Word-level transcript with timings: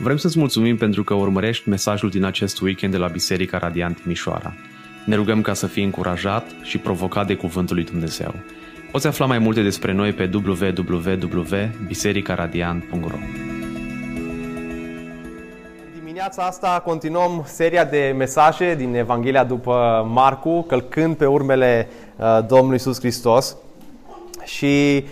Vrem 0.00 0.16
să-ți 0.16 0.38
mulțumim 0.38 0.76
pentru 0.76 1.04
că 1.04 1.14
urmărești 1.14 1.68
mesajul 1.68 2.10
din 2.10 2.24
acest 2.24 2.60
weekend 2.60 2.92
de 2.92 2.98
la 2.98 3.06
Biserica 3.06 3.58
Radiant 3.58 4.04
Mișoara. 4.04 4.52
Ne 5.04 5.14
rugăm 5.14 5.42
ca 5.42 5.54
să 5.54 5.66
fii 5.66 5.84
încurajat 5.84 6.44
și 6.62 6.78
provocat 6.78 7.26
de 7.26 7.34
Cuvântul 7.34 7.76
lui 7.76 7.84
Dumnezeu. 7.84 8.34
Poți 8.90 9.06
afla 9.06 9.26
mai 9.26 9.38
multe 9.38 9.62
despre 9.62 9.92
noi 9.92 10.12
pe 10.12 10.30
www.bisericaradiant.ro 10.34 13.16
Dimineața 15.94 16.42
asta 16.42 16.82
continuăm 16.84 17.44
seria 17.46 17.84
de 17.84 18.14
mesaje 18.16 18.74
din 18.74 18.94
Evanghelia 18.94 19.44
după 19.44 20.06
Marcu, 20.12 20.62
călcând 20.62 21.16
pe 21.16 21.26
urmele 21.26 21.88
uh, 22.16 22.38
Domnului 22.46 22.76
Isus 22.76 22.98
Hristos. 22.98 23.56
Și 24.44 25.02
Uh, 25.02 25.08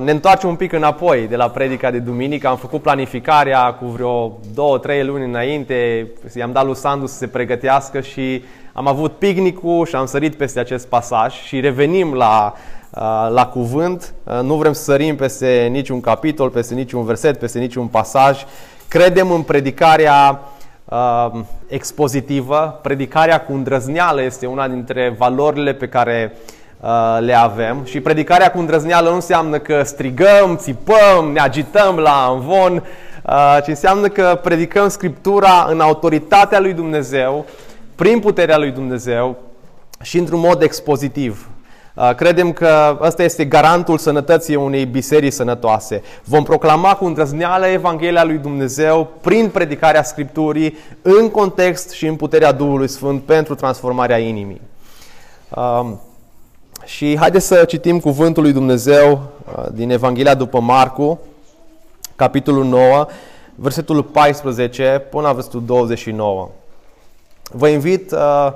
ne 0.00 0.10
întoarcem 0.10 0.48
un 0.48 0.56
pic 0.56 0.72
înapoi 0.72 1.26
de 1.26 1.36
la 1.36 1.50
predica 1.50 1.90
de 1.90 1.98
duminică. 1.98 2.48
Am 2.48 2.56
făcut 2.56 2.82
planificarea 2.82 3.72
cu 3.72 3.86
vreo 3.86 4.38
două, 4.54 4.78
trei 4.78 5.04
luni 5.04 5.24
înainte. 5.24 6.08
I-am 6.36 6.52
dat 6.52 6.64
lui 6.64 6.76
Sandu 6.76 7.06
să 7.06 7.16
se 7.16 7.26
pregătească 7.26 8.00
și 8.00 8.44
am 8.72 8.86
avut 8.86 9.12
picnicul 9.12 9.86
și 9.86 9.94
am 9.94 10.06
sărit 10.06 10.34
peste 10.34 10.60
acest 10.60 10.86
pasaj 10.86 11.34
și 11.34 11.60
revenim 11.60 12.14
la, 12.14 12.54
uh, 12.90 13.28
la 13.30 13.46
cuvânt. 13.46 14.14
Uh, 14.24 14.40
nu 14.42 14.54
vrem 14.54 14.72
să 14.72 14.82
sărim 14.82 15.16
peste 15.16 15.68
niciun 15.70 16.00
capitol, 16.00 16.50
peste 16.50 16.74
niciun 16.74 17.04
verset, 17.04 17.38
peste 17.38 17.58
niciun 17.58 17.86
pasaj. 17.86 18.44
Credem 18.88 19.30
în 19.30 19.42
predicarea 19.42 20.40
uh, 20.84 21.30
expozitivă. 21.68 22.78
Predicarea 22.82 23.40
cu 23.40 23.52
îndrăzneală 23.52 24.22
este 24.22 24.46
una 24.46 24.68
dintre 24.68 25.14
valorile 25.18 25.72
pe 25.72 25.88
care 25.88 26.32
uh, 26.34 26.38
Uh, 26.40 26.57
le 27.18 27.34
avem 27.34 27.84
și 27.84 28.00
predicarea 28.00 28.50
cu 28.50 28.58
îndrăzneală 28.58 29.08
nu 29.08 29.14
înseamnă 29.14 29.58
că 29.58 29.82
strigăm, 29.82 30.56
țipăm, 30.56 31.30
ne 31.32 31.40
agităm 31.40 31.96
la 31.96 32.30
învon, 32.34 32.84
uh, 33.26 33.58
ci 33.64 33.66
înseamnă 33.66 34.08
că 34.08 34.40
predicăm 34.42 34.88
Scriptura 34.88 35.66
în 35.70 35.80
autoritatea 35.80 36.60
lui 36.60 36.72
Dumnezeu, 36.72 37.46
prin 37.94 38.20
puterea 38.20 38.58
lui 38.58 38.70
Dumnezeu 38.70 39.36
și 40.02 40.18
într-un 40.18 40.40
mod 40.40 40.62
expozitiv. 40.62 41.48
Uh, 41.94 42.14
credem 42.14 42.52
că 42.52 42.98
ăsta 43.00 43.22
este 43.22 43.44
garantul 43.44 43.98
sănătății 43.98 44.54
unei 44.54 44.84
biserici 44.84 45.32
sănătoase. 45.32 46.02
Vom 46.24 46.42
proclama 46.42 46.94
cu 46.94 47.04
îndrăzneală 47.04 47.66
Evanghelia 47.66 48.24
lui 48.24 48.38
Dumnezeu 48.38 49.08
prin 49.20 49.48
predicarea 49.48 50.02
Scripturii 50.02 50.76
în 51.02 51.30
context 51.30 51.90
și 51.90 52.06
în 52.06 52.16
puterea 52.16 52.52
Duhului 52.52 52.88
Sfânt 52.88 53.22
pentru 53.22 53.54
transformarea 53.54 54.18
inimii. 54.18 54.60
Și 56.88 57.16
haideți 57.18 57.46
să 57.46 57.64
citim 57.64 58.00
cuvântul 58.00 58.42
lui 58.42 58.52
Dumnezeu 58.52 59.10
uh, 59.12 59.64
din 59.72 59.90
Evanghelia 59.90 60.34
după 60.34 60.60
Marcu, 60.60 61.20
capitolul 62.16 62.64
9, 62.64 63.06
versetul 63.54 64.02
14 64.02 65.06
până 65.10 65.22
la 65.22 65.32
versetul 65.32 65.64
29. 65.64 66.48
Vă 67.52 67.68
invit 67.68 68.12
uh, 68.12 68.52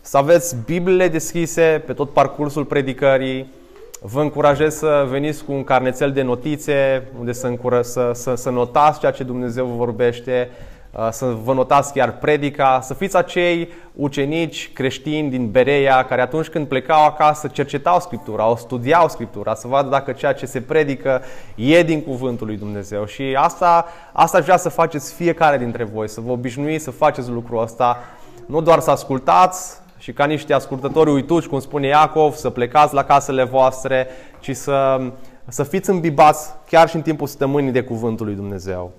să 0.00 0.16
aveți 0.16 0.56
Bibliile 0.64 1.08
deschise 1.08 1.82
pe 1.86 1.92
tot 1.92 2.10
parcursul 2.10 2.64
predicării. 2.64 3.52
Vă 4.00 4.20
încurajez 4.20 4.74
să 4.76 5.06
veniți 5.10 5.44
cu 5.44 5.52
un 5.52 5.64
carnețel 5.64 6.12
de 6.12 6.22
notițe 6.22 7.08
unde 7.18 7.32
să, 7.32 7.46
încură, 7.46 7.82
să, 7.82 8.10
să, 8.14 8.34
să 8.34 8.50
notați 8.50 8.98
ceea 8.98 9.12
ce 9.12 9.22
Dumnezeu 9.22 9.66
vă 9.66 9.74
vorbește 9.74 10.50
Uh, 10.50 10.73
să 11.10 11.36
vă 11.44 11.52
notați 11.52 11.92
chiar 11.92 12.18
predica, 12.18 12.80
să 12.82 12.94
fiți 12.94 13.16
acei 13.16 13.68
ucenici 13.94 14.70
creștini 14.72 15.30
din 15.30 15.50
Bereia 15.50 16.04
care 16.04 16.20
atunci 16.20 16.48
când 16.48 16.66
plecau 16.66 17.04
acasă 17.04 17.48
cercetau 17.48 18.00
Scriptura, 18.00 18.50
o 18.50 18.56
studiau 18.56 19.08
Scriptura, 19.08 19.54
să 19.54 19.68
vadă 19.68 19.88
dacă 19.88 20.12
ceea 20.12 20.32
ce 20.32 20.46
se 20.46 20.60
predică 20.60 21.22
e 21.54 21.82
din 21.82 22.02
Cuvântul 22.02 22.46
lui 22.46 22.56
Dumnezeu. 22.56 23.06
Și 23.06 23.36
asta, 23.36 23.86
asta 24.12 24.38
aș 24.38 24.44
vrea 24.44 24.56
să 24.56 24.68
faceți 24.68 25.14
fiecare 25.14 25.58
dintre 25.58 25.84
voi, 25.84 26.08
să 26.08 26.20
vă 26.20 26.30
obișnuiți 26.30 26.84
să 26.84 26.90
faceți 26.90 27.30
lucrul 27.30 27.62
ăsta, 27.62 27.98
nu 28.46 28.60
doar 28.60 28.80
să 28.80 28.90
ascultați 28.90 29.82
și 29.98 30.12
ca 30.12 30.24
niște 30.24 30.52
ascultători 30.52 31.10
uituci, 31.10 31.46
cum 31.46 31.60
spune 31.60 31.86
Iacov, 31.86 32.34
să 32.34 32.50
plecați 32.50 32.94
la 32.94 33.04
casele 33.04 33.44
voastre, 33.44 34.06
ci 34.40 34.56
să, 34.56 35.00
să 35.48 35.62
fiți 35.62 35.90
îmbibați 35.90 36.50
chiar 36.68 36.88
și 36.88 36.96
în 36.96 37.02
timpul 37.02 37.26
stămânii 37.26 37.72
de 37.72 37.82
Cuvântul 37.82 38.26
lui 38.26 38.34
Dumnezeu. 38.34 38.92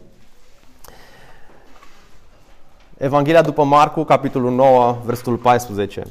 Evanghelia 2.97 3.41
după 3.41 3.63
Marcu, 3.63 4.03
capitolul 4.03 4.51
9, 4.51 4.97
versetul 5.05 5.35
14. 5.35 6.03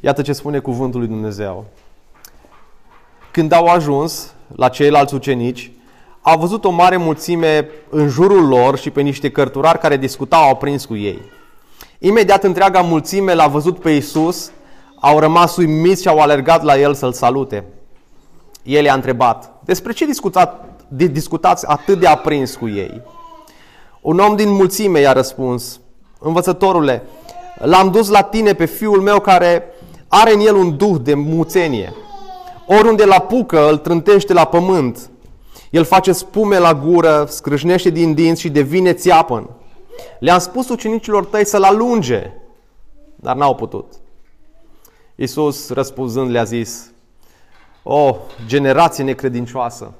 Iată 0.00 0.22
ce 0.22 0.32
spune 0.32 0.58
cuvântul 0.58 1.00
lui 1.00 1.08
Dumnezeu. 1.08 1.64
Când 3.30 3.52
au 3.52 3.66
ajuns 3.66 4.34
la 4.56 4.68
ceilalți 4.68 5.14
ucenici, 5.14 5.70
au 6.20 6.38
văzut 6.38 6.64
o 6.64 6.70
mare 6.70 6.96
mulțime 6.96 7.68
în 7.88 8.08
jurul 8.08 8.48
lor 8.48 8.78
și 8.78 8.90
pe 8.90 9.00
niște 9.00 9.30
cărturari 9.30 9.78
care 9.78 9.96
discutau 9.96 10.42
au 10.42 10.56
prins 10.56 10.84
cu 10.84 10.96
ei. 10.96 11.22
Imediat 11.98 12.44
întreaga 12.44 12.80
mulțime 12.80 13.34
l-a 13.34 13.46
văzut 13.46 13.78
pe 13.78 13.90
Isus, 13.90 14.50
au 15.00 15.18
rămas 15.18 15.56
uimiți 15.56 16.02
și 16.02 16.08
au 16.08 16.18
alergat 16.18 16.62
la 16.62 16.78
el 16.78 16.94
să-l 16.94 17.12
salute. 17.12 17.64
El 18.62 18.84
i-a 18.84 18.94
întrebat, 18.94 19.52
despre 19.64 19.92
ce 19.92 20.06
discutați 21.12 21.66
atât 21.66 21.98
de 21.98 22.06
aprins 22.06 22.54
cu 22.54 22.68
ei? 22.68 23.02
Un 24.06 24.18
om 24.18 24.36
din 24.36 24.50
mulțime 24.50 25.00
i-a 25.00 25.12
răspuns, 25.12 25.80
învățătorule, 26.18 27.02
l-am 27.58 27.90
dus 27.90 28.08
la 28.08 28.22
tine 28.22 28.52
pe 28.52 28.64
fiul 28.64 29.00
meu 29.00 29.20
care 29.20 29.64
are 30.08 30.32
în 30.32 30.40
el 30.40 30.54
un 30.54 30.76
duh 30.76 30.96
de 31.02 31.14
muțenie. 31.14 31.92
Oriunde 32.66 33.04
la 33.04 33.18
pucă 33.18 33.68
îl 33.68 33.76
trântește 33.76 34.32
la 34.32 34.44
pământ. 34.44 35.10
El 35.70 35.84
face 35.84 36.12
spume 36.12 36.58
la 36.58 36.74
gură, 36.74 37.26
scrâșnește 37.28 37.90
din 37.90 38.14
dinți 38.14 38.40
și 38.40 38.48
devine 38.48 38.92
țiapăn. 38.92 39.50
Le-am 40.18 40.38
spus 40.38 40.68
ucenicilor 40.68 41.24
tăi 41.24 41.46
să-l 41.46 41.62
alunge, 41.62 42.30
dar 43.16 43.36
n-au 43.36 43.54
putut. 43.54 43.92
Iisus 45.14 45.70
răspunzând 45.70 46.30
le-a 46.30 46.44
zis, 46.44 46.90
O, 47.82 48.16
generație 48.46 49.04
necredincioasă, 49.04 49.92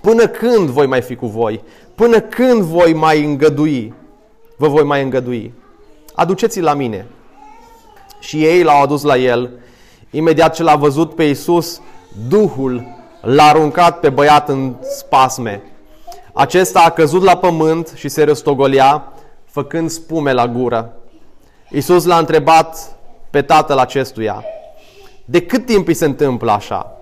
până 0.00 0.26
când 0.26 0.68
voi 0.68 0.86
mai 0.86 1.00
fi 1.00 1.14
cu 1.14 1.26
voi? 1.26 1.62
Până 1.94 2.20
când 2.20 2.62
voi 2.62 2.92
mai 2.92 3.24
îngădui? 3.24 3.94
Vă 4.56 4.68
voi 4.68 4.84
mai 4.84 5.02
îngădui? 5.02 5.54
Aduceți-l 6.14 6.62
la 6.62 6.74
mine. 6.74 7.06
Și 8.20 8.44
ei 8.44 8.62
l-au 8.62 8.82
adus 8.82 9.02
la 9.02 9.16
el. 9.16 9.50
Imediat 10.10 10.54
ce 10.54 10.62
l-a 10.62 10.76
văzut 10.76 11.14
pe 11.14 11.22
Iisus, 11.22 11.80
Duhul 12.28 12.84
l-a 13.20 13.44
aruncat 13.44 14.00
pe 14.00 14.08
băiat 14.08 14.48
în 14.48 14.74
spasme. 14.98 15.62
Acesta 16.32 16.80
a 16.80 16.90
căzut 16.90 17.22
la 17.22 17.36
pământ 17.36 17.92
și 17.94 18.08
se 18.08 18.24
răstogolea, 18.24 19.12
făcând 19.44 19.90
spume 19.90 20.32
la 20.32 20.48
gură. 20.48 20.92
Iisus 21.70 22.04
l-a 22.04 22.18
întrebat 22.18 22.96
pe 23.30 23.42
tatăl 23.42 23.78
acestuia, 23.78 24.44
de 25.24 25.42
cât 25.42 25.66
timp 25.66 25.86
îi 25.86 25.94
se 25.94 26.04
întâmplă 26.04 26.50
așa? 26.50 26.96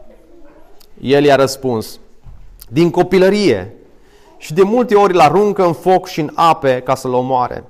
El 1.00 1.24
i-a 1.24 1.36
răspuns, 1.36 1.98
din 2.68 2.90
copilărie 2.90 3.74
și 4.36 4.52
de 4.52 4.62
multe 4.62 4.94
ori 4.94 5.12
îl 5.12 5.20
aruncă 5.20 5.64
în 5.64 5.72
foc 5.72 6.06
și 6.06 6.20
în 6.20 6.30
ape 6.34 6.80
ca 6.80 6.94
să-l 6.94 7.12
omoare. 7.12 7.64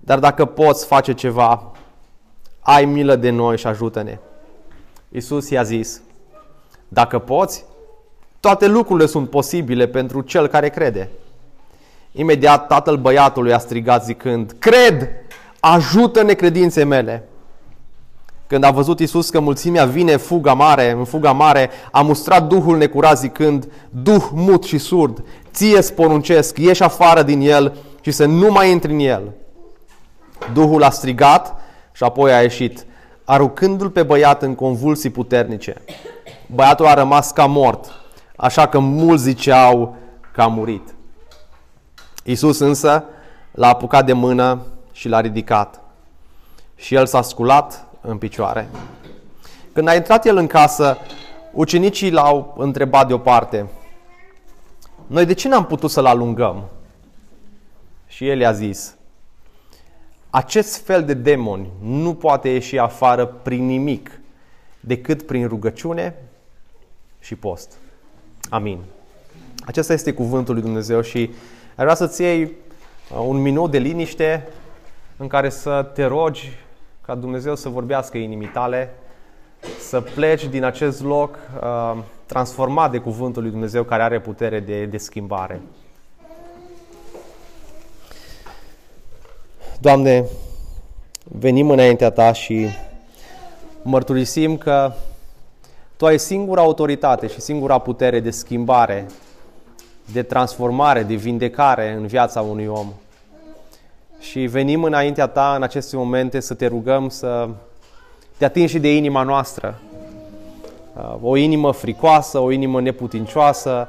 Dar 0.00 0.18
dacă 0.18 0.44
poți 0.44 0.86
face 0.86 1.12
ceva, 1.12 1.72
ai 2.60 2.84
milă 2.84 3.16
de 3.16 3.30
noi 3.30 3.58
și 3.58 3.66
ajută-ne. 3.66 4.18
Iisus 5.08 5.50
i-a 5.50 5.62
zis, 5.62 6.00
dacă 6.88 7.18
poți, 7.18 7.64
toate 8.40 8.66
lucrurile 8.66 9.06
sunt 9.06 9.30
posibile 9.30 9.86
pentru 9.88 10.20
cel 10.20 10.46
care 10.46 10.68
crede. 10.68 11.10
Imediat 12.12 12.66
tatăl 12.66 12.96
băiatului 12.96 13.52
a 13.52 13.58
strigat 13.58 14.04
zicând, 14.04 14.54
cred, 14.58 15.08
ajută-ne 15.60 16.32
credințe 16.32 16.84
mele. 16.84 17.28
Când 18.48 18.64
a 18.64 18.70
văzut 18.70 19.00
Isus 19.00 19.30
că 19.30 19.40
mulțimea 19.40 19.84
vine 19.84 20.16
fuga 20.16 20.54
mare, 20.54 20.90
în 20.90 21.04
fuga 21.04 21.32
mare, 21.32 21.70
a 21.92 22.00
mustrat 22.02 22.46
Duhul 22.46 22.76
necurat 22.76 23.18
zicând, 23.18 23.72
Duh 23.90 24.28
mut 24.32 24.64
și 24.64 24.78
surd, 24.78 25.24
ție 25.52 25.80
sporuncesc, 25.80 26.58
ieși 26.58 26.82
afară 26.82 27.22
din 27.22 27.40
el 27.40 27.76
și 28.00 28.10
să 28.10 28.26
nu 28.26 28.50
mai 28.50 28.70
intri 28.70 28.92
în 28.92 28.98
el. 28.98 29.22
Duhul 30.52 30.82
a 30.82 30.90
strigat 30.90 31.60
și 31.92 32.02
apoi 32.02 32.32
a 32.32 32.42
ieșit, 32.42 32.86
aruncându-l 33.24 33.90
pe 33.90 34.02
băiat 34.02 34.42
în 34.42 34.54
convulsii 34.54 35.10
puternice. 35.10 35.82
Băiatul 36.46 36.86
a 36.86 36.94
rămas 36.94 37.30
ca 37.30 37.46
mort, 37.46 37.90
așa 38.36 38.68
că 38.68 38.78
mulți 38.78 39.22
ziceau 39.22 39.96
că 40.32 40.40
a 40.42 40.46
murit. 40.46 40.94
Isus 42.24 42.58
însă 42.58 43.04
l-a 43.50 43.68
apucat 43.68 44.06
de 44.06 44.12
mână 44.12 44.62
și 44.92 45.08
l-a 45.08 45.20
ridicat. 45.20 45.80
Și 46.74 46.94
el 46.94 47.06
s-a 47.06 47.22
sculat 47.22 47.87
în 48.08 48.18
picioare. 48.18 48.68
Când 49.72 49.88
a 49.88 49.94
intrat 49.94 50.26
el 50.26 50.36
în 50.36 50.46
casă, 50.46 50.96
ucenicii 51.52 52.10
l-au 52.10 52.54
întrebat 52.58 53.06
deoparte, 53.06 53.66
noi 55.06 55.24
de 55.24 55.32
ce 55.32 55.48
n-am 55.48 55.66
putut 55.66 55.90
să-l 55.90 56.06
alungăm? 56.06 56.64
Și 58.06 58.28
el 58.28 58.40
i-a 58.40 58.52
zis, 58.52 58.96
acest 60.30 60.84
fel 60.84 61.04
de 61.04 61.14
demoni 61.14 61.70
nu 61.82 62.14
poate 62.14 62.48
ieși 62.48 62.78
afară 62.78 63.26
prin 63.26 63.66
nimic, 63.66 64.20
decât 64.80 65.22
prin 65.22 65.48
rugăciune 65.48 66.14
și 67.20 67.34
post. 67.34 67.76
Amin. 68.48 68.78
Acesta 69.66 69.92
este 69.92 70.12
cuvântul 70.12 70.54
lui 70.54 70.62
Dumnezeu 70.62 71.00
și 71.00 71.30
aș 71.68 71.82
vrea 71.82 71.94
să-ți 71.94 72.22
iei 72.22 72.42
uh, 72.42 73.24
un 73.26 73.36
minut 73.36 73.70
de 73.70 73.78
liniște 73.78 74.48
în 75.16 75.26
care 75.26 75.48
să 75.48 75.90
te 75.94 76.04
rogi 76.04 76.52
ca 77.08 77.14
Dumnezeu 77.14 77.54
să 77.54 77.68
vorbească 77.68 78.18
inimii 78.18 78.46
tale, 78.46 78.94
să 79.80 80.00
pleci 80.00 80.44
din 80.46 80.64
acest 80.64 81.02
loc 81.02 81.38
uh, 81.62 81.98
transformat 82.26 82.90
de 82.90 82.98
cuvântul 82.98 83.42
lui 83.42 83.50
Dumnezeu 83.50 83.82
care 83.82 84.02
are 84.02 84.20
putere 84.20 84.60
de, 84.60 84.84
de 84.84 84.96
schimbare. 84.96 85.60
Doamne, 89.80 90.24
venim 91.24 91.70
înaintea 91.70 92.10
Ta 92.10 92.32
și 92.32 92.66
mărturisim 93.82 94.56
că 94.56 94.92
Tu 95.96 96.06
ai 96.06 96.18
singura 96.18 96.60
autoritate 96.60 97.26
și 97.26 97.40
singura 97.40 97.78
putere 97.78 98.20
de 98.20 98.30
schimbare, 98.30 99.06
de 100.12 100.22
transformare, 100.22 101.02
de 101.02 101.14
vindecare 101.14 101.92
în 101.92 102.06
viața 102.06 102.40
unui 102.40 102.66
om. 102.66 102.92
Și 104.18 104.46
venim 104.46 104.84
înaintea 104.84 105.26
Ta 105.26 105.52
în 105.56 105.62
aceste 105.62 105.96
momente 105.96 106.40
să 106.40 106.54
te 106.54 106.66
rugăm 106.66 107.08
să 107.08 107.48
te 108.36 108.44
atingi 108.44 108.72
și 108.72 108.78
de 108.78 108.96
inima 108.96 109.22
noastră. 109.22 109.80
O 111.20 111.36
inimă 111.36 111.72
fricoasă, 111.72 112.38
o 112.38 112.50
inimă 112.50 112.80
neputincioasă, 112.80 113.88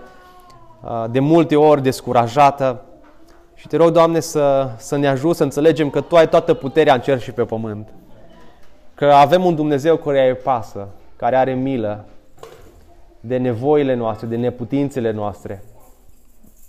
de 1.11 1.19
multe 1.19 1.55
ori 1.55 1.81
descurajată, 1.81 2.83
și 3.59 3.67
te 3.67 3.77
rog, 3.77 3.91
Doamne, 3.91 4.19
să, 4.19 4.69
să 4.77 4.97
ne 4.97 5.07
ajut 5.07 5.35
să 5.35 5.43
înțelegem 5.43 5.89
că 5.89 6.01
Tu 6.01 6.15
ai 6.15 6.29
toată 6.29 6.53
puterea 6.53 6.93
în 6.93 7.01
cer 7.01 7.19
și 7.19 7.31
pe 7.31 7.43
pământ. 7.43 7.87
Că 8.95 9.05
avem 9.05 9.45
un 9.45 9.55
Dumnezeu 9.55 9.97
care 9.97 10.29
îi 10.29 10.35
pasă, 10.35 10.87
care 11.15 11.35
are 11.35 11.53
milă 11.53 12.05
de 13.19 13.37
nevoile 13.37 13.93
noastre, 13.93 14.27
de 14.27 14.35
neputințele 14.35 15.11
noastre. 15.11 15.63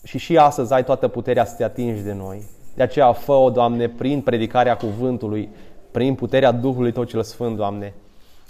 Și 0.02 0.18
și 0.18 0.36
astăzi 0.36 0.72
ai 0.72 0.84
toată 0.84 1.08
puterea 1.08 1.44
să 1.44 1.54
te 1.56 1.64
atingi 1.64 2.02
de 2.02 2.12
noi. 2.12 2.42
De 2.74 2.82
aceea 2.82 3.12
fă-o, 3.12 3.50
Doamne, 3.50 3.88
prin 3.88 4.20
predicarea 4.20 4.76
cuvântului, 4.76 5.48
prin 5.90 6.14
puterea 6.14 6.50
Duhului 6.50 6.92
Tău 6.92 7.04
cel 7.04 7.22
Sfânt, 7.22 7.56
Doamne. 7.56 7.94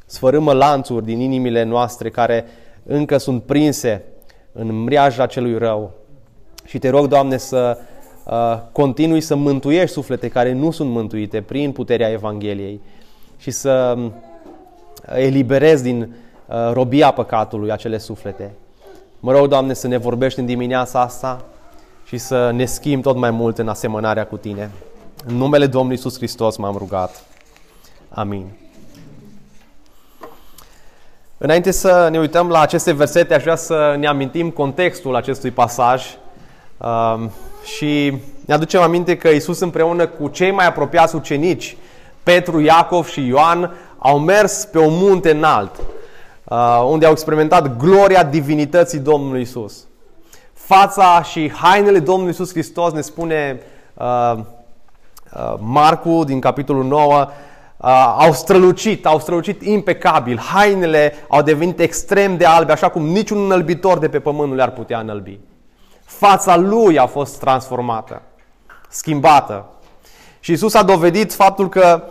Sfărâmă 0.07 0.53
lanțuri 0.53 1.05
din 1.05 1.21
inimile 1.21 1.63
noastre 1.63 2.11
care 2.11 2.45
încă 2.83 3.17
sunt 3.17 3.43
prinse 3.43 4.05
în 4.53 4.83
mriaja 4.83 5.27
celui 5.27 5.59
rău. 5.59 5.91
Și 6.65 6.79
te 6.79 6.89
rog, 6.89 7.07
Doamne, 7.07 7.37
să 7.37 7.79
Uh, 8.31 8.59
continui 8.73 9.21
să 9.21 9.35
mântuiești 9.35 9.93
suflete 9.93 10.29
care 10.29 10.53
nu 10.53 10.71
sunt 10.71 10.91
mântuite 10.91 11.41
prin 11.41 11.73
puterea 11.73 12.11
Evangheliei 12.11 12.81
și 13.39 13.51
să 13.51 13.95
um, 13.97 14.13
eliberezi 15.15 15.83
din 15.83 16.01
uh, 16.01 16.71
robia 16.73 17.11
păcatului 17.11 17.71
acele 17.71 17.99
suflete. 17.99 18.55
Mă 19.21 19.33
rog, 19.33 19.49
Doamne, 19.49 19.73
să 19.73 19.89
ne 19.89 19.97
vorbești 19.97 20.41
în 20.41 20.47
dimineața 20.47 21.01
asta 21.01 21.45
și 22.11 22.19
să 22.19 22.51
ne 22.51 22.65
schimbi 22.65 23.03
tot 23.03 23.17
mai 23.17 23.31
mult 23.31 23.59
în 23.59 23.69
asemănarea 23.69 24.27
cu 24.27 24.37
Tine. 24.37 24.71
În 25.27 25.37
numele 25.37 25.67
Domnului 25.67 25.97
Iisus 25.97 26.17
Hristos 26.17 26.57
m-am 26.57 26.77
rugat. 26.77 27.25
Amin. 28.09 28.47
Înainte 31.39 31.71
să 31.71 32.09
ne 32.11 32.19
uităm 32.19 32.49
la 32.49 32.61
aceste 32.61 32.93
versete, 32.93 33.35
aș 33.35 33.43
vrea 33.43 33.57
să 33.57 33.97
ne 33.99 34.07
amintim 34.07 34.51
contextul 34.51 35.17
acestui 35.17 35.51
pasaj. 35.51 36.05
Um, 36.77 37.31
și 37.65 38.19
ne 38.45 38.55
aducem 38.55 38.81
aminte 38.81 39.17
că 39.17 39.29
Isus 39.29 39.61
împreună 39.61 40.07
cu 40.07 40.29
cei 40.29 40.51
mai 40.51 40.67
apropiați 40.67 41.15
ucenici, 41.15 41.77
Petru, 42.23 42.61
Iacov 42.61 43.07
și 43.07 43.27
Ioan, 43.27 43.73
au 43.99 44.19
mers 44.19 44.65
pe 44.65 44.79
un 44.79 44.93
munte 44.97 45.31
înalt, 45.31 45.77
uh, 46.45 46.87
unde 46.89 47.07
au 47.07 47.13
experimentat 47.13 47.77
gloria 47.77 48.25
divinității 48.25 48.99
Domnului 48.99 49.41
Isus. 49.41 49.85
Fața 50.71 51.23
și 51.23 51.51
hainele 51.51 51.99
Domnului 51.99 52.33
Isus 52.33 52.51
Hristos 52.51 52.93
ne 52.93 53.01
spune 53.01 53.63
uh, 53.95 54.33
uh, 54.37 55.55
Marcu 55.59 56.25
din 56.25 56.41
capitolul 56.41 56.85
9, 56.85 57.27
uh, 57.77 58.15
au 58.19 58.33
strălucit, 58.33 59.07
au 59.07 59.21
strălucit 59.21 59.63
impecabil. 59.63 60.39
Hainele 60.39 61.15
au 61.29 61.43
devenit 61.43 61.81
extrem 61.81 62.37
de 62.37 62.45
albe, 62.45 62.73
așa 62.73 62.89
cum 62.89 63.07
niciun 63.07 63.45
înălbitor 63.45 63.99
de 63.99 64.09
pe 64.09 64.21
pământ 64.21 64.49
nu 64.49 64.55
le-ar 64.55 64.71
putea 64.71 64.99
înălbi. 64.99 65.39
Fața 66.05 66.57
lui 66.57 66.99
a 66.99 67.07
fost 67.07 67.39
transformată, 67.39 68.23
schimbată. 68.89 69.67
Și 70.41 70.53
Isus 70.53 70.75
a 70.75 70.83
dovedit 70.83 71.33
faptul 71.33 71.69
că 71.69 72.03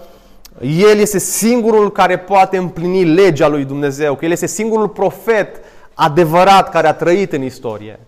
El 0.62 0.98
este 0.98 1.20
singurul 1.20 1.92
care 1.92 2.18
poate 2.18 2.58
împlini 2.58 3.04
legea 3.04 3.48
lui 3.48 3.66
Dumnezeu, 3.66 4.16
că 4.16 4.26
El 4.26 4.32
este 4.32 4.48
singurul 4.48 4.88
profet 4.88 5.56
adevărat 5.94 6.70
care 6.70 6.88
a 6.88 6.94
trăit 6.94 7.34
în 7.34 7.44
istorie, 7.44 8.00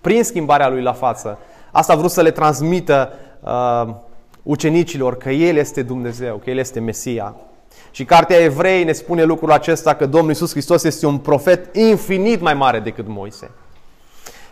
prin 0.00 0.24
schimbarea 0.24 0.68
lui 0.68 0.82
la 0.82 0.92
față. 0.92 1.38
Asta 1.70 1.92
a 1.92 1.96
vrut 1.96 2.10
să 2.10 2.22
le 2.22 2.30
transmită 2.30 3.12
uh, 3.40 3.94
ucenicilor 4.42 5.16
că 5.16 5.30
El 5.30 5.56
este 5.56 5.82
Dumnezeu, 5.82 6.40
că 6.44 6.50
El 6.50 6.58
este 6.58 6.80
Mesia. 6.80 7.34
Și 7.90 8.04
Cartea 8.04 8.36
Evrei 8.36 8.84
ne 8.84 8.92
spune 8.92 9.22
lucrul 9.22 9.52
acesta 9.52 9.94
că 9.94 10.06
Domnul 10.06 10.30
Isus 10.30 10.50
Hristos 10.50 10.84
este 10.84 11.06
un 11.06 11.18
profet 11.18 11.76
infinit 11.76 12.40
mai 12.40 12.54
mare 12.54 12.78
decât 12.78 13.04
Moise. 13.08 13.50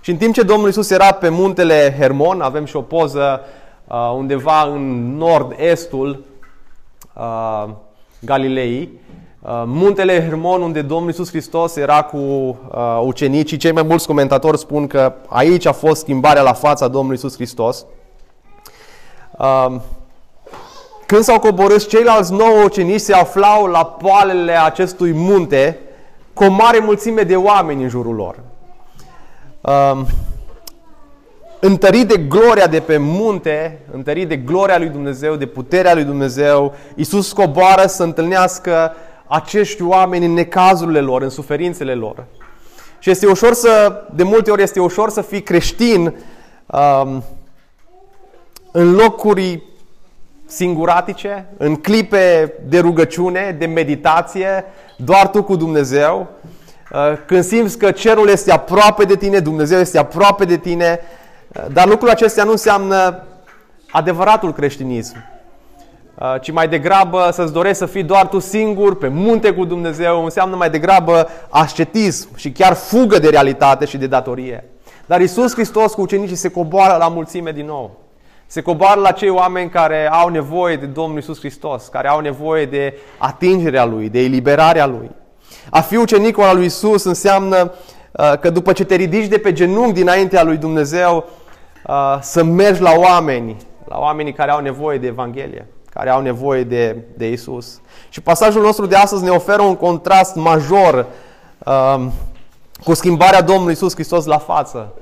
Și 0.01 0.11
în 0.11 0.17
timp 0.17 0.35
ce 0.35 0.43
Domnul 0.43 0.69
Isus 0.69 0.91
era 0.91 1.13
pe 1.13 1.29
muntele 1.29 1.97
Hermon, 1.99 2.41
avem 2.41 2.65
și 2.65 2.77
o 2.77 2.83
poză 2.83 3.41
uh, 3.85 4.13
undeva 4.17 4.63
în 4.63 5.17
nord-estul 5.17 6.25
uh, 7.15 7.69
Galilei, 8.21 8.81
uh, 8.83 8.99
muntele 9.67 10.25
Hermon 10.25 10.63
unde 10.63 10.83
Domnul 10.83 11.11
Isus 11.11 11.29
Hristos 11.29 11.77
era 11.77 12.03
cu 12.03 12.17
uh, 12.17 13.01
ucenicii. 13.05 13.57
Cei 13.57 13.73
mai 13.73 13.83
mulți 13.83 14.07
comentatori 14.07 14.59
spun 14.59 14.87
că 14.87 15.13
aici 15.29 15.67
a 15.67 15.73
fost 15.73 16.01
schimbarea 16.01 16.43
la 16.43 16.53
fața 16.53 16.89
Domnului 16.89 17.17
Isus 17.17 17.35
Hristos. 17.35 17.85
Uh, 19.39 19.77
când 21.07 21.23
s-au 21.23 21.39
coborât 21.39 21.87
ceilalți 21.87 22.33
nouă 22.33 22.63
ucenici 22.65 23.01
se 23.01 23.15
aflau 23.15 23.67
la 23.67 23.85
poalele 23.85 24.63
acestui 24.63 25.13
munte 25.13 25.79
cu 26.33 26.45
o 26.45 26.51
mare 26.51 26.79
mulțime 26.79 27.23
de 27.23 27.37
oameni 27.37 27.83
în 27.83 27.89
jurul 27.89 28.15
lor 28.15 28.37
um, 29.61 30.07
întărit 31.61 32.09
de 32.09 32.17
gloria 32.17 32.67
de 32.67 32.81
pe 32.81 32.97
munte, 32.97 33.79
întărit 33.93 34.29
de 34.29 34.37
gloria 34.37 34.79
lui 34.79 34.89
Dumnezeu, 34.89 35.35
de 35.35 35.47
puterea 35.47 35.95
lui 35.95 36.05
Dumnezeu, 36.05 36.75
Iisus 36.95 37.33
coboară 37.33 37.87
să 37.87 38.03
întâlnească 38.03 38.93
acești 39.29 39.83
oameni 39.83 40.25
în 40.25 40.33
necazurile 40.33 41.01
lor, 41.01 41.23
în 41.23 41.31
suferințele 41.31 41.95
lor. 41.95 42.25
Și 42.99 43.11
este 43.11 43.27
ușor 43.27 43.53
să, 43.53 44.03
de 44.15 44.23
multe 44.23 44.51
ori 44.51 44.63
este 44.63 44.81
ușor 44.81 45.11
să 45.11 45.23
fii 45.23 45.43
creștin 45.43 46.15
um, 46.67 47.23
în 48.73 48.95
locuri 48.95 49.63
singuratice, 50.47 51.47
în 51.57 51.77
clipe 51.77 52.55
de 52.69 52.79
rugăciune, 52.79 53.57
de 53.59 53.67
meditație, 53.67 54.65
doar 54.97 55.29
tu 55.29 55.43
cu 55.43 55.57
Dumnezeu, 55.57 56.29
Uh, 56.93 57.13
când 57.27 57.45
simți 57.45 57.79
că 57.79 57.91
cerul 57.91 58.29
este 58.29 58.53
aproape 58.53 59.05
de 59.05 59.17
tine, 59.17 59.39
Dumnezeu 59.39 59.79
este 59.79 59.99
aproape 59.99 60.45
de 60.45 60.57
tine, 60.57 61.01
uh, 61.49 61.65
dar 61.73 61.89
lucrul 61.89 62.09
acesta 62.09 62.45
nu 62.45 62.51
înseamnă 62.51 63.23
adevăratul 63.91 64.53
creștinism, 64.53 65.17
uh, 65.17 65.38
ci 66.41 66.51
mai 66.51 66.69
degrabă 66.69 67.29
să-ți 67.33 67.53
dorești 67.53 67.77
să 67.77 67.87
fii 67.87 68.03
doar 68.03 68.27
tu 68.27 68.39
singur 68.39 68.97
pe 68.97 69.09
munte 69.09 69.53
cu 69.53 69.65
Dumnezeu, 69.65 70.25
înseamnă 70.25 70.57
mai 70.57 70.71
degrabă 70.71 71.29
ascetism 71.49 72.37
și 72.37 72.51
chiar 72.51 72.73
fugă 72.75 73.19
de 73.19 73.29
realitate 73.29 73.85
și 73.85 73.97
de 73.97 74.07
datorie. 74.07 74.65
Dar 75.07 75.21
Isus 75.21 75.53
Hristos 75.53 75.95
cu 75.95 76.01
ucenicii 76.01 76.37
se 76.37 76.51
coboară 76.51 76.97
la 76.97 77.09
mulțime 77.09 77.53
din 77.53 77.67
nou. 77.67 77.91
Se 78.47 78.61
coboară 78.61 79.01
la 79.01 79.11
cei 79.11 79.29
oameni 79.29 79.71
care 79.71 80.09
au 80.11 80.29
nevoie 80.29 80.77
de 80.77 80.87
Domnul 80.87 81.19
Isus 81.19 81.39
Hristos, 81.39 81.87
care 81.87 82.09
au 82.09 82.21
nevoie 82.21 82.67
de 82.67 82.99
atingerea 83.19 83.85
Lui, 83.85 84.09
de 84.09 84.19
eliberarea 84.19 84.87
Lui. 84.87 85.11
A 85.71 85.81
fi 85.81 85.97
ucenicul 85.97 86.43
al 86.43 86.57
lui 86.57 86.65
Isus 86.65 87.05
înseamnă 87.05 87.73
uh, 88.13 88.33
că 88.41 88.51
după 88.51 88.73
ce 88.73 88.85
te 88.85 88.95
ridici 88.95 89.27
de 89.27 89.39
pe 89.39 89.53
genunchi 89.53 89.93
dinaintea 89.93 90.43
lui 90.43 90.57
Dumnezeu, 90.57 91.25
uh, 91.87 92.19
să 92.21 92.45
mergi 92.45 92.81
la 92.81 92.93
oameni, 92.97 93.57
la 93.85 93.99
oamenii 93.99 94.33
care 94.33 94.51
au 94.51 94.61
nevoie 94.61 94.99
de 94.99 95.07
Evanghelie, 95.07 95.67
care 95.99 96.11
au 96.11 96.21
nevoie 96.21 96.65
de, 96.65 96.97
de 97.17 97.31
Isus. 97.31 97.81
Și 98.09 98.21
pasajul 98.21 98.63
nostru 98.63 98.87
de 98.87 98.97
astăzi 98.97 99.25
ne 99.25 99.31
oferă 99.31 99.63
un 99.63 99.77
contrast 99.77 100.35
major 100.35 101.07
uh, 101.59 102.07
cu 102.85 102.95
schimbarea 102.95 103.41
Domnului 103.41 103.73
Isus 103.73 103.95
Hristos 103.95 104.25
la 104.25 104.39
față. 104.39 104.93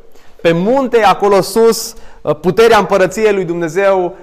Pe 0.40 0.52
munte, 0.52 1.02
acolo 1.02 1.40
sus, 1.40 1.94
puterea 2.40 2.78
împărăției 2.78 3.32
lui 3.32 3.44
Dumnezeu 3.44 4.14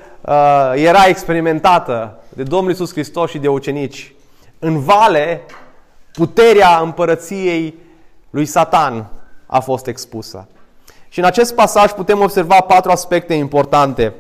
era 0.74 1.06
experimentată 1.06 2.20
de 2.30 2.44
Domnul 2.44 2.72
Isus 2.72 2.92
Hristos 2.92 3.30
și 3.30 3.38
de 3.38 3.48
ucenici. 3.48 4.16
În 4.60 4.80
vale, 4.80 5.42
puterea 6.14 6.78
împărăției 6.78 7.76
lui 8.30 8.46
Satan 8.46 9.06
a 9.46 9.60
fost 9.60 9.88
expusă. 9.88 10.48
Și 11.10 11.20
în 11.20 11.26
acest 11.26 11.56
pasaj 11.56 11.92
putem 11.92 12.22
observa 12.22 12.60
patru 12.60 12.92
aspecte 12.92 13.34
importante 13.34 14.14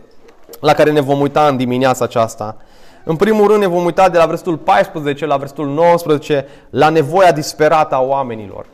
la 0.64 0.74
care 0.74 0.92
ne 0.92 1.00
vom 1.00 1.20
uita 1.20 1.48
în 1.48 1.58
dimineața 1.58 2.06
aceasta. 2.06 2.58
În 3.04 3.16
primul 3.16 3.48
rând 3.48 3.60
ne 3.60 3.68
vom 3.68 3.86
uita 3.86 4.10
de 4.10 4.18
la 4.18 4.26
versetul 4.26 4.58
14 4.58 5.26
la 5.26 5.38
versetul 5.38 5.68
19 5.68 6.46
la 6.70 6.90
nevoia 6.90 7.32
disperată 7.32 7.96
a 7.96 8.02
oamenilor. 8.02 8.66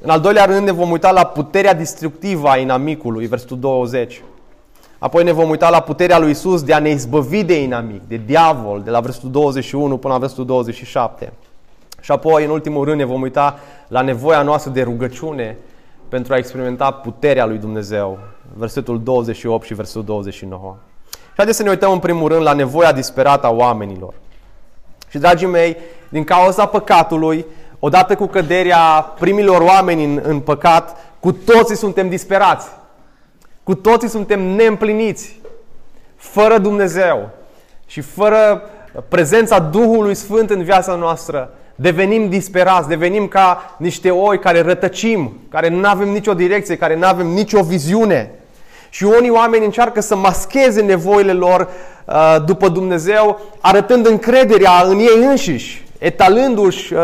În 0.00 0.10
al 0.10 0.20
doilea 0.20 0.44
rând 0.44 0.64
ne 0.64 0.70
vom 0.70 0.90
uita 0.90 1.10
la 1.10 1.24
puterea 1.24 1.74
destructivă 1.74 2.48
a 2.48 2.56
inamicului, 2.56 3.26
versetul 3.26 3.58
20. 3.58 4.22
Apoi 4.98 5.24
ne 5.24 5.32
vom 5.32 5.48
uita 5.48 5.70
la 5.70 5.80
puterea 5.80 6.18
lui 6.18 6.30
Isus 6.30 6.62
de 6.62 6.72
a 6.72 6.78
ne 6.78 6.90
izbăvi 6.90 7.44
de 7.44 7.62
inamic, 7.62 8.02
de 8.08 8.20
diavol, 8.26 8.82
de 8.82 8.90
la 8.90 9.00
versetul 9.00 9.30
21 9.30 9.96
până 9.96 10.12
la 10.12 10.18
versetul 10.18 10.46
27. 10.46 11.32
Și 12.00 12.12
apoi, 12.12 12.44
în 12.44 12.50
ultimul 12.50 12.84
rând, 12.84 12.98
ne 12.98 13.04
vom 13.04 13.20
uita 13.20 13.58
la 13.88 14.00
nevoia 14.00 14.42
noastră 14.42 14.70
de 14.70 14.82
rugăciune 14.82 15.56
pentru 16.08 16.32
a 16.32 16.36
experimenta 16.36 16.90
puterea 16.90 17.46
lui 17.46 17.58
Dumnezeu, 17.58 18.18
versetul 18.54 19.02
28 19.02 19.66
și 19.66 19.74
versetul 19.74 20.04
29. 20.04 20.76
Și 21.38 21.44
haideți 21.44 21.62
să 21.62 21.68
ne 21.68 21.76
uităm 21.76 21.92
în 21.92 21.98
primul 21.98 22.28
rând 22.28 22.42
la 22.42 22.52
nevoia 22.52 22.92
disperată 22.92 23.46
a 23.46 23.50
oamenilor. 23.50 24.14
Și, 25.08 25.18
dragii 25.18 25.46
mei, 25.46 25.76
din 26.08 26.24
cauza 26.24 26.66
păcatului, 26.66 27.46
odată 27.78 28.14
cu 28.14 28.26
căderea 28.26 29.12
primilor 29.18 29.60
oameni 29.60 30.04
în, 30.04 30.20
în 30.22 30.40
păcat, 30.40 30.96
cu 31.20 31.32
toții 31.32 31.76
suntem 31.76 32.08
disperați. 32.08 32.66
Cu 33.62 33.74
toții 33.74 34.08
suntem 34.08 34.40
neîmpliniți, 34.40 35.40
fără 36.16 36.58
Dumnezeu 36.58 37.30
și 37.86 38.00
fără 38.00 38.62
prezența 39.08 39.58
Duhului 39.58 40.14
Sfânt 40.14 40.50
în 40.50 40.62
viața 40.62 40.94
noastră. 40.94 41.50
Devenim 41.74 42.28
disperați, 42.28 42.88
devenim 42.88 43.28
ca 43.28 43.74
niște 43.76 44.10
oi 44.10 44.38
care 44.38 44.60
rătăcim, 44.60 45.40
care 45.50 45.68
nu 45.68 45.88
avem 45.88 46.08
nicio 46.08 46.34
direcție, 46.34 46.76
care 46.76 46.96
nu 46.96 47.06
avem 47.06 47.26
nicio 47.26 47.62
viziune. 47.62 48.37
Și 48.98 49.04
unii 49.04 49.30
oameni 49.30 49.64
încearcă 49.64 50.00
să 50.00 50.16
mascheze 50.16 50.80
nevoile 50.80 51.32
lor 51.32 51.68
uh, 52.04 52.36
după 52.44 52.68
Dumnezeu, 52.68 53.40
arătând 53.60 54.06
încrederea 54.06 54.82
în 54.84 54.98
ei 54.98 55.24
înșiși, 55.24 55.84
etalându-și 55.98 56.92
uh, 56.92 57.00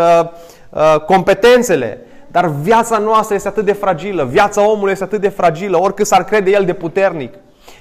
uh, 0.70 1.00
competențele. 1.00 2.06
Dar 2.26 2.46
viața 2.46 2.98
noastră 2.98 3.34
este 3.34 3.48
atât 3.48 3.64
de 3.64 3.72
fragilă, 3.72 4.24
viața 4.24 4.68
omului 4.68 4.92
este 4.92 5.04
atât 5.04 5.20
de 5.20 5.28
fragilă, 5.28 5.80
oricât 5.80 6.06
s-ar 6.06 6.24
crede 6.24 6.50
el 6.50 6.64
de 6.64 6.72
puternic. 6.72 7.34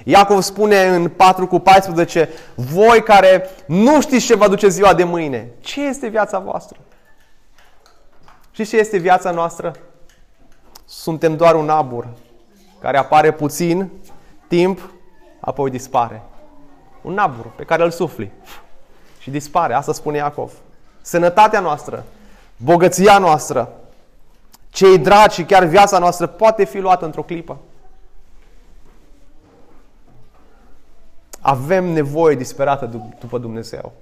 Iacov 0.04 0.40
spune 0.40 0.82
în 0.82 1.08
4 1.08 1.46
cu 1.46 1.58
14, 1.58 2.28
voi 2.54 3.02
care 3.02 3.50
nu 3.66 4.00
știți 4.00 4.26
ce 4.26 4.36
va 4.36 4.48
duce 4.48 4.68
ziua 4.68 4.94
de 4.94 5.04
mâine, 5.04 5.48
ce 5.60 5.86
este 5.86 6.06
viața 6.06 6.38
voastră? 6.38 6.76
Și 8.50 8.64
ce 8.64 8.76
este 8.76 8.96
viața 8.96 9.30
noastră? 9.30 9.72
Suntem 10.84 11.36
doar 11.36 11.54
un 11.54 11.68
abur 11.68 12.06
care 12.84 12.98
apare 12.98 13.32
puțin 13.32 13.90
timp, 14.48 14.90
apoi 15.40 15.70
dispare. 15.70 16.22
Un 17.02 17.18
abur 17.18 17.46
pe 17.56 17.64
care 17.64 17.82
îl 17.82 17.90
sufli 17.90 18.30
și 19.18 19.30
dispare. 19.30 19.74
Asta 19.74 19.92
spune 19.92 20.16
Iacov. 20.16 20.52
Sănătatea 21.00 21.60
noastră, 21.60 22.04
bogăția 22.56 23.18
noastră, 23.18 23.72
cei 24.70 24.98
dragi 24.98 25.34
și 25.34 25.44
chiar 25.44 25.64
viața 25.64 25.98
noastră 25.98 26.26
poate 26.26 26.64
fi 26.64 26.78
luată 26.78 27.04
într-o 27.04 27.22
clipă. 27.22 27.58
Avem 31.40 31.84
nevoie 31.84 32.34
disperată 32.34 32.86
după 33.18 33.38
Dumnezeu. 33.38 33.92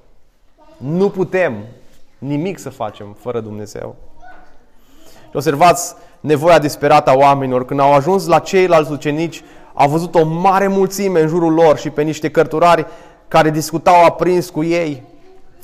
Nu 0.76 1.10
putem 1.10 1.64
nimic 2.18 2.58
să 2.58 2.70
facem 2.70 3.16
fără 3.20 3.40
Dumnezeu. 3.40 3.96
Și 5.30 5.36
observați 5.36 5.94
nevoia 6.22 6.58
disperată 6.58 7.10
a 7.10 7.16
oamenilor. 7.16 7.64
Când 7.64 7.80
au 7.80 7.92
ajuns 7.92 8.26
la 8.26 8.38
ceilalți 8.38 8.92
ucenici, 8.92 9.42
au 9.74 9.88
văzut 9.88 10.14
o 10.14 10.24
mare 10.24 10.66
mulțime 10.66 11.20
în 11.20 11.28
jurul 11.28 11.52
lor 11.52 11.78
și 11.78 11.90
pe 11.90 12.02
niște 12.02 12.30
cărturari 12.30 12.86
care 13.28 13.50
discutau 13.50 14.04
aprins 14.04 14.50
cu 14.50 14.64
ei. 14.64 15.02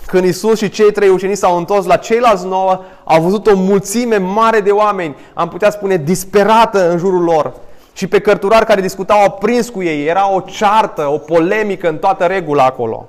Când 0.07 0.25
Isus 0.25 0.59
și 0.59 0.69
cei 0.69 0.93
trei 0.93 1.09
ucenici 1.09 1.37
s-au 1.37 1.57
întors 1.57 1.87
la 1.87 1.97
ceilalți 1.97 2.47
nouă, 2.47 2.81
au 3.05 3.23
văzut 3.23 3.47
o 3.47 3.57
mulțime 3.57 4.17
mare 4.17 4.61
de 4.61 4.71
oameni, 4.71 5.17
am 5.35 5.49
putea 5.49 5.71
spune 5.71 5.97
disperată 5.97 6.91
în 6.91 6.99
jurul 6.99 7.23
lor. 7.23 7.53
Și 7.93 8.07
pe 8.07 8.21
cărturari 8.21 8.67
care 8.67 8.81
discutau 8.81 9.25
aprins 9.25 9.69
cu 9.69 9.83
ei. 9.83 10.07
Era 10.07 10.35
o 10.35 10.41
ceartă, 10.41 11.07
o 11.07 11.19
polemică 11.19 11.89
în 11.89 11.97
toată 11.99 12.25
regula 12.25 12.65
acolo. 12.65 13.09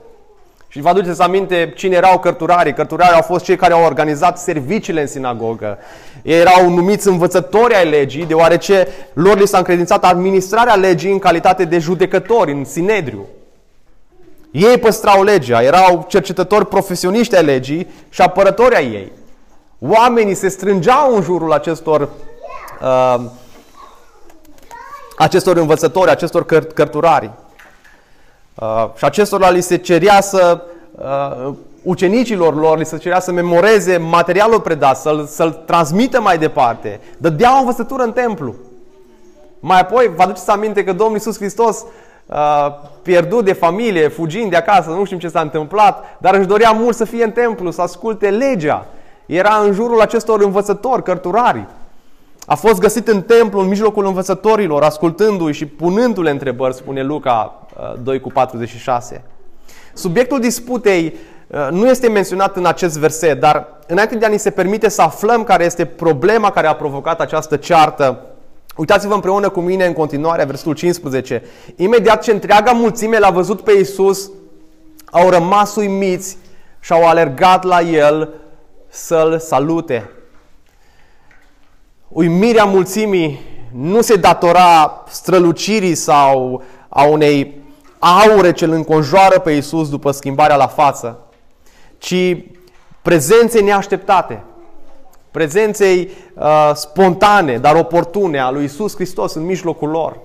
Și 0.71 0.81
vă 0.81 0.89
aduceți 0.89 1.21
aminte 1.21 1.73
cine 1.75 1.95
erau 1.95 2.19
cărturarii. 2.19 2.73
Cărturarii 2.73 3.15
au 3.15 3.21
fost 3.21 3.43
cei 3.43 3.55
care 3.55 3.73
au 3.73 3.83
organizat 3.83 4.39
serviciile 4.39 5.01
în 5.01 5.07
sinagogă. 5.07 5.77
Ei 6.21 6.39
erau 6.39 6.69
numiți 6.69 7.07
învățători 7.07 7.75
ai 7.75 7.89
legii, 7.89 8.25
deoarece 8.25 8.87
lor 9.13 9.37
li 9.37 9.47
s-a 9.47 9.57
încredințat 9.57 10.03
administrarea 10.05 10.75
legii 10.75 11.11
în 11.11 11.19
calitate 11.19 11.65
de 11.65 11.79
judecători 11.79 12.51
în 12.51 12.65
Sinedriu. 12.65 13.25
Ei 14.51 14.77
păstrau 14.77 15.23
legea, 15.23 15.63
erau 15.63 16.05
cercetători 16.07 16.67
profesioniști 16.67 17.35
ai 17.35 17.43
legii 17.43 17.87
și 18.09 18.21
apărători 18.21 18.75
ai 18.75 18.85
ei. 18.85 19.11
Oamenii 19.79 20.33
se 20.33 20.47
strângeau 20.47 21.15
în 21.15 21.21
jurul 21.21 21.53
acestor, 21.53 22.09
uh, 22.81 23.19
acestor 25.17 25.57
învățători, 25.57 26.09
acestor 26.09 26.45
căr- 26.45 26.73
cărturari. 26.73 27.31
Uh, 28.61 28.89
și 28.95 29.05
acestora 29.05 29.49
li 29.49 29.61
se 29.61 29.77
cerea 29.77 30.21
să, 30.21 30.61
uh, 30.91 31.53
ucenicilor 31.83 32.55
lor, 32.55 32.77
li 32.77 32.85
se 32.85 32.97
cerea 32.97 33.19
să 33.19 33.31
memoreze 33.31 33.97
materialul 33.97 34.59
predat, 34.59 34.97
să-l, 34.97 35.25
să-l 35.25 35.51
transmită 35.65 36.21
mai 36.21 36.37
departe. 36.37 36.99
Dădea 37.17 37.55
o 37.55 37.59
învățătură 37.59 38.03
în 38.03 38.11
templu. 38.11 38.55
Mai 39.59 39.79
apoi, 39.79 40.11
vă 40.15 40.21
aduceți 40.21 40.49
aminte 40.49 40.83
că 40.83 40.93
Domnul 40.93 41.15
Iisus 41.15 41.37
Hristos 41.37 41.85
uh, 42.25 42.35
pierdut 43.01 43.45
de 43.45 43.53
familie, 43.53 44.07
fugind 44.07 44.49
de 44.49 44.55
acasă, 44.55 44.89
nu 44.89 45.05
știm 45.05 45.19
ce 45.19 45.27
s-a 45.27 45.41
întâmplat, 45.41 46.17
dar 46.17 46.35
își 46.35 46.47
dorea 46.47 46.71
mult 46.71 46.95
să 46.95 47.05
fie 47.05 47.23
în 47.23 47.31
templu, 47.31 47.71
să 47.71 47.81
asculte 47.81 48.29
legea. 48.29 48.85
Era 49.25 49.55
în 49.65 49.73
jurul 49.73 50.01
acestor 50.01 50.41
învățători, 50.41 51.03
cărturari. 51.03 51.67
A 52.51 52.55
fost 52.55 52.79
găsit 52.79 53.07
în 53.07 53.21
templu, 53.21 53.59
în 53.59 53.67
mijlocul 53.67 54.05
învățătorilor, 54.05 54.83
ascultându-i 54.83 55.53
și 55.53 55.65
punându-le 55.65 56.29
întrebări, 56.29 56.75
spune 56.75 57.03
Luca 57.03 57.67
2 58.03 58.15
uh, 58.15 58.21
cu 58.21 58.29
46. 58.29 59.23
Subiectul 59.93 60.39
disputei 60.39 61.15
uh, 61.47 61.67
nu 61.71 61.87
este 61.87 62.09
menționat 62.09 62.55
în 62.55 62.65
acest 62.65 62.97
verset, 62.97 63.39
dar 63.39 63.67
înainte 63.87 64.15
de 64.15 64.25
a 64.25 64.29
ni 64.29 64.39
se 64.39 64.49
permite 64.49 64.89
să 64.89 65.01
aflăm 65.01 65.43
care 65.43 65.63
este 65.63 65.85
problema 65.85 66.51
care 66.51 66.67
a 66.67 66.75
provocat 66.75 67.21
această 67.21 67.55
ceartă, 67.55 68.25
uitați-vă 68.75 69.13
împreună 69.13 69.49
cu 69.49 69.59
mine 69.59 69.85
în 69.85 69.93
continuare, 69.93 70.43
versetul 70.43 70.73
15. 70.73 71.43
Imediat 71.75 72.21
ce 72.21 72.31
întreaga 72.31 72.71
mulțime 72.71 73.19
l-a 73.19 73.29
văzut 73.29 73.61
pe 73.61 73.71
Isus, 73.71 74.31
au 75.11 75.29
rămas 75.29 75.75
uimiți 75.75 76.37
și 76.79 76.93
au 76.93 77.07
alergat 77.07 77.63
la 77.63 77.81
el 77.81 78.29
să-l 78.87 79.39
salute. 79.39 80.09
Uimirea 82.09 82.63
mulțimii 82.63 83.39
nu 83.71 84.01
se 84.01 84.15
datora 84.15 85.03
strălucirii 85.07 85.95
sau 85.95 86.63
a 86.89 87.03
unei 87.03 87.61
aure 87.99 88.51
ce 88.51 88.65
îl 88.65 88.71
înconjoară 88.71 89.39
pe 89.39 89.51
Isus 89.51 89.89
după 89.89 90.11
schimbarea 90.11 90.55
la 90.55 90.67
față, 90.67 91.19
ci 91.97 92.37
prezenței 93.01 93.63
neașteptate, 93.63 94.43
prezenței 95.31 96.09
uh, 96.33 96.71
spontane, 96.73 97.57
dar 97.57 97.75
oportune 97.75 98.39
a 98.39 98.51
lui 98.51 98.63
Isus 98.63 98.95
Hristos 98.95 99.33
în 99.33 99.45
mijlocul 99.45 99.89
lor. 99.89 100.17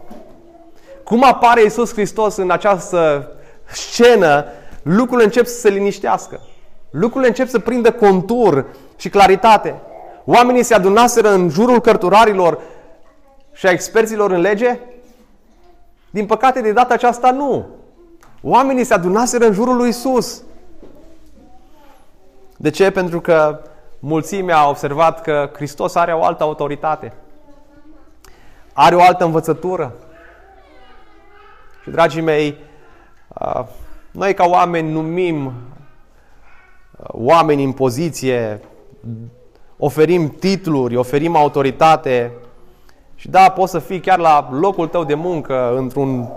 Cum 1.04 1.24
apare 1.24 1.62
Isus 1.64 1.92
Hristos 1.92 2.36
în 2.36 2.50
această 2.50 3.28
scenă, 3.66 4.44
lucrurile 4.82 5.24
încep 5.24 5.46
să 5.46 5.58
se 5.58 5.68
liniștească. 5.68 6.40
Lucrurile 6.90 7.28
încep 7.28 7.48
să 7.48 7.58
prindă 7.58 7.92
contur 7.92 8.66
și 8.96 9.08
claritate. 9.08 9.74
Oamenii 10.24 10.62
se 10.62 10.74
adunaseră 10.74 11.30
în 11.30 11.48
jurul 11.48 11.80
cărturarilor 11.80 12.60
și 13.52 13.66
a 13.66 13.70
experților 13.70 14.30
în 14.30 14.40
lege? 14.40 14.78
Din 16.10 16.26
păcate, 16.26 16.60
de 16.60 16.72
data 16.72 16.94
aceasta 16.94 17.30
nu. 17.30 17.66
Oamenii 18.42 18.84
se 18.84 18.94
adunaseră 18.94 19.46
în 19.46 19.52
jurul 19.52 19.76
lui 19.76 19.88
Isus. 19.88 20.42
De 22.56 22.70
ce? 22.70 22.90
Pentru 22.90 23.20
că 23.20 23.60
mulțimea 23.98 24.56
a 24.56 24.68
observat 24.68 25.22
că 25.22 25.50
Hristos 25.54 25.94
are 25.94 26.12
o 26.12 26.24
altă 26.24 26.42
autoritate. 26.42 27.12
Are 28.72 28.94
o 28.94 29.02
altă 29.02 29.24
învățătură. 29.24 29.94
Și, 31.82 31.90
dragii 31.90 32.22
mei, 32.22 32.58
noi 34.10 34.34
ca 34.34 34.44
oameni 34.44 34.90
numim 34.90 35.52
oameni 37.06 37.64
în 37.64 37.72
poziție, 37.72 38.60
oferim 39.76 40.28
titluri, 40.28 40.96
oferim 40.96 41.36
autoritate. 41.36 42.32
Și 43.14 43.28
da, 43.28 43.50
poți 43.50 43.70
să 43.70 43.78
fii 43.78 44.00
chiar 44.00 44.18
la 44.18 44.48
locul 44.52 44.88
tău 44.88 45.04
de 45.04 45.14
muncă, 45.14 45.76
într-un 45.76 46.28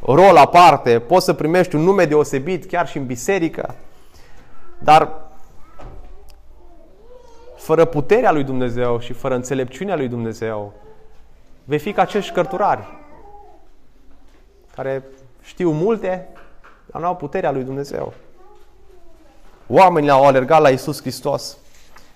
rol 0.00 0.36
aparte, 0.36 0.98
poți 0.98 1.24
să 1.24 1.32
primești 1.32 1.74
un 1.74 1.80
nume 1.80 2.04
deosebit 2.04 2.64
chiar 2.64 2.88
și 2.88 2.98
în 2.98 3.06
biserică, 3.06 3.74
dar 4.78 5.08
fără 7.56 7.84
puterea 7.84 8.32
lui 8.32 8.44
Dumnezeu 8.44 8.98
și 8.98 9.12
fără 9.12 9.34
înțelepciunea 9.34 9.96
lui 9.96 10.08
Dumnezeu, 10.08 10.72
vei 11.64 11.78
fi 11.78 11.92
ca 11.92 12.02
acești 12.02 12.32
cărturari 12.32 13.02
care 14.74 15.04
știu 15.42 15.70
multe, 15.70 16.28
dar 16.86 17.00
nu 17.00 17.06
au 17.06 17.16
puterea 17.16 17.50
lui 17.50 17.62
Dumnezeu. 17.62 18.12
Oamenii 19.66 20.10
au 20.10 20.26
alergat 20.26 20.60
la 20.60 20.68
Isus 20.68 21.00
Hristos 21.00 21.56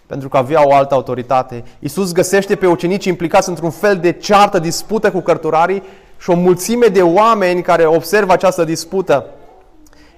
pentru 0.08 0.28
că 0.28 0.36
avea 0.36 0.66
o 0.66 0.74
altă 0.74 0.94
autoritate. 0.94 1.64
Iisus 1.78 2.12
găsește 2.12 2.56
pe 2.56 2.66
ucenici 2.66 3.04
implicați 3.04 3.48
într-un 3.48 3.70
fel 3.70 3.96
de 3.96 4.12
ceartă, 4.12 4.58
dispută 4.58 5.10
cu 5.10 5.20
cărturarii 5.20 5.82
și 6.18 6.30
o 6.30 6.34
mulțime 6.34 6.86
de 6.86 7.02
oameni 7.02 7.62
care 7.62 7.84
observă 7.84 8.32
această 8.32 8.64
dispută. 8.64 9.26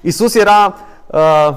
Iisus 0.00 0.34
era 0.34 0.74
uh, 1.06 1.48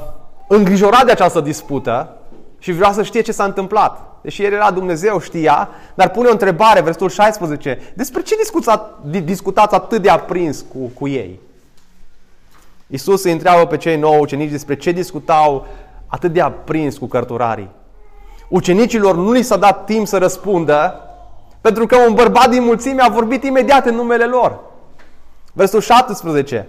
îngrijorat 0.47 1.05
de 1.05 1.11
această 1.11 1.39
dispută 1.39 2.17
și 2.59 2.71
vrea 2.71 2.91
să 2.91 3.03
știe 3.03 3.21
ce 3.21 3.31
s-a 3.31 3.43
întâmplat. 3.43 4.01
Deși 4.21 4.43
el 4.43 4.53
era 4.53 4.71
Dumnezeu, 4.71 5.19
știa, 5.19 5.69
dar 5.93 6.09
pune 6.09 6.27
o 6.27 6.31
întrebare, 6.31 6.81
versetul 6.81 7.09
16. 7.09 7.79
Despre 7.93 8.21
ce 8.21 8.35
discutați 9.23 9.75
atât 9.75 10.01
de 10.01 10.09
aprins 10.09 10.65
cu, 10.73 10.91
cu 10.99 11.07
ei? 11.07 11.39
Iisus 12.87 13.23
îi 13.23 13.31
întreabă 13.31 13.65
pe 13.65 13.77
cei 13.77 13.97
nouă 13.97 14.17
ucenici 14.17 14.51
despre 14.51 14.75
ce 14.75 14.91
discutau 14.91 15.67
atât 16.07 16.33
de 16.33 16.41
aprins 16.41 16.97
cu 16.97 17.05
cărturarii. 17.05 17.69
Ucenicilor 18.53 19.15
nu 19.15 19.31
li 19.31 19.41
s-a 19.41 19.57
dat 19.57 19.85
timp 19.85 20.07
să 20.07 20.17
răspundă, 20.17 20.99
pentru 21.61 21.85
că 21.85 21.97
un 21.97 22.13
bărbat 22.13 22.49
din 22.49 22.63
mulțime 22.63 23.01
a 23.01 23.09
vorbit 23.09 23.43
imediat 23.43 23.85
în 23.85 23.95
numele 23.95 24.25
lor. 24.25 24.59
Versul 25.53 25.81
17. 25.81 26.67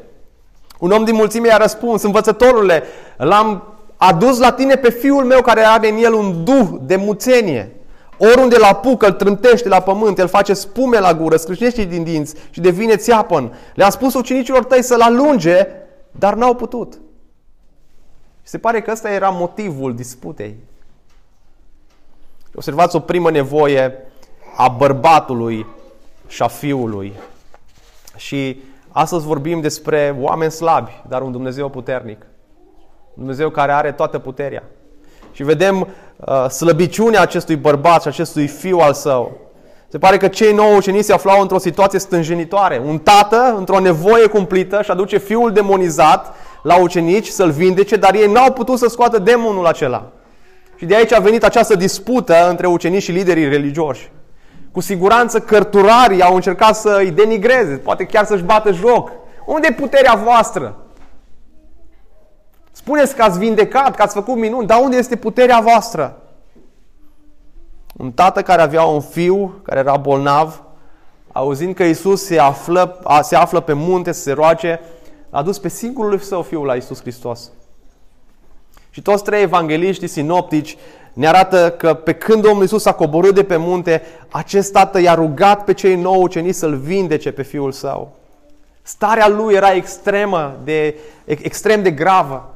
Un 0.78 0.90
om 0.90 1.04
din 1.04 1.14
mulțime 1.14 1.48
i-a 1.48 1.56
răspuns, 1.56 2.02
învățătorule, 2.02 2.82
l-am 3.16 3.62
adus 3.96 4.38
la 4.38 4.52
tine 4.52 4.74
pe 4.74 4.90
fiul 4.90 5.24
meu 5.24 5.40
care 5.40 5.60
are 5.60 5.90
în 5.90 5.96
el 5.96 6.12
un 6.12 6.44
duh 6.44 6.68
de 6.80 6.96
muțenie. 6.96 7.76
Oriunde 8.18 8.56
la 8.58 8.66
apucă, 8.66 9.06
îl 9.06 9.12
trântește 9.12 9.68
la 9.68 9.80
pământ, 9.80 10.18
el 10.18 10.28
face 10.28 10.54
spume 10.54 10.98
la 10.98 11.14
gură, 11.14 11.36
scrâșnește 11.36 11.84
din 11.84 12.04
dinți 12.04 12.34
și 12.50 12.60
devine 12.60 12.96
țeapăn. 12.96 13.52
Le-a 13.74 13.90
spus 13.90 14.14
ucenicilor 14.14 14.64
tăi 14.64 14.82
să-l 14.82 15.00
alunge, 15.00 15.66
dar 16.10 16.34
n-au 16.34 16.54
putut. 16.54 16.92
Și 18.42 18.50
se 18.50 18.58
pare 18.58 18.82
că 18.82 18.90
ăsta 18.90 19.10
era 19.10 19.28
motivul 19.28 19.94
disputei. 19.94 20.56
Observați 22.54 22.96
o 22.96 23.00
primă 23.00 23.30
nevoie 23.30 23.98
a 24.56 24.68
bărbatului 24.68 25.66
și 26.26 26.42
a 26.42 26.46
fiului. 26.46 27.12
Și 28.16 28.62
astăzi 28.88 29.26
vorbim 29.26 29.60
despre 29.60 30.16
oameni 30.20 30.50
slabi, 30.50 31.02
dar 31.08 31.22
un 31.22 31.32
Dumnezeu 31.32 31.68
puternic. 31.68 32.26
Dumnezeu 33.14 33.50
care 33.50 33.72
are 33.72 33.92
toată 33.92 34.18
puterea. 34.18 34.62
Și 35.32 35.42
vedem 35.42 35.88
uh, 36.16 36.48
slăbiciunea 36.48 37.20
acestui 37.20 37.56
bărbat 37.56 38.02
și 38.02 38.08
acestui 38.08 38.46
fiu 38.46 38.78
al 38.78 38.92
său. 38.92 39.38
Se 39.88 39.98
pare 39.98 40.16
că 40.16 40.28
cei 40.28 40.52
nouă 40.52 40.76
ucenici 40.76 41.04
se 41.04 41.12
aflau 41.12 41.40
într-o 41.40 41.58
situație 41.58 41.98
stânjenitoare. 41.98 42.82
Un 42.84 42.98
tată, 42.98 43.54
într-o 43.56 43.80
nevoie 43.80 44.26
cumplită, 44.26 44.82
și 44.82 44.90
aduce 44.90 45.18
fiul 45.18 45.52
demonizat 45.52 46.34
la 46.62 46.80
ucenici 46.80 47.26
să-l 47.26 47.50
vindece, 47.50 47.96
dar 47.96 48.14
ei 48.14 48.32
n-au 48.32 48.52
putut 48.52 48.78
să 48.78 48.88
scoată 48.88 49.18
demonul 49.18 49.66
acela. 49.66 50.12
Și 50.76 50.86
de 50.86 50.94
aici 50.94 51.12
a 51.12 51.20
venit 51.20 51.44
această 51.44 51.74
dispută 51.74 52.48
între 52.48 52.66
ucenici 52.66 53.02
și 53.02 53.12
liderii 53.12 53.48
religioși. 53.48 54.12
Cu 54.72 54.80
siguranță 54.80 55.40
cărturarii 55.40 56.22
au 56.22 56.34
încercat 56.34 56.76
să 56.76 56.96
îi 56.98 57.10
denigreze, 57.10 57.74
poate 57.74 58.04
chiar 58.04 58.24
să-și 58.24 58.42
bată 58.42 58.72
joc. 58.72 59.10
Unde 59.46 59.66
e 59.70 59.74
puterea 59.74 60.20
voastră? 60.24 60.76
Spuneți 62.72 63.14
că 63.14 63.22
ați 63.22 63.38
vindecat, 63.38 63.96
că 63.96 64.02
ați 64.02 64.14
făcut 64.14 64.36
minuni, 64.36 64.66
dar 64.66 64.80
unde 64.82 64.96
este 64.96 65.16
puterea 65.16 65.60
voastră? 65.60 66.18
Un 67.96 68.12
tată 68.12 68.42
care 68.42 68.62
avea 68.62 68.82
un 68.82 69.00
fiu 69.00 69.60
care 69.62 69.78
era 69.78 69.96
bolnav, 69.96 70.62
auzind 71.32 71.74
că 71.74 71.82
Isus 71.82 72.24
se 72.24 72.38
află, 72.38 73.00
se 73.22 73.36
află 73.36 73.60
pe 73.60 73.72
munte 73.72 74.12
să 74.12 74.20
se 74.20 74.32
roage, 74.32 74.80
a 75.30 75.42
dus 75.42 75.58
pe 75.58 75.68
singurul 75.68 76.18
său 76.18 76.42
fiu 76.42 76.64
la 76.64 76.74
Isus 76.74 77.00
Hristos. 77.00 77.50
Și 78.94 79.02
toți 79.02 79.24
trei 79.24 79.42
evangeliști 79.42 80.06
sinoptici 80.06 80.76
ne 81.12 81.26
arată 81.26 81.70
că 81.70 81.94
pe 81.94 82.12
când 82.12 82.42
Domnul 82.42 82.64
Isus 82.64 82.84
a 82.84 82.92
coborât 82.92 83.34
de 83.34 83.44
pe 83.44 83.56
munte, 83.56 84.02
acest 84.30 84.72
tată 84.72 85.00
i-a 85.00 85.14
rugat 85.14 85.64
pe 85.64 85.72
cei 85.72 85.96
nouă 85.96 86.16
ucenici 86.16 86.54
să-l 86.54 86.76
vindece 86.76 87.32
pe 87.32 87.42
fiul 87.42 87.72
său. 87.72 88.16
Starea 88.82 89.28
lui 89.28 89.54
era 89.54 89.72
extremă 89.72 90.56
de, 90.64 90.96
extrem 91.24 91.82
de 91.82 91.90
gravă. 91.90 92.54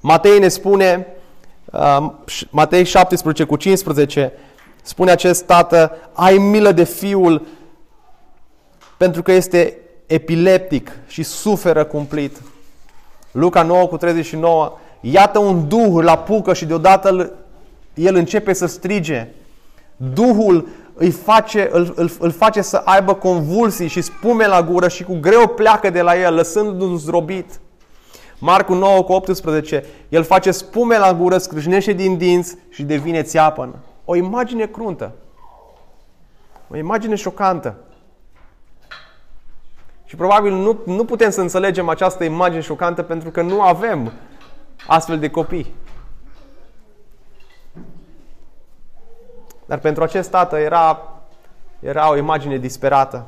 Matei 0.00 0.38
ne 0.38 0.48
spune, 0.48 1.06
uh, 1.64 2.10
Matei 2.50 2.84
17 2.84 3.44
cu 3.44 3.56
15, 3.56 4.32
spune 4.82 5.10
acest 5.10 5.44
tată, 5.44 5.96
ai 6.12 6.38
milă 6.38 6.72
de 6.72 6.84
fiul 6.84 7.46
pentru 8.96 9.22
că 9.22 9.32
este 9.32 9.76
epileptic 10.06 10.90
și 11.06 11.22
suferă 11.22 11.84
cumplit. 11.84 12.42
Luca 13.32 13.62
9 13.62 13.86
cu 13.86 13.96
39, 13.96 14.78
iată 15.00 15.38
un 15.38 15.68
duh 15.68 15.92
îl 15.92 16.08
apucă 16.08 16.54
și 16.54 16.64
deodată 16.64 17.32
el 17.94 18.14
începe 18.14 18.52
să 18.52 18.66
strige. 18.66 19.28
Duhul 19.96 20.68
îi 20.94 21.10
face, 21.10 21.68
îl, 21.72 21.92
îl, 21.96 22.10
îl 22.18 22.30
face 22.30 22.62
să 22.62 22.82
aibă 22.84 23.14
convulsii 23.14 23.88
și 23.88 24.00
spume 24.00 24.46
la 24.46 24.62
gură 24.62 24.88
și 24.88 25.04
cu 25.04 25.18
greu 25.20 25.46
pleacă 25.46 25.90
de 25.90 26.02
la 26.02 26.18
el, 26.18 26.34
lăsându-l 26.34 26.96
zdrobit. 26.96 27.60
Marcu 28.38 28.74
9 28.74 29.02
cu 29.02 29.12
18, 29.12 29.84
el 30.08 30.22
face 30.22 30.50
spume 30.50 30.98
la 30.98 31.14
gură, 31.14 31.38
scrâșnește 31.38 31.92
din 31.92 32.16
dinți 32.16 32.56
și 32.68 32.82
devine 32.82 33.22
țeapăn. 33.22 33.74
O 34.04 34.16
imagine 34.16 34.66
cruntă. 34.66 35.12
O 36.70 36.76
imagine 36.76 37.14
șocantă. 37.14 37.76
Și 40.04 40.16
probabil 40.16 40.52
nu, 40.52 40.78
nu 40.86 41.04
putem 41.04 41.30
să 41.30 41.40
înțelegem 41.40 41.88
această 41.88 42.24
imagine 42.24 42.60
șocantă 42.60 43.02
pentru 43.02 43.30
că 43.30 43.42
nu 43.42 43.60
avem 43.62 44.12
astfel 44.86 45.18
de 45.18 45.30
copii. 45.30 45.74
Dar 49.66 49.78
pentru 49.78 50.02
acest 50.02 50.30
tată 50.30 50.56
era, 50.56 51.02
era 51.80 52.10
o 52.10 52.16
imagine 52.16 52.56
disperată. 52.56 53.26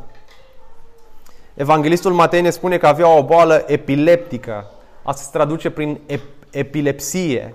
Evanghelistul 1.54 2.12
Matei 2.12 2.40
ne 2.40 2.50
spune 2.50 2.76
că 2.76 2.86
avea 2.86 3.08
o 3.08 3.24
boală 3.24 3.64
epileptică. 3.66 4.70
Asta 5.02 5.22
se 5.22 5.28
traduce 5.32 5.70
prin 5.70 6.00
ep- 6.10 6.48
epilepsie. 6.50 7.54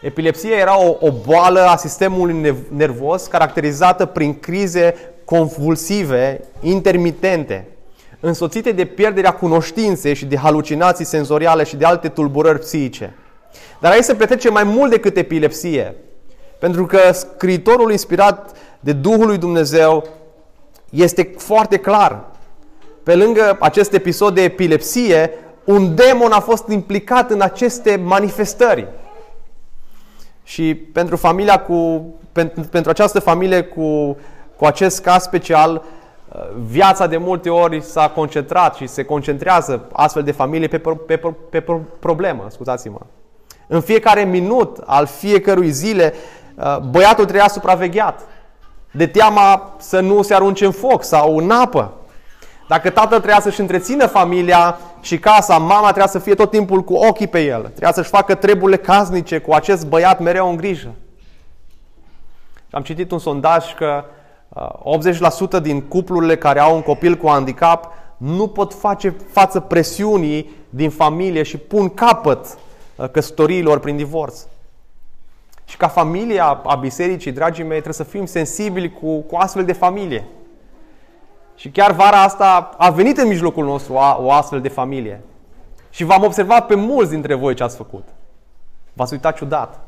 Epilepsia 0.00 0.56
era 0.56 0.80
o, 0.80 0.96
o 1.00 1.10
boală 1.10 1.60
a 1.60 1.76
sistemului 1.76 2.56
nervos 2.68 3.26
caracterizată 3.26 4.06
prin 4.06 4.38
crize 4.38 4.94
convulsive, 5.24 6.40
intermitente, 6.60 7.68
însoțite 8.20 8.72
de 8.72 8.84
pierderea 8.84 9.32
cunoștinței 9.32 10.14
și 10.14 10.24
de 10.24 10.36
halucinații 10.36 11.04
senzoriale 11.04 11.64
și 11.64 11.76
de 11.76 11.84
alte 11.84 12.08
tulburări 12.08 12.58
psihice. 12.58 13.14
Dar 13.80 13.92
aici 13.92 14.04
se 14.04 14.14
petrece 14.14 14.50
mai 14.50 14.64
mult 14.64 14.90
decât 14.90 15.16
epilepsie. 15.16 15.94
Pentru 16.58 16.86
că 16.86 16.98
scriitorul 17.12 17.90
inspirat 17.90 18.56
de 18.80 18.92
Duhul 18.92 19.26
lui 19.26 19.38
Dumnezeu 19.38 20.06
este 20.90 21.34
foarte 21.36 21.76
clar. 21.76 22.24
Pe 23.02 23.14
lângă 23.14 23.56
acest 23.60 23.92
episod 23.92 24.34
de 24.34 24.42
epilepsie, 24.42 25.30
un 25.64 25.94
demon 25.94 26.32
a 26.32 26.40
fost 26.40 26.68
implicat 26.68 27.30
în 27.30 27.40
aceste 27.40 27.96
manifestări. 27.96 28.88
Și 30.42 30.74
pentru 30.74 31.16
familia 31.16 31.60
cu, 31.60 32.06
pentru, 32.32 32.60
pentru 32.60 32.90
această 32.90 33.20
familie 33.20 33.62
cu, 33.62 34.16
cu 34.56 34.64
acest 34.64 35.02
caz 35.02 35.22
special, 35.22 35.82
viața 36.66 37.06
de 37.06 37.16
multe 37.16 37.50
ori 37.50 37.82
s-a 37.82 38.08
concentrat 38.08 38.74
și 38.74 38.86
se 38.86 39.04
concentrează 39.04 39.88
astfel 39.92 40.22
de 40.22 40.32
familie 40.32 40.68
pe, 40.68 40.78
pe, 40.78 41.16
pe, 41.16 41.34
pe 41.50 41.80
problemă, 41.98 42.46
scuzați-mă. 42.48 42.98
În 43.66 43.80
fiecare 43.80 44.24
minut 44.24 44.78
al 44.86 45.06
fiecărui 45.06 45.70
zile, 45.70 46.14
uh, 46.54 46.78
băiatul 46.78 47.24
trebuia 47.24 47.48
supravegheat. 47.48 48.20
De 48.90 49.06
teama 49.06 49.74
să 49.78 50.00
nu 50.00 50.22
se 50.22 50.34
arunce 50.34 50.64
în 50.64 50.72
foc 50.72 51.04
sau 51.04 51.36
în 51.36 51.50
apă. 51.50 51.92
Dacă 52.68 52.90
tatăl 52.90 53.18
trebuia 53.18 53.40
să-și 53.40 53.60
întrețină 53.60 54.06
familia 54.06 54.78
și 55.00 55.18
casa, 55.18 55.58
mama 55.58 55.84
trebuia 55.84 56.06
să 56.06 56.18
fie 56.18 56.34
tot 56.34 56.50
timpul 56.50 56.82
cu 56.82 56.94
ochii 56.94 57.26
pe 57.26 57.44
el. 57.44 57.60
Trebuia 57.60 57.92
să-și 57.92 58.08
facă 58.08 58.34
treburile 58.34 58.76
casnice 58.76 59.38
cu 59.38 59.52
acest 59.52 59.86
băiat 59.86 60.20
mereu 60.20 60.48
în 60.48 60.56
grijă. 60.56 60.94
Am 62.70 62.82
citit 62.82 63.10
un 63.10 63.18
sondaj 63.18 63.74
că 63.74 64.04
80% 65.58 65.62
din 65.62 65.80
cuplurile 65.80 66.36
care 66.36 66.60
au 66.60 66.74
un 66.74 66.82
copil 66.82 67.16
cu 67.16 67.28
handicap 67.28 67.92
nu 68.16 68.46
pot 68.46 68.74
face 68.74 69.16
față 69.32 69.60
presiunii 69.60 70.50
din 70.70 70.90
familie 70.90 71.42
și 71.42 71.56
pun 71.56 71.88
capăt 71.88 72.44
uh, 72.44 72.65
căsătoriilor 73.12 73.78
prin 73.78 73.96
divorț. 73.96 74.46
Și 75.64 75.76
ca 75.76 75.88
familie 75.88 76.40
a 76.40 76.74
bisericii, 76.80 77.32
dragii 77.32 77.64
mei, 77.64 77.80
trebuie 77.80 77.94
să 77.94 78.02
fim 78.04 78.26
sensibili 78.26 78.92
cu, 78.92 79.18
cu 79.18 79.36
astfel 79.36 79.64
de 79.64 79.72
familie. 79.72 80.24
Și 81.56 81.70
chiar 81.70 81.92
vara 81.92 82.22
asta 82.22 82.74
a 82.78 82.90
venit 82.90 83.18
în 83.18 83.28
mijlocul 83.28 83.64
nostru 83.64 83.92
o, 83.92 84.00
o 84.18 84.32
astfel 84.32 84.60
de 84.60 84.68
familie. 84.68 85.20
Și 85.90 86.04
v-am 86.04 86.22
observat 86.22 86.66
pe 86.66 86.74
mulți 86.74 87.10
dintre 87.10 87.34
voi 87.34 87.54
ce 87.54 87.62
ați 87.62 87.76
făcut. 87.76 88.08
V-ați 88.92 89.12
uitat 89.12 89.36
ciudat. 89.36 89.80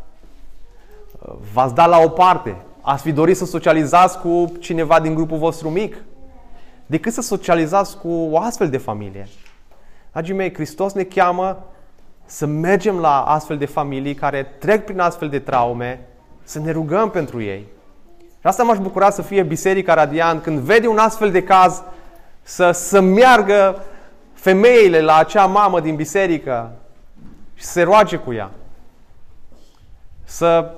Uh, 1.19 1.35
v-ați 1.53 1.75
dat 1.75 1.89
la 1.89 1.99
o 1.99 2.09
parte. 2.09 2.57
Ați 2.81 3.03
fi 3.03 3.13
dorit 3.13 3.37
să 3.37 3.45
socializați 3.45 4.19
cu 4.19 4.53
cineva 4.61 5.01
din 5.01 5.15
grupul 5.15 5.39
vostru 5.39 5.71
mic? 5.71 6.03
Decât 6.87 7.13
să 7.13 7.21
socializați 7.21 7.99
cu 7.99 8.09
o 8.09 8.39
astfel 8.39 8.71
de 8.71 8.79
familie. 8.79 9.29
Dragii 10.13 10.35
mei, 10.35 10.55
Hristos 10.55 10.93
ne 10.93 11.03
cheamă 11.03 11.65
să 12.31 12.47
mergem 12.47 12.99
la 12.99 13.21
astfel 13.21 13.59
de 13.59 13.67
familii 13.67 14.15
care 14.15 14.43
trec 14.59 14.85
prin 14.85 15.01
astfel 15.01 15.29
de 15.29 15.39
traume, 15.39 16.07
Să 16.43 16.59
ne 16.59 16.71
rugăm 16.71 17.11
pentru 17.11 17.43
ei. 17.43 17.67
Și 18.19 18.47
asta 18.47 18.63
m-aș 18.63 18.79
bucura 18.79 19.11
să 19.11 19.23
fie 19.23 19.43
Biserica 19.43 19.95
Radiant 19.95 20.43
când 20.43 20.59
vede 20.59 20.87
un 20.87 20.99
astfel 20.99 21.31
de 21.31 21.43
caz 21.43 21.83
să, 22.43 22.71
să 22.71 23.01
meargă 23.01 23.83
femeile 24.33 25.01
la 25.01 25.17
acea 25.17 25.47
mamă 25.47 25.81
din 25.81 25.95
biserică 25.95 26.73
și 27.55 27.65
să 27.65 27.73
se 27.73 27.83
roage 27.83 28.17
cu 28.17 28.33
ea. 28.33 28.51
Să 30.25 30.71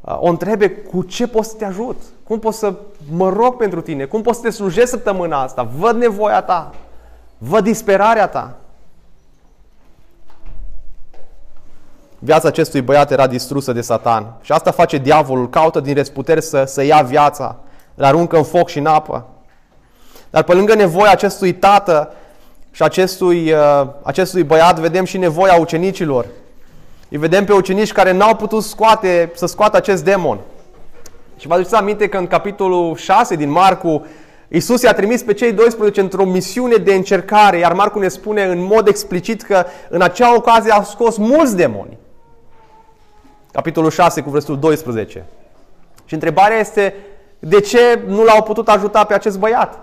uh, 0.00 0.16
o 0.20 0.28
întrebe 0.28 0.70
cu 0.70 1.02
ce 1.02 1.28
pot 1.28 1.44
să 1.44 1.54
te 1.56 1.64
ajut, 1.64 2.02
cum 2.24 2.38
pot 2.38 2.54
să 2.54 2.74
mă 3.10 3.28
rog 3.28 3.56
pentru 3.56 3.80
tine, 3.80 4.04
cum 4.04 4.22
pot 4.22 4.34
să 4.34 4.40
te 4.40 4.50
slujesc 4.50 4.90
săptămâna 4.90 5.42
asta, 5.42 5.62
văd 5.62 5.96
nevoia 5.96 6.42
ta, 6.42 6.74
văd 7.38 7.64
disperarea 7.64 8.28
ta. 8.28 8.56
Viața 12.26 12.48
acestui 12.48 12.80
băiat 12.80 13.10
era 13.10 13.26
distrusă 13.26 13.72
de 13.72 13.80
Satan. 13.80 14.34
Și 14.40 14.52
asta 14.52 14.70
face 14.70 14.98
diavolul, 14.98 15.50
caută 15.50 15.80
din 15.80 15.94
răsputeri 15.94 16.42
să, 16.42 16.64
să 16.66 16.84
ia 16.84 17.02
viața, 17.02 17.56
îl 17.94 18.04
aruncă 18.04 18.36
în 18.36 18.42
foc 18.42 18.68
și 18.68 18.78
în 18.78 18.86
apă. 18.86 19.26
Dar 20.30 20.42
pe 20.42 20.54
lângă 20.54 20.74
nevoia 20.74 21.10
acestui 21.10 21.52
tată 21.52 22.12
și 22.70 22.82
acestui, 22.82 23.52
uh, 23.52 23.86
acestui 24.02 24.42
băiat, 24.42 24.78
vedem 24.78 25.04
și 25.04 25.18
nevoia 25.18 25.60
ucenicilor. 25.60 26.26
Îi 27.08 27.18
vedem 27.18 27.44
pe 27.44 27.52
ucenici 27.52 27.92
care 27.92 28.12
n-au 28.12 28.36
putut 28.36 28.62
scoate, 28.62 29.32
să 29.34 29.46
scoată 29.46 29.76
acest 29.76 30.04
demon. 30.04 30.38
Și 31.36 31.46
vă 31.46 31.54
aduceți 31.54 31.74
aminte 31.74 32.08
că 32.08 32.16
în 32.16 32.26
capitolul 32.26 32.96
6 32.96 33.34
din 33.34 33.50
Marcu, 33.50 34.06
Iisus 34.48 34.82
i-a 34.82 34.94
trimis 34.94 35.22
pe 35.22 35.32
cei 35.32 35.52
12 35.52 36.00
într-o 36.00 36.24
misiune 36.24 36.76
de 36.76 36.94
încercare, 36.94 37.58
iar 37.58 37.72
Marcu 37.72 37.98
ne 37.98 38.08
spune 38.08 38.44
în 38.44 38.64
mod 38.64 38.88
explicit 38.88 39.42
că 39.42 39.64
în 39.88 40.02
acea 40.02 40.34
ocazie 40.34 40.72
a 40.72 40.82
scos 40.82 41.16
mulți 41.16 41.56
demoni. 41.56 41.98
Capitolul 43.56 43.90
6 43.90 44.20
cu 44.20 44.30
versetul 44.30 44.58
12. 44.58 45.24
Și 46.04 46.14
întrebarea 46.14 46.58
este, 46.58 46.94
de 47.38 47.60
ce 47.60 48.00
nu 48.06 48.24
l-au 48.24 48.42
putut 48.42 48.68
ajuta 48.68 49.04
pe 49.04 49.14
acest 49.14 49.38
băiat? 49.38 49.78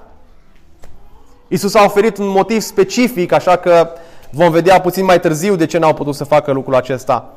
Isus 1.47 1.75
a 1.75 1.83
oferit 1.83 2.17
un 2.17 2.27
motiv 2.27 2.61
specific, 2.61 3.31
așa 3.31 3.55
că 3.55 3.89
vom 4.31 4.51
vedea 4.51 4.81
puțin 4.81 5.05
mai 5.05 5.19
târziu 5.19 5.55
de 5.55 5.65
ce 5.65 5.77
n-au 5.77 5.93
putut 5.93 6.15
să 6.15 6.23
facă 6.23 6.51
lucrul 6.51 6.75
acesta. 6.75 7.33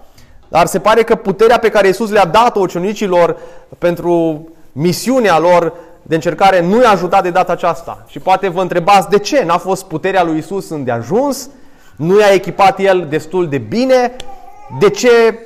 Dar 0.48 0.66
se 0.66 0.78
pare 0.78 1.02
că 1.02 1.14
puterea 1.14 1.58
pe 1.58 1.68
care 1.68 1.88
Isus 1.88 2.10
le-a 2.10 2.26
dat-o 2.26 2.60
ucenicilor 2.60 3.36
pentru 3.78 4.46
misiunea 4.72 5.38
lor 5.38 5.72
de 6.02 6.14
încercare 6.14 6.60
nu 6.60 6.82
i-a 6.82 6.90
ajutat 6.90 7.22
de 7.22 7.30
data 7.30 7.52
aceasta. 7.52 8.04
Și 8.06 8.18
poate 8.18 8.48
vă 8.48 8.60
întrebați 8.60 9.08
de 9.08 9.18
ce 9.18 9.44
n-a 9.44 9.58
fost 9.58 9.84
puterea 9.84 10.24
lui 10.24 10.38
Isus 10.38 10.70
îndeajuns, 10.70 11.48
nu 11.96 12.20
i-a 12.20 12.32
echipat 12.32 12.78
el 12.78 13.06
destul 13.08 13.48
de 13.48 13.58
bine, 13.58 14.16
de 14.78 14.90
ce 14.90 15.38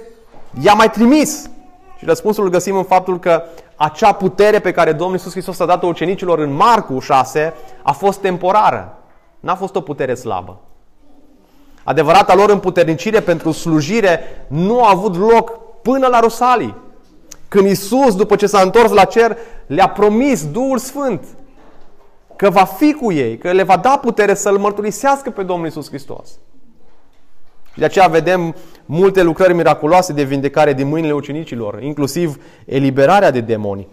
i-a 0.60 0.72
mai 0.72 0.90
trimis? 0.90 1.50
Și 1.98 2.04
răspunsul 2.04 2.44
îl 2.44 2.50
găsim 2.50 2.76
în 2.76 2.84
faptul 2.84 3.18
că 3.18 3.42
acea 3.76 4.12
putere 4.12 4.58
pe 4.58 4.72
care 4.72 4.92
Domnul 4.92 5.16
Iisus 5.16 5.32
Hristos 5.32 5.60
a 5.60 5.66
dat-o 5.66 5.86
ucenicilor 5.86 6.38
în 6.38 6.52
Marcu 6.52 6.98
6 6.98 7.54
a 7.82 7.92
fost 7.92 8.18
temporară. 8.18 8.98
N-a 9.40 9.54
fost 9.54 9.74
o 9.74 9.80
putere 9.80 10.14
slabă. 10.14 10.58
Adevărata 11.84 12.34
lor 12.34 12.50
împuternicire 12.50 13.20
pentru 13.20 13.52
slujire 13.52 14.20
nu 14.46 14.84
a 14.84 14.90
avut 14.90 15.16
loc 15.16 15.58
până 15.82 16.06
la 16.06 16.20
Rosalii. 16.20 16.74
Când 17.48 17.68
Isus, 17.68 18.16
după 18.16 18.36
ce 18.36 18.46
s-a 18.46 18.60
întors 18.60 18.92
la 18.92 19.04
cer, 19.04 19.36
le-a 19.66 19.88
promis 19.88 20.46
Duhul 20.46 20.78
Sfânt 20.78 21.24
că 22.36 22.50
va 22.50 22.64
fi 22.64 22.92
cu 22.92 23.12
ei, 23.12 23.38
că 23.38 23.52
le 23.52 23.62
va 23.62 23.76
da 23.76 23.98
putere 24.02 24.34
să-L 24.34 24.58
mărturisească 24.58 25.30
pe 25.30 25.42
Domnul 25.42 25.66
Isus 25.66 25.88
Hristos. 25.88 26.30
Și 27.72 27.78
de 27.78 27.84
aceea 27.84 28.06
vedem 28.06 28.54
multe 28.86 29.22
lucrări 29.22 29.54
miraculoase 29.54 30.12
de 30.12 30.22
vindecare 30.22 30.72
din 30.72 30.88
mâinile 30.88 31.12
ucenicilor, 31.12 31.82
inclusiv 31.82 32.42
eliberarea 32.64 33.30
de 33.30 33.40
demoni. 33.40 33.88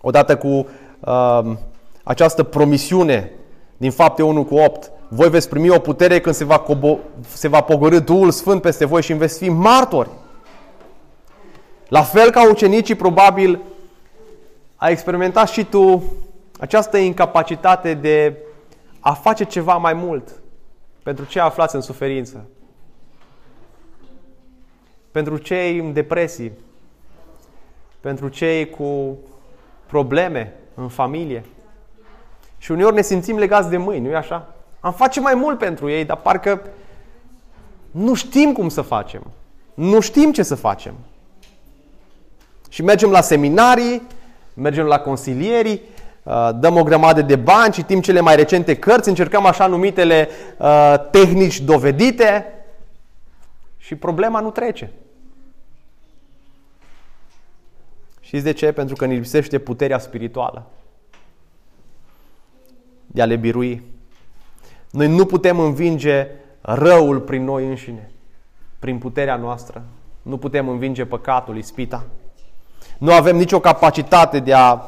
Odată 0.00 0.36
cu 0.36 0.66
uh, 1.00 1.52
această 2.02 2.42
promisiune 2.42 3.32
din 3.76 3.90
fapte 3.90 4.22
1 4.22 4.44
cu 4.44 4.54
8, 4.54 4.90
voi 5.08 5.30
veți 5.30 5.48
primi 5.48 5.70
o 5.70 5.78
putere 5.78 6.20
când 6.20 6.34
se 6.34 6.44
va, 6.44 6.64
cobo- 6.64 6.98
se 7.28 7.48
va 7.48 7.60
pogorâ 7.60 7.98
Duhul 7.98 8.30
Sfânt 8.30 8.62
peste 8.62 8.84
voi 8.84 9.02
și 9.02 9.12
veți 9.12 9.38
fi 9.38 9.48
martori. 9.48 10.10
La 11.88 12.02
fel 12.02 12.30
ca 12.30 12.50
ucenicii, 12.50 12.94
probabil, 12.94 13.60
ai 14.76 14.92
experimentat 14.92 15.48
și 15.48 15.64
tu 15.64 16.02
această 16.58 16.96
incapacitate 16.96 17.94
de 17.94 18.36
a 19.00 19.12
face 19.12 19.44
ceva 19.44 19.76
mai 19.76 19.92
mult 19.92 20.42
pentru 21.02 21.24
ce 21.24 21.40
aflați 21.40 21.74
în 21.74 21.80
suferință 21.80 22.46
pentru 25.12 25.36
cei 25.36 25.78
în 25.78 25.92
depresii, 25.92 26.52
pentru 28.00 28.28
cei 28.28 28.70
cu 28.70 29.18
probleme 29.86 30.52
în 30.74 30.88
familie. 30.88 31.44
Și 32.58 32.70
uneori 32.70 32.94
ne 32.94 33.02
simțim 33.02 33.38
legați 33.38 33.70
de 33.70 33.76
mâini, 33.76 34.04
nu-i 34.04 34.14
așa? 34.14 34.54
Am 34.80 34.92
face 34.92 35.20
mai 35.20 35.34
mult 35.34 35.58
pentru 35.58 35.88
ei, 35.88 36.04
dar 36.04 36.16
parcă 36.16 36.62
nu 37.90 38.14
știm 38.14 38.52
cum 38.52 38.68
să 38.68 38.80
facem. 38.80 39.22
Nu 39.74 40.00
știm 40.00 40.32
ce 40.32 40.42
să 40.42 40.54
facem. 40.54 40.94
Și 42.68 42.82
mergem 42.82 43.10
la 43.10 43.20
seminarii, 43.20 44.02
mergem 44.54 44.84
la 44.84 44.98
consilierii, 44.98 45.80
uh, 46.22 46.50
dăm 46.54 46.76
o 46.76 46.82
grămadă 46.82 47.22
de 47.22 47.36
bani, 47.36 47.72
citim 47.72 48.00
cele 48.00 48.20
mai 48.20 48.36
recente 48.36 48.76
cărți, 48.76 49.08
încercăm 49.08 49.46
așa 49.46 49.66
numitele 49.66 50.28
uh, 50.58 50.94
tehnici 51.10 51.60
dovedite 51.60 52.46
și 53.76 53.94
problema 53.94 54.40
nu 54.40 54.50
trece. 54.50 54.90
Știți 58.32 58.46
de 58.46 58.52
ce? 58.52 58.72
Pentru 58.72 58.94
că 58.94 59.06
ne 59.06 59.14
lipsește 59.14 59.58
puterea 59.58 59.98
spirituală 59.98 60.66
de 63.06 63.22
a 63.22 63.24
le 63.24 63.36
birui. 63.36 63.82
Noi 64.90 65.08
nu 65.08 65.26
putem 65.26 65.58
învinge 65.58 66.26
răul 66.60 67.20
prin 67.20 67.44
noi 67.44 67.66
înșine, 67.66 68.10
prin 68.78 68.98
puterea 68.98 69.36
noastră. 69.36 69.82
Nu 70.22 70.36
putem 70.36 70.68
învinge 70.68 71.04
păcatul, 71.04 71.56
ispita. 71.56 72.04
Nu 72.98 73.12
avem 73.12 73.36
nicio 73.36 73.60
capacitate 73.60 74.38
de, 74.38 74.52
a, 74.54 74.80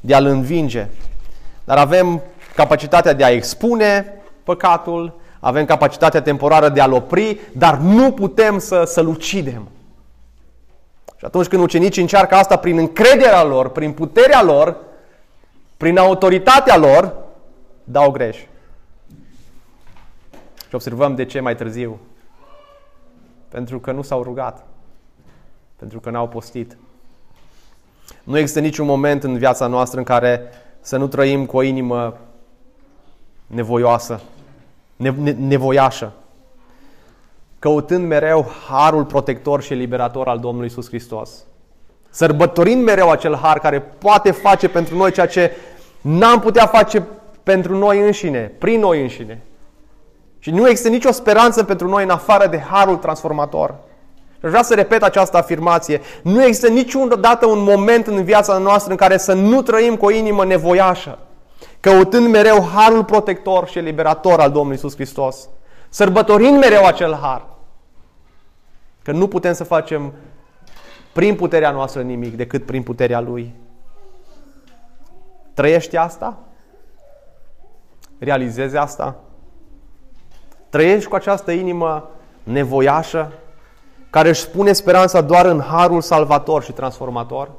de 0.00 0.14
a-l 0.14 0.26
învinge, 0.26 0.86
dar 1.64 1.78
avem 1.78 2.22
capacitatea 2.54 3.12
de 3.12 3.24
a 3.24 3.30
expune 3.30 4.14
păcatul, 4.44 5.20
avem 5.38 5.64
capacitatea 5.64 6.22
temporară 6.22 6.68
de 6.68 6.80
a-l 6.80 6.92
opri, 6.92 7.40
dar 7.52 7.78
nu 7.78 8.12
putem 8.12 8.58
să, 8.58 8.84
să-l 8.86 9.08
ucidem. 9.08 9.68
Și 11.20 11.26
atunci 11.26 11.46
când 11.46 11.62
ucenicii 11.62 12.02
încearcă 12.02 12.34
asta 12.34 12.56
prin 12.56 12.78
încrederea 12.78 13.42
lor, 13.42 13.68
prin 13.68 13.92
puterea 13.92 14.42
lor, 14.42 14.76
prin 15.76 15.98
autoritatea 15.98 16.76
lor, 16.76 17.14
dau 17.84 18.10
greș. 18.10 18.36
Și 20.68 20.74
observăm 20.74 21.14
de 21.14 21.24
ce 21.24 21.40
mai 21.40 21.56
târziu. 21.56 21.98
Pentru 23.48 23.80
că 23.80 23.92
nu 23.92 24.02
s-au 24.02 24.22
rugat. 24.22 24.66
Pentru 25.76 26.00
că 26.00 26.10
n-au 26.10 26.28
postit. 26.28 26.76
Nu 28.22 28.38
există 28.38 28.60
niciun 28.60 28.86
moment 28.86 29.22
în 29.22 29.38
viața 29.38 29.66
noastră 29.66 29.98
în 29.98 30.04
care 30.04 30.42
să 30.80 30.96
nu 30.96 31.06
trăim 31.06 31.46
cu 31.46 31.56
o 31.56 31.62
inimă 31.62 32.18
nevoioasă, 33.46 34.20
nevoiașă 35.36 36.12
căutând 37.60 38.06
mereu 38.06 38.50
harul 38.68 39.04
protector 39.04 39.62
și 39.62 39.74
liberator 39.74 40.28
al 40.28 40.38
Domnului 40.38 40.66
Isus 40.66 40.86
Hristos. 40.86 41.30
Sărbătorind 42.10 42.84
mereu 42.84 43.10
acel 43.10 43.36
har 43.36 43.58
care 43.58 43.80
poate 43.80 44.30
face 44.30 44.68
pentru 44.68 44.96
noi 44.96 45.12
ceea 45.12 45.26
ce 45.26 45.56
n-am 46.00 46.40
putea 46.40 46.66
face 46.66 47.06
pentru 47.42 47.76
noi 47.76 48.00
înșine, 48.00 48.52
prin 48.58 48.80
noi 48.80 49.00
înșine. 49.00 49.42
Și 50.38 50.50
nu 50.50 50.68
există 50.68 50.88
nicio 50.88 51.12
speranță 51.12 51.64
pentru 51.64 51.88
noi 51.88 52.02
în 52.02 52.10
afară 52.10 52.46
de 52.46 52.58
harul 52.58 52.96
transformator. 52.96 53.74
Și 54.32 54.46
vreau 54.46 54.62
să 54.62 54.74
repet 54.74 55.02
această 55.02 55.36
afirmație. 55.36 56.00
Nu 56.22 56.44
există 56.44 56.68
niciodată 56.68 57.46
un 57.46 57.62
moment 57.62 58.06
în 58.06 58.24
viața 58.24 58.58
noastră 58.58 58.90
în 58.90 58.96
care 58.96 59.16
să 59.16 59.32
nu 59.32 59.62
trăim 59.62 59.96
cu 59.96 60.04
o 60.04 60.10
inimă 60.10 60.44
nevoiașă, 60.44 61.18
căutând 61.80 62.28
mereu 62.28 62.68
harul 62.74 63.04
protector 63.04 63.68
și 63.68 63.78
liberator 63.78 64.40
al 64.40 64.50
Domnului 64.50 64.76
Isus 64.76 64.94
Hristos. 64.94 65.48
Sărbătorind 65.90 66.58
mereu 66.58 66.84
acel 66.84 67.14
har. 67.14 67.46
Că 69.02 69.12
nu 69.12 69.28
putem 69.28 69.52
să 69.52 69.64
facem 69.64 70.12
prin 71.12 71.34
puterea 71.36 71.70
noastră 71.70 72.02
nimic 72.02 72.36
decât 72.36 72.66
prin 72.66 72.82
puterea 72.82 73.20
Lui. 73.20 73.54
Trăiești 75.54 75.96
asta? 75.96 76.38
Realizezi 78.18 78.76
asta? 78.76 79.16
Trăiești 80.68 81.08
cu 81.08 81.14
această 81.14 81.50
inimă 81.50 82.10
nevoiașă 82.42 83.32
care 84.10 84.28
își 84.28 84.40
spune 84.40 84.72
speranța 84.72 85.20
doar 85.20 85.46
în 85.46 85.60
harul 85.60 86.00
salvator 86.00 86.62
și 86.62 86.72
transformator? 86.72 87.50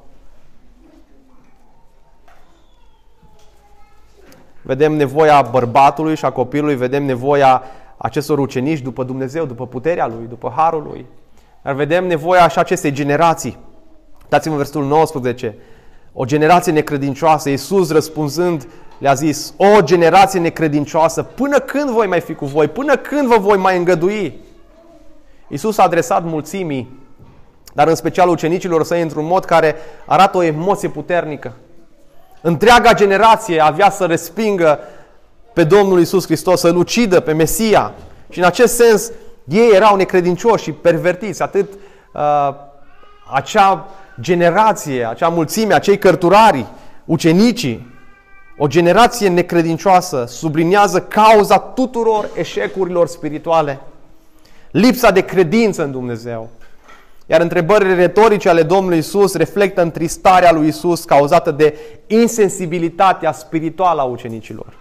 Vedem 4.62 4.94
nevoia 4.94 5.41
bărbatului 5.41 6.15
și 6.15 6.26
a 6.26 6.32
copilului, 6.32 6.76
vedem 6.76 7.04
nevoia 7.04 7.63
acestor 8.02 8.40
ucenici 8.40 8.80
după 8.80 9.04
Dumnezeu, 9.04 9.46
după 9.46 9.68
puterea 9.68 10.08
Lui, 10.08 10.26
după 10.30 10.54
harul 10.56 10.84
Lui. 10.84 11.06
Dar 11.62 11.74
vedem 11.74 12.08
nevoia 12.08 12.44
așa 12.44 12.62
acestei 12.62 12.92
generații 12.92 13.58
Dați-mă 14.32 14.56
versetul 14.56 14.86
19. 14.86 15.56
O 16.14 16.26
generație 16.26 16.72
necredincioasă, 16.72 17.50
Iisus 17.50 17.92
răspunzând 17.92 18.68
le-a 18.98 19.14
zis, 19.14 19.54
o 19.58 19.82
generație 19.82 20.40
necredincioasă, 20.40 21.24
până 21.24 21.60
când 21.60 21.90
voi 21.90 22.08
mai 22.08 22.20
fi 22.20 22.34
cu 22.34 22.46
voi? 22.46 22.68
Până 22.68 22.98
când 22.98 23.28
vă 23.28 23.38
voi 23.40 23.58
mai 23.58 23.78
îngădui? 23.78 24.40
Iisus 25.48 25.78
a 25.78 25.84
adresat 25.84 26.24
mulțimii, 26.24 27.00
dar 27.74 27.88
în 27.88 27.96
special 27.96 28.30
ucenicilor 28.30 28.84
săi, 28.84 29.02
într-un 29.02 29.26
mod 29.26 29.46
care 29.46 29.76
arată 30.06 30.38
o 30.38 30.44
emoție 30.44 30.90
puternică. 30.90 31.54
Întreaga 32.42 32.94
generație 32.94 33.60
avea 33.60 33.90
să 33.90 34.06
respingă 34.06 34.80
pe 35.54 35.64
Domnul 35.64 36.00
Iisus 36.00 36.26
Hristos, 36.26 36.60
să-L 36.60 36.76
ucidă 36.76 37.20
pe 37.20 37.34
Mesia. 37.34 37.94
Și 38.30 38.40
în 38.40 38.46
acest 38.46 38.76
sens, 38.76 39.12
ei 39.48 39.72
erau 39.74 39.96
necredincioși 39.96 40.64
și 40.64 40.72
pervertiți. 40.72 41.42
Atât 41.42 41.74
uh, 42.14 42.54
acea 43.34 43.90
generație, 44.22 45.08
acea 45.10 45.28
mulțime, 45.28 45.74
acei 45.74 45.98
cărturari, 45.98 46.66
ucenicii, 47.06 47.90
o 48.58 48.68
generație 48.68 49.30
necredincioasă 49.30 50.26
subliniază 50.28 51.02
cauza 51.02 51.58
tuturor 51.58 52.30
eșecurilor 52.36 53.08
spirituale. 53.08 53.80
Lipsa 54.72 55.12
de 55.12 55.22
credință 55.22 55.84
în 55.84 55.92
Dumnezeu. 55.92 56.50
Iar 57.26 57.42
întrebările 57.42 57.96
retorice 57.96 58.50
ale 58.50 58.64
Domnului 58.64 58.98
Isus 58.98 59.36
reflectă 59.36 59.82
întristarea 59.82 60.52
lui 60.52 60.68
Isus 60.68 61.04
cauzată 61.04 61.52
de 61.52 61.78
insensibilitatea 62.08 63.32
spirituală 63.32 64.02
a 64.02 64.04
ucenicilor. 64.04 64.81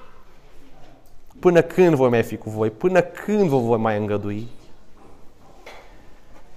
Până 1.40 1.62
când 1.62 1.94
voi 1.94 2.08
mai 2.08 2.22
fi 2.22 2.36
cu 2.36 2.50
voi? 2.50 2.70
Până 2.70 3.00
când 3.00 3.48
vă 3.48 3.56
voi 3.56 3.78
mai 3.78 3.98
îngădui? 3.98 4.48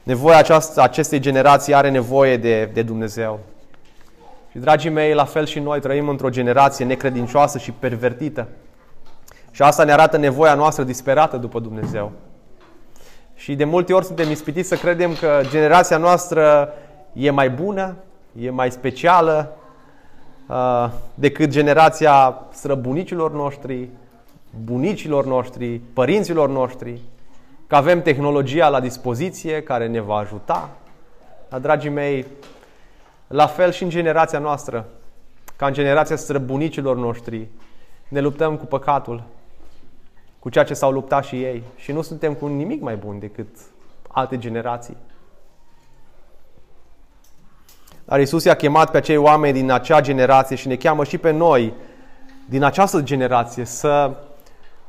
Nevoia 0.04 0.38
aceasta, 0.38 0.84
acestei 0.84 1.19
generații 1.19 1.74
are 1.74 1.89
nevoie 1.89 2.38
de, 2.38 2.69
de 2.74 2.82
Dumnezeu. 2.82 3.39
Și, 4.52 4.58
dragii 4.58 4.89
mei, 4.89 5.13
la 5.13 5.26
fel 5.26 5.46
și 5.46 5.60
noi 5.60 5.80
trăim 5.80 6.08
într-o 6.08 6.30
generație 6.30 6.86
necredincioasă 6.86 7.58
și 7.58 7.72
pervertită. 7.72 8.48
Și 9.52 9.62
asta 9.62 9.84
ne 9.84 9.91
arată 9.91 10.17
nevoia 10.17 10.54
noastră 10.54 10.84
disperată 10.84 11.38
după 11.38 11.60
Dumnezeu. 11.60 12.12
Și 13.36 13.56
de 13.56 13.63
multe 13.63 13.93
ori 13.93 14.06
suntem 14.06 14.30
ispitiți 14.30 14.67
să 14.67 14.76
credem 14.76 15.15
că 15.19 15.41
generația 15.50 15.98
noastră 15.98 16.74
e 17.13 17.30
mai 17.30 17.50
bună, 17.50 17.96
e 18.39 18.50
mai 18.50 18.72
specială 18.72 19.56
uh, 20.48 20.89
decât 21.13 21.50
generația 21.50 22.41
străbunicilor 22.52 23.32
noștri, 23.34 23.89
bunicilor 24.63 25.26
noștri, 25.26 25.82
părinților 25.94 26.50
noștri, 26.50 27.02
că 27.68 27.76
avem 27.76 28.02
tehnologia 28.02 28.70
la 28.70 28.80
dispoziție 28.80 29.63
care 29.63 29.88
ne 29.88 30.00
va 30.00 30.16
ajuta. 30.16 30.70
Dar, 31.50 31.60
dragii 31.60 31.89
mei, 31.89 32.26
la 33.28 33.48
fel 33.48 33.72
și 33.72 33.84
în 33.84 33.89
generația 33.89 34.39
noastră, 34.39 34.86
ca 35.56 35.66
în 35.66 35.74
generația 35.74 36.16
străbunicilor 36.16 36.98
noștri, 36.98 37.48
ne 38.08 38.20
luptăm 38.20 38.58
cu 38.58 38.66
păcatul, 38.66 39.24
cu 40.39 40.50
ceea 40.50 40.63
ce 40.63 40.74
s-au 40.74 40.92
luptat 40.92 41.24
și 41.24 41.44
ei. 41.44 41.63
Și 41.76 41.92
nu 41.92 42.02
suntem 42.02 42.34
cu 42.34 42.48
nimic 42.48 42.82
mai 42.82 42.96
bun 42.96 43.20
decât 43.20 43.48
alte 44.08 44.38
generații. 44.38 44.98
Dar 48.06 48.20
Isus 48.20 48.44
i-a 48.44 48.56
chemat 48.56 48.92
pe 48.92 48.98
acei 48.98 49.18
oameni 49.18 49.54
din 49.54 49.72
acea 49.72 50.02
generație 50.02 50.56
și 50.56 50.68
ne 50.68 50.76
cheamă 50.76 51.04
și 51.04 51.18
pe 51.18 51.32
noi 51.32 51.74
din 52.50 52.63
această 52.63 53.02
generație 53.02 53.66
să, 53.66 54.18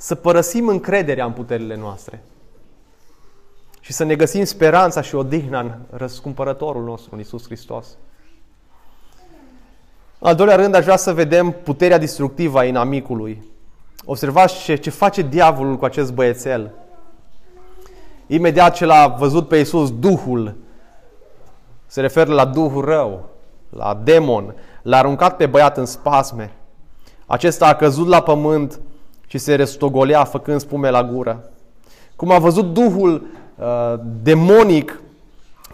să 0.04 0.14
părăsim 0.14 0.68
încrederea 0.68 1.24
în 1.24 1.32
puterile 1.32 1.76
noastre 1.76 2.22
și 3.80 3.92
să 3.92 4.04
ne 4.04 4.14
găsim 4.14 4.44
speranța 4.44 5.00
și 5.00 5.14
odihna 5.14 5.60
în 5.60 5.74
răscumpărătorul 5.90 6.84
nostru, 6.84 7.14
în 7.14 7.20
Isus 7.20 7.44
Hristos. 7.44 7.86
În 10.18 10.28
al 10.28 10.34
doilea 10.34 10.56
rând, 10.56 10.74
aș 10.74 10.84
vrea 10.84 10.96
să 10.96 11.12
vedem 11.12 11.50
puterea 11.50 11.98
distructivă 11.98 12.58
a 12.58 12.64
inamicului. 12.64 13.42
Observați 14.04 14.62
ce, 14.62 14.74
ce 14.74 14.90
face 14.90 15.22
diavolul 15.22 15.76
cu 15.76 15.84
acest 15.84 16.12
băiețel. 16.12 16.70
Imediat 18.26 18.74
ce 18.74 18.84
l-a 18.84 19.06
văzut 19.06 19.48
pe 19.48 19.56
Iisus, 19.56 19.98
Duhul, 19.98 20.56
se 21.86 22.00
referă 22.00 22.32
la 22.32 22.44
Duhul 22.44 22.84
rău, 22.84 23.28
la 23.70 24.00
demon, 24.04 24.54
l-a 24.82 24.98
aruncat 24.98 25.36
pe 25.36 25.46
băiat 25.46 25.76
în 25.76 25.86
spasme. 25.86 26.52
Acesta 27.26 27.66
a 27.66 27.74
căzut 27.74 28.06
la 28.06 28.22
pământ 28.22 28.80
și 29.34 29.40
se 29.40 29.54
restogolea 29.54 30.24
făcând 30.24 30.60
spume 30.60 30.90
la 30.90 31.04
gură. 31.04 31.50
Cum 32.16 32.30
a 32.30 32.38
văzut 32.38 32.72
Duhul 32.72 33.26
uh, 33.56 33.94
demonic 34.22 35.00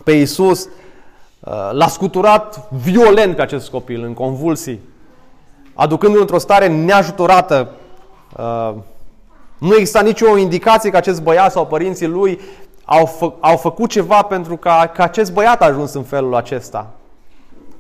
pe 0.05 0.13
Iisus, 0.13 0.65
uh, 0.65 1.71
l-a 1.73 1.89
scuturat 1.89 2.69
violent 2.83 3.37
pe 3.37 3.43
acest 3.43 3.71
copil 3.71 4.03
în 4.03 4.15
convulsii, 4.15 4.81
aducându-l 5.75 6.21
într-o 6.21 6.39
stare 6.39 6.69
neajutorată 6.69 7.71
Uh, 8.37 8.75
nu 9.59 9.75
exista 9.75 10.01
nicio 10.01 10.37
indicație 10.37 10.91
că 10.91 10.97
acest 10.97 11.23
băiat 11.23 11.53
sau 11.53 11.67
părinții 11.67 12.07
lui 12.07 12.41
au, 12.85 13.07
fă, 13.07 13.33
au 13.41 13.57
făcut 13.57 13.91
ceva 13.91 14.23
pentru 14.23 14.57
ca, 14.57 14.91
ca 14.95 15.03
acest 15.03 15.33
băiat 15.33 15.63
a 15.63 15.65
ajuns 15.65 15.93
în 15.93 16.03
felul 16.03 16.35
acesta. 16.35 16.87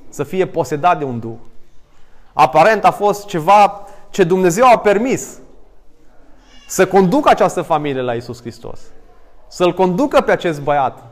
Să 0.09 0.25
fie 0.25 0.47
posedat 0.47 0.99
de 0.99 1.05
un 1.05 1.19
duh. 1.19 1.37
Aparent 2.33 2.85
a 2.85 2.91
fost 2.91 3.27
ceva 3.27 3.87
ce 4.11 4.25
Dumnezeu 4.25 4.65
a 4.67 4.79
permis 4.79 5.39
să 6.71 6.87
conducă 6.87 7.29
această 7.29 7.63
familie 7.63 8.01
la 8.01 8.15
Isus 8.15 8.41
Hristos. 8.41 8.81
Să-l 9.49 9.75
conducă 9.75 10.21
pe 10.21 10.31
acest 10.31 10.61
băiat 10.61 11.05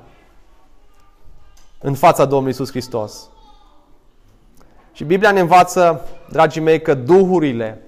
în 1.79 1.94
fața 1.94 2.25
Domnului 2.25 2.53
Isus 2.53 2.71
Hristos. 2.71 3.29
Și 4.92 5.05
Biblia 5.05 5.31
ne 5.31 5.40
învață, 5.40 6.09
dragii 6.31 6.61
mei, 6.61 6.83
că 6.83 6.94
duhurile 6.94 7.83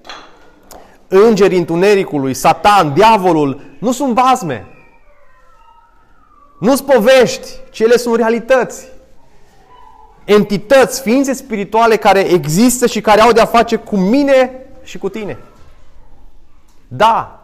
îngerii 1.07 1.57
întunericului, 1.57 2.33
satan, 2.33 2.93
diavolul, 2.93 3.61
nu 3.79 3.91
sunt 3.91 4.13
bazme. 4.13 4.67
Nu 6.59 6.75
sunt 6.75 6.87
povești, 6.87 7.47
ci 7.71 7.79
ele 7.79 7.97
sunt 7.97 8.15
realități. 8.15 8.87
Entități, 10.25 11.01
ființe 11.01 11.33
spirituale 11.33 11.95
care 11.95 12.19
există 12.19 12.87
și 12.87 13.01
care 13.01 13.21
au 13.21 13.31
de-a 13.31 13.45
face 13.45 13.75
cu 13.75 13.97
mine 13.97 14.65
și 14.83 14.97
cu 14.97 15.09
tine. 15.09 15.37
Da, 16.87 17.40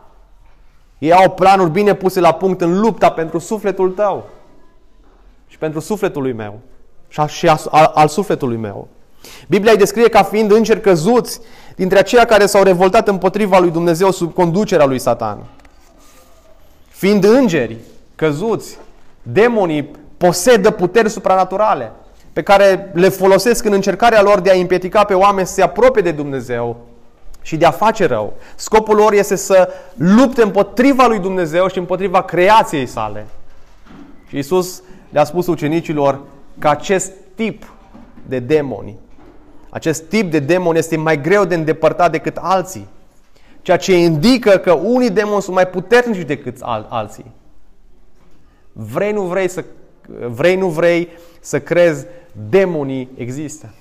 ei 0.97 1.13
au 1.13 1.29
planuri 1.29 1.69
bine 1.69 1.93
puse 1.93 2.19
la 2.19 2.31
punct 2.31 2.61
în 2.61 2.79
lupta 2.79 3.11
pentru 3.11 3.37
sufletul 3.37 3.91
tău 3.91 4.29
și 5.47 5.57
pentru 5.57 5.79
sufletul 5.79 6.21
lui 6.21 6.33
meu 6.33 6.59
și 7.27 7.47
al, 7.47 7.91
al 7.93 8.07
sufletului 8.07 8.57
meu. 8.57 8.87
Biblia 9.47 9.71
îi 9.71 9.77
descrie 9.77 10.09
ca 10.09 10.23
fiind 10.23 10.51
îngeri 10.51 10.81
căzuți 10.81 11.39
dintre 11.75 11.99
aceia 11.99 12.25
care 12.25 12.45
s-au 12.45 12.63
revoltat 12.63 13.07
împotriva 13.07 13.59
lui 13.59 13.71
Dumnezeu 13.71 14.11
sub 14.11 14.33
conducerea 14.33 14.85
lui 14.85 14.99
Satan. 14.99 15.43
Fiind 16.87 17.23
îngeri 17.23 17.77
căzuți, 18.15 18.77
demonii 19.21 19.91
posedă 20.17 20.71
puteri 20.71 21.09
supranaturale 21.09 21.91
pe 22.33 22.43
care 22.43 22.91
le 22.93 23.09
folosesc 23.09 23.65
în 23.65 23.73
încercarea 23.73 24.21
lor 24.21 24.39
de 24.39 24.51
a 24.51 24.55
împiedica 24.55 25.03
pe 25.03 25.13
oameni 25.13 25.47
să 25.47 25.53
se 25.53 25.61
apropie 25.61 26.01
de 26.01 26.11
Dumnezeu 26.11 26.77
și 27.47 27.57
de 27.57 27.65
a 27.65 27.71
face 27.71 28.05
rău. 28.05 28.33
Scopul 28.55 28.95
lor 28.95 29.13
este 29.13 29.35
să 29.35 29.69
lupte 29.95 30.41
împotriva 30.41 31.07
lui 31.07 31.19
Dumnezeu 31.19 31.67
și 31.67 31.77
împotriva 31.77 32.21
creației 32.21 32.85
sale. 32.85 33.25
Și 34.27 34.37
Isus 34.37 34.81
le-a 35.09 35.23
spus 35.23 35.47
ucenicilor 35.47 36.19
că 36.59 36.67
acest 36.69 37.11
tip 37.35 37.73
de 38.25 38.39
demoni 38.39 38.97
acest 39.69 40.03
tip 40.03 40.31
de 40.31 40.39
demon 40.39 40.75
este 40.75 40.97
mai 40.97 41.21
greu 41.21 41.45
de 41.45 41.55
îndepărtat 41.55 42.11
decât 42.11 42.37
alții. 42.41 42.87
Ceea 43.61 43.77
ce 43.77 43.97
indică 43.97 44.57
că 44.57 44.71
unii 44.73 45.09
demoni 45.09 45.41
sunt 45.41 45.55
mai 45.55 45.67
puternici 45.67 46.25
decât 46.25 46.57
al- 46.61 46.87
alții. 46.89 47.31
Vrei, 48.71 49.11
nu 49.11 49.21
vrei 49.21 49.47
să, 49.47 49.63
vrei, 50.27 50.55
nu 50.55 50.67
vrei 50.67 51.09
să 51.39 51.59
crezi, 51.59 52.05
demonii 52.49 53.09
există. 53.17 53.73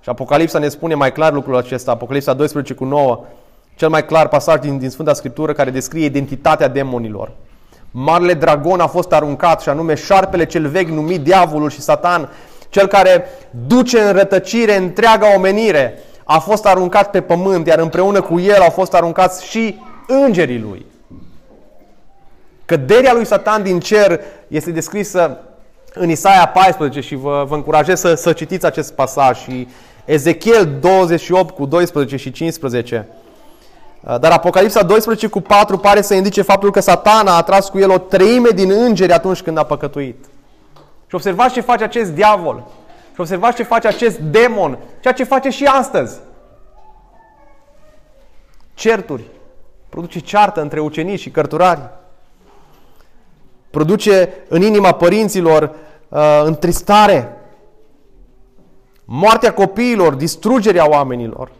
Și 0.00 0.08
Apocalipsa 0.08 0.58
ne 0.58 0.68
spune 0.68 0.94
mai 0.94 1.12
clar 1.12 1.32
lucrul 1.32 1.56
acesta, 1.56 1.90
Apocalipsa 1.90 2.32
12 2.32 2.74
cu 2.74 2.84
9, 2.84 3.24
cel 3.74 3.88
mai 3.88 4.04
clar 4.04 4.28
pasaj 4.28 4.60
din, 4.60 4.78
din 4.78 4.90
Sfânta 4.90 5.12
Scriptură 5.12 5.52
care 5.52 5.70
descrie 5.70 6.04
identitatea 6.04 6.68
demonilor. 6.68 7.32
Marele 7.90 8.34
dragon 8.34 8.80
a 8.80 8.86
fost 8.86 9.12
aruncat 9.12 9.60
și 9.60 9.68
anume 9.68 9.94
șarpele 9.94 10.46
cel 10.46 10.68
vechi 10.68 10.88
numit 10.88 11.20
diavolul 11.20 11.70
și 11.70 11.80
satan 11.80 12.28
cel 12.68 12.86
care 12.86 13.24
duce 13.66 14.00
în 14.00 14.12
rătăcire 14.12 14.76
întreaga 14.76 15.34
omenire, 15.34 15.98
a 16.24 16.38
fost 16.38 16.66
aruncat 16.66 17.10
pe 17.10 17.20
pământ, 17.20 17.66
iar 17.66 17.78
împreună 17.78 18.20
cu 18.20 18.40
el 18.40 18.60
au 18.60 18.70
fost 18.70 18.94
aruncați 18.94 19.44
și 19.46 19.78
îngerii 20.06 20.58
lui. 20.58 20.86
Căderea 22.64 23.12
lui 23.12 23.26
Satan 23.26 23.62
din 23.62 23.80
cer 23.80 24.20
este 24.48 24.70
descrisă 24.70 25.38
în 25.94 26.08
Isaia 26.08 26.48
14 26.48 27.00
și 27.00 27.14
vă, 27.14 27.44
vă 27.48 27.54
încurajez 27.54 28.00
să, 28.00 28.14
să 28.14 28.32
citiți 28.32 28.66
acest 28.66 28.92
pasaj 28.92 29.38
și 29.38 29.68
Ezechiel 30.10 30.78
28 30.80 31.54
cu 31.54 31.66
12 31.66 32.16
și 32.16 32.30
15. 32.30 33.08
Dar 34.02 34.32
Apocalipsa 34.32 34.82
12 34.82 35.26
cu 35.26 35.40
4 35.40 35.78
pare 35.78 36.00
să 36.00 36.14
indice 36.14 36.42
faptul 36.42 36.70
că 36.70 36.80
satana 36.80 37.36
a 37.36 37.42
tras 37.42 37.68
cu 37.68 37.78
el 37.78 37.90
o 37.90 37.98
treime 37.98 38.48
din 38.48 38.70
îngeri 38.70 39.12
atunci 39.12 39.42
când 39.42 39.58
a 39.58 39.62
păcătuit. 39.62 40.24
Și 41.06 41.14
observați 41.14 41.54
ce 41.54 41.60
face 41.60 41.84
acest 41.84 42.10
diavol. 42.10 42.64
Și 43.14 43.20
observați 43.20 43.56
ce 43.56 43.62
face 43.62 43.86
acest 43.86 44.18
demon. 44.18 44.78
Ceea 45.00 45.14
ce 45.14 45.24
face 45.24 45.50
și 45.50 45.64
astăzi. 45.64 46.18
Certuri. 48.74 49.22
Produce 49.88 50.18
ceartă 50.18 50.60
între 50.60 50.80
ucenici 50.80 51.20
și 51.20 51.30
cărturari. 51.30 51.80
Produce 53.70 54.32
în 54.48 54.62
inima 54.62 54.92
părinților 54.92 55.74
uh, 56.08 56.42
întristare. 56.44 57.34
Moartea 59.12 59.54
copiilor, 59.54 60.14
distrugerea 60.14 60.88
oamenilor. 60.88 61.52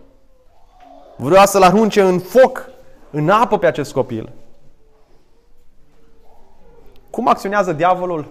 Vrea 1.16 1.44
să-l 1.44 1.62
arunce 1.62 2.00
în 2.00 2.18
foc, 2.18 2.70
în 3.10 3.28
apă 3.28 3.58
pe 3.58 3.66
acest 3.66 3.92
copil. 3.92 4.32
Cum 7.10 7.28
acționează 7.28 7.72
diavolul? 7.72 8.26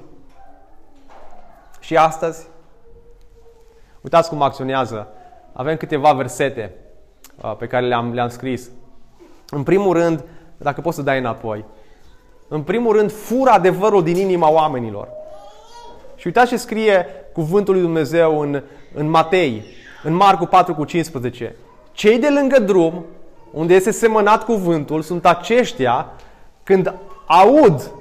Și 1.79 1.97
astăzi? 1.97 2.47
Uitați 4.01 4.29
cum 4.29 4.41
acționează. 4.41 5.08
Avem 5.53 5.77
câteva 5.77 6.13
versete 6.13 6.75
uh, 7.41 7.55
pe 7.58 7.67
care 7.67 7.86
le-am, 7.88 8.13
le-am 8.13 8.29
scris. 8.29 8.69
În 9.49 9.63
primul 9.63 9.93
rând, 9.93 10.23
dacă 10.58 10.82
poți 10.82 10.95
să 10.95 11.01
dai 11.01 11.17
înapoi, 11.17 11.65
în 12.47 12.63
primul 12.63 12.95
rând, 12.95 13.12
fură 13.12 13.49
adevărul 13.49 14.03
din 14.03 14.15
inima 14.15 14.51
oamenilor. 14.51 15.08
Și 16.15 16.27
uitați 16.27 16.49
ce 16.49 16.58
scrie 16.58 17.05
cuvântul 17.34 17.73
lui 17.73 17.84
Dumnezeu 17.84 18.39
în, 18.39 18.63
în 18.93 19.10
Matei, 19.10 19.63
în 20.04 20.13
Marcu 20.13 20.45
4 20.45 20.75
cu 20.75 20.84
15. 20.84 21.56
Cei 21.91 22.19
de 22.19 22.30
lângă 22.30 22.60
drum, 22.60 23.06
unde 23.52 23.73
este 23.73 23.91
semănat 23.91 24.43
cuvântul, 24.43 25.02
sunt 25.02 25.25
aceștia 25.25 26.08
când 26.63 26.93
aud, 27.25 27.91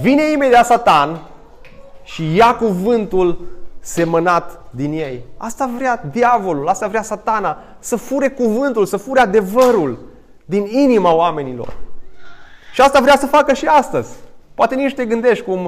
vine 0.00 0.30
imediat 0.30 0.66
Satan 0.66 1.20
și 2.02 2.36
ia 2.36 2.54
cuvântul 2.54 3.38
semănat 3.80 4.60
din 4.70 4.92
ei. 4.92 5.24
Asta 5.36 5.70
vrea 5.76 6.04
diavolul, 6.12 6.68
asta 6.68 6.86
vrea 6.86 7.02
satana, 7.02 7.58
să 7.78 7.96
fure 7.96 8.28
cuvântul, 8.28 8.86
să 8.86 8.96
fure 8.96 9.20
adevărul 9.20 9.98
din 10.44 10.66
inima 10.66 11.14
oamenilor. 11.14 11.76
Și 12.72 12.80
asta 12.80 13.00
vrea 13.00 13.16
să 13.16 13.26
facă 13.26 13.54
și 13.54 13.66
astăzi. 13.66 14.10
Poate 14.54 14.74
nici 14.74 14.94
te 14.94 15.06
gândești 15.06 15.44
cum 15.44 15.64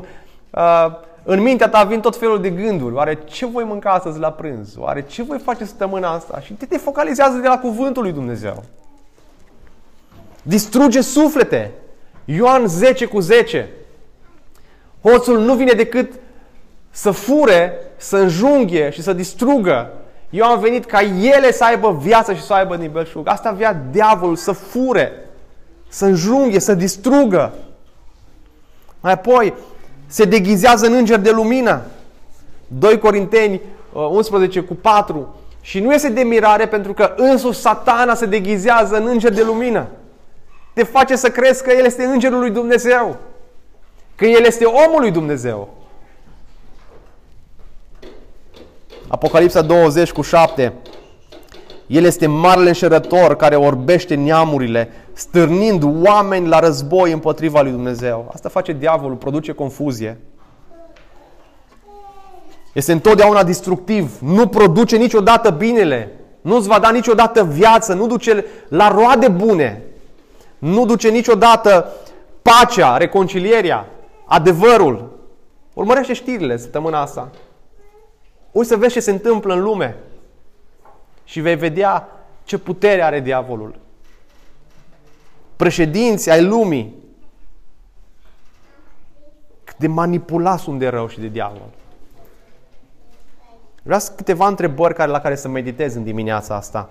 uh, 0.50 0.86
în 1.24 1.40
mintea 1.40 1.68
ta 1.68 1.84
vin 1.84 2.00
tot 2.00 2.16
felul 2.16 2.40
de 2.40 2.50
gânduri. 2.50 2.94
Oare 2.94 3.18
ce 3.24 3.46
voi 3.46 3.64
mânca 3.64 3.90
astăzi 3.90 4.18
la 4.18 4.32
prânz? 4.32 4.76
Oare 4.76 5.02
ce 5.02 5.22
voi 5.22 5.38
face 5.38 5.64
săptămâna 5.64 6.12
asta? 6.12 6.40
Și 6.40 6.52
te, 6.52 6.66
te 6.66 6.76
focalizează 6.76 7.36
de 7.36 7.48
la 7.48 7.58
cuvântul 7.58 8.02
lui 8.02 8.12
Dumnezeu. 8.12 8.64
Distruge 10.42 11.00
suflete. 11.00 11.70
Ioan 12.24 12.66
10 12.66 13.06
cu 13.06 13.20
10. 13.20 13.68
Hoțul 15.02 15.40
nu 15.40 15.54
vine 15.54 15.72
decât 15.72 16.12
să 16.90 17.10
fure, 17.10 17.78
să 17.96 18.16
înjunghe 18.16 18.90
și 18.90 19.02
să 19.02 19.12
distrugă. 19.12 19.90
Eu 20.30 20.44
am 20.44 20.60
venit 20.60 20.84
ca 20.84 21.00
ele 21.02 21.52
să 21.52 21.64
aibă 21.64 21.98
viață 22.00 22.34
și 22.34 22.42
să 22.42 22.52
aibă 22.52 22.76
din 22.76 22.90
belșug. 22.90 23.28
Asta 23.28 23.48
avea 23.48 23.82
diavolul, 23.90 24.36
să 24.36 24.52
fure, 24.52 25.12
să 25.88 26.04
înjunghe, 26.04 26.58
să 26.58 26.74
distrugă. 26.74 27.52
Mai 29.00 29.12
apoi, 29.12 29.54
se 30.12 30.24
deghizează 30.24 30.86
în 30.86 30.92
înger 30.92 31.18
de 31.18 31.30
lumină. 31.30 31.82
2 32.66 32.98
Corinteni 32.98 33.60
11 33.92 34.58
uh, 34.58 34.66
cu 34.66 34.74
4. 34.74 35.36
Și 35.60 35.80
nu 35.80 35.92
este 35.92 36.08
de 36.08 36.22
mirare 36.22 36.68
pentru 36.68 36.92
că 36.92 37.14
însuși 37.16 37.58
satana 37.58 38.14
se 38.14 38.26
deghizează 38.26 38.96
în 38.96 39.06
înger 39.06 39.32
de 39.32 39.42
lumină. 39.42 39.86
Te 40.72 40.82
face 40.82 41.16
să 41.16 41.30
crezi 41.30 41.62
că 41.62 41.72
el 41.72 41.84
este 41.84 42.04
îngerul 42.04 42.38
lui 42.38 42.50
Dumnezeu. 42.50 43.16
Că 44.14 44.24
el 44.24 44.44
este 44.44 44.64
omul 44.64 45.00
lui 45.00 45.10
Dumnezeu. 45.10 45.68
Apocalipsa 49.08 49.62
20 49.62 50.12
cu 50.12 50.22
7. 50.22 50.72
El 51.86 52.04
este 52.04 52.26
marele 52.26 52.68
înșerător 52.68 53.36
care 53.36 53.56
orbește 53.56 54.14
neamurile, 54.14 54.90
stârnind 55.12 55.82
oameni 56.06 56.48
la 56.48 56.58
război 56.58 57.12
împotriva 57.12 57.60
lui 57.62 57.70
Dumnezeu. 57.70 58.30
Asta 58.34 58.48
face 58.48 58.72
diavolul, 58.72 59.16
produce 59.16 59.52
confuzie. 59.52 60.20
Este 62.72 62.92
întotdeauna 62.92 63.44
destructiv, 63.44 64.18
nu 64.20 64.48
produce 64.48 64.96
niciodată 64.96 65.50
binele, 65.50 66.12
nu-ți 66.40 66.68
va 66.68 66.78
da 66.78 66.90
niciodată 66.90 67.44
viață, 67.44 67.94
nu 67.94 68.06
duce 68.06 68.44
la 68.68 68.88
roade 68.88 69.28
bune, 69.28 69.82
nu 70.58 70.86
duce 70.86 71.08
niciodată 71.08 71.92
pacea, 72.42 72.96
reconcilierea, 72.96 73.86
adevărul. 74.26 75.18
Urmărește 75.74 76.12
știrile 76.12 76.56
săptămâna 76.56 77.00
asta. 77.00 77.30
Uite 78.52 78.68
să 78.68 78.76
vezi 78.76 78.92
ce 78.92 79.00
se 79.00 79.10
întâmplă 79.10 79.54
în 79.54 79.62
lume 79.62 79.96
și 81.24 81.40
vei 81.40 81.56
vedea 81.56 82.08
ce 82.44 82.58
putere 82.58 83.02
are 83.02 83.20
diavolul. 83.20 83.74
Președinți 85.62 86.30
ai 86.30 86.44
lumii, 86.44 86.94
cât 89.64 89.76
de 89.76 89.86
manipulați 89.86 90.62
sunt 90.62 90.78
de 90.78 90.88
rău 90.88 91.08
și 91.08 91.20
de 91.20 91.26
diavol. 91.26 91.68
Vreau 93.82 94.00
să 94.00 94.12
câteva 94.16 94.46
întrebări 94.46 94.94
care, 94.94 95.10
la 95.10 95.20
care 95.20 95.36
să 95.36 95.48
meditez 95.48 95.94
în 95.94 96.04
dimineața 96.04 96.54
asta. 96.54 96.90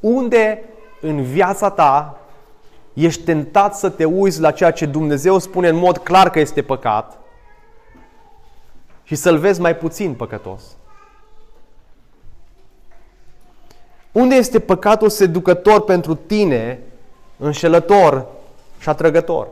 Unde 0.00 0.62
în 1.00 1.22
viața 1.22 1.70
ta 1.70 2.18
ești 2.94 3.22
tentat 3.22 3.76
să 3.76 3.88
te 3.88 4.04
uiți 4.04 4.40
la 4.40 4.50
ceea 4.50 4.70
ce 4.70 4.86
Dumnezeu 4.86 5.38
spune 5.38 5.68
în 5.68 5.76
mod 5.76 5.98
clar 5.98 6.30
că 6.30 6.38
este 6.38 6.62
păcat 6.62 7.18
și 9.02 9.14
să-L 9.14 9.38
vezi 9.38 9.60
mai 9.60 9.76
puțin 9.76 10.14
păcătos? 10.14 10.62
Unde 14.12 14.34
este 14.34 14.60
păcatul 14.60 15.08
seducător 15.08 15.84
pentru 15.84 16.14
tine, 16.14 16.80
înșelător 17.36 18.26
și 18.78 18.88
atrăgător? 18.88 19.48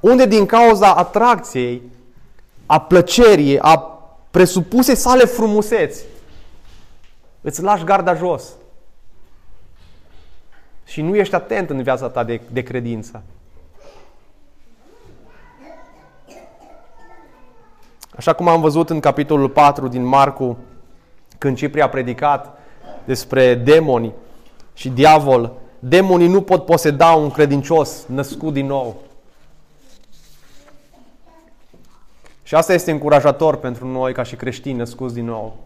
Unde 0.00 0.26
din 0.26 0.46
cauza 0.46 0.94
atracției, 0.94 1.82
a 2.66 2.80
plăcerii, 2.80 3.58
a 3.58 3.78
presupuse 4.30 4.94
sale 4.94 5.24
frumuseți, 5.24 6.04
îți 7.40 7.62
lași 7.62 7.84
garda 7.84 8.14
jos 8.14 8.52
și 10.84 11.02
nu 11.02 11.16
ești 11.16 11.34
atent 11.34 11.70
în 11.70 11.82
viața 11.82 12.08
ta 12.08 12.24
de, 12.24 12.40
de 12.52 12.62
credință. 12.62 13.22
Așa 18.16 18.32
cum 18.32 18.48
am 18.48 18.60
văzut 18.60 18.90
în 18.90 19.00
capitolul 19.00 19.48
4 19.48 19.88
din 19.88 20.02
Marcu, 20.02 20.58
când 21.38 21.56
Cipri 21.56 21.80
a 21.80 21.88
predicat 21.88 22.58
despre 23.04 23.54
demoni 23.54 24.12
și 24.74 24.88
diavol, 24.88 25.52
demonii 25.78 26.28
nu 26.28 26.42
pot 26.42 26.64
poseda 26.64 27.10
un 27.10 27.30
credincios 27.30 28.04
născut 28.06 28.52
din 28.52 28.66
nou. 28.66 28.96
Și 32.42 32.54
asta 32.54 32.72
este 32.72 32.90
încurajator 32.90 33.56
pentru 33.56 33.86
noi 33.86 34.12
ca 34.12 34.22
și 34.22 34.36
creștini 34.36 34.78
născuți 34.78 35.14
din 35.14 35.24
nou. 35.24 35.56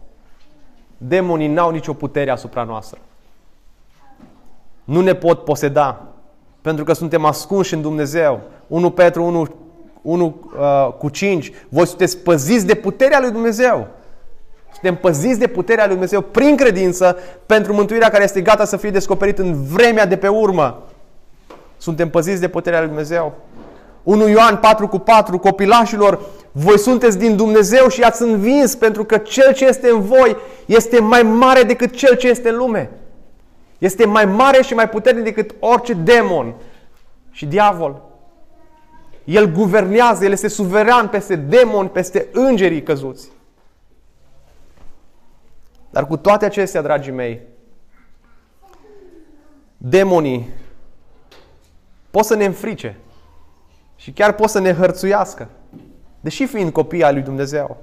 Demonii 0.97 1.47
n-au 1.47 1.69
nicio 1.71 1.93
putere 1.93 2.31
asupra 2.31 2.63
noastră. 2.63 2.99
Nu 4.83 5.01
ne 5.01 5.15
pot 5.15 5.43
poseda, 5.43 6.07
pentru 6.61 6.83
că 6.83 6.93
suntem 6.93 7.25
ascunși 7.25 7.73
în 7.73 7.81
Dumnezeu. 7.81 8.41
1 8.67 8.89
Petru 8.89 9.23
1, 9.23 9.47
1 10.01 10.25
uh, 10.25 10.93
cu 10.97 11.09
5. 11.09 11.51
Voi 11.69 11.87
sunteți 11.87 12.17
păziți 12.17 12.65
de 12.65 12.75
puterea 12.75 13.19
lui 13.19 13.31
Dumnezeu. 13.31 13.87
Suntem 14.81 15.01
păziți 15.01 15.39
de 15.39 15.47
puterea 15.47 15.83
lui 15.83 15.93
Dumnezeu 15.93 16.21
prin 16.21 16.55
credință 16.55 17.17
pentru 17.45 17.73
mântuirea 17.73 18.09
care 18.09 18.23
este 18.23 18.41
gata 18.41 18.65
să 18.65 18.77
fie 18.77 18.89
descoperit 18.89 19.39
în 19.39 19.63
vremea 19.63 20.05
de 20.05 20.17
pe 20.17 20.27
urmă. 20.27 20.83
Suntem 21.77 22.09
păziți 22.09 22.41
de 22.41 22.47
puterea 22.47 22.79
lui 22.79 22.87
Dumnezeu. 22.87 23.35
1 24.03 24.27
Ioan 24.27 24.57
4 24.57 24.87
cu 24.87 24.97
4, 24.97 25.37
copilașilor, 25.37 26.19
voi 26.51 26.79
sunteți 26.79 27.17
din 27.17 27.35
Dumnezeu 27.35 27.87
și 27.87 28.01
ați 28.01 28.21
învins 28.21 28.75
pentru 28.75 29.03
că 29.03 29.17
cel 29.17 29.53
ce 29.53 29.65
este 29.65 29.89
în 29.89 30.01
voi 30.01 30.37
este 30.65 30.99
mai 30.99 31.23
mare 31.23 31.63
decât 31.63 31.95
cel 31.95 32.15
ce 32.15 32.27
este 32.27 32.49
în 32.49 32.57
lume. 32.57 32.89
Este 33.77 34.05
mai 34.05 34.25
mare 34.25 34.61
și 34.61 34.73
mai 34.73 34.89
puternic 34.89 35.23
decât 35.23 35.55
orice 35.59 35.93
demon 35.93 36.53
și 37.31 37.45
diavol. 37.45 38.01
El 39.23 39.51
guvernează, 39.51 40.25
El 40.25 40.31
este 40.31 40.47
suveran 40.47 41.07
peste 41.07 41.35
demoni, 41.35 41.89
peste 41.89 42.27
îngerii 42.31 42.83
căzuți. 42.83 43.29
Dar 45.89 46.07
cu 46.07 46.17
toate 46.17 46.45
acestea, 46.45 46.81
dragii 46.81 47.11
mei, 47.11 47.41
demonii 49.77 50.49
pot 52.11 52.25
să 52.25 52.35
ne 52.35 52.45
înfrice 52.45 52.97
și 53.95 54.11
chiar 54.11 54.33
pot 54.33 54.49
să 54.49 54.59
ne 54.59 54.73
hărțuiască, 54.73 55.47
deși 56.19 56.45
fiind 56.45 56.71
copii 56.71 57.03
al 57.03 57.13
lui 57.13 57.23
Dumnezeu. 57.23 57.77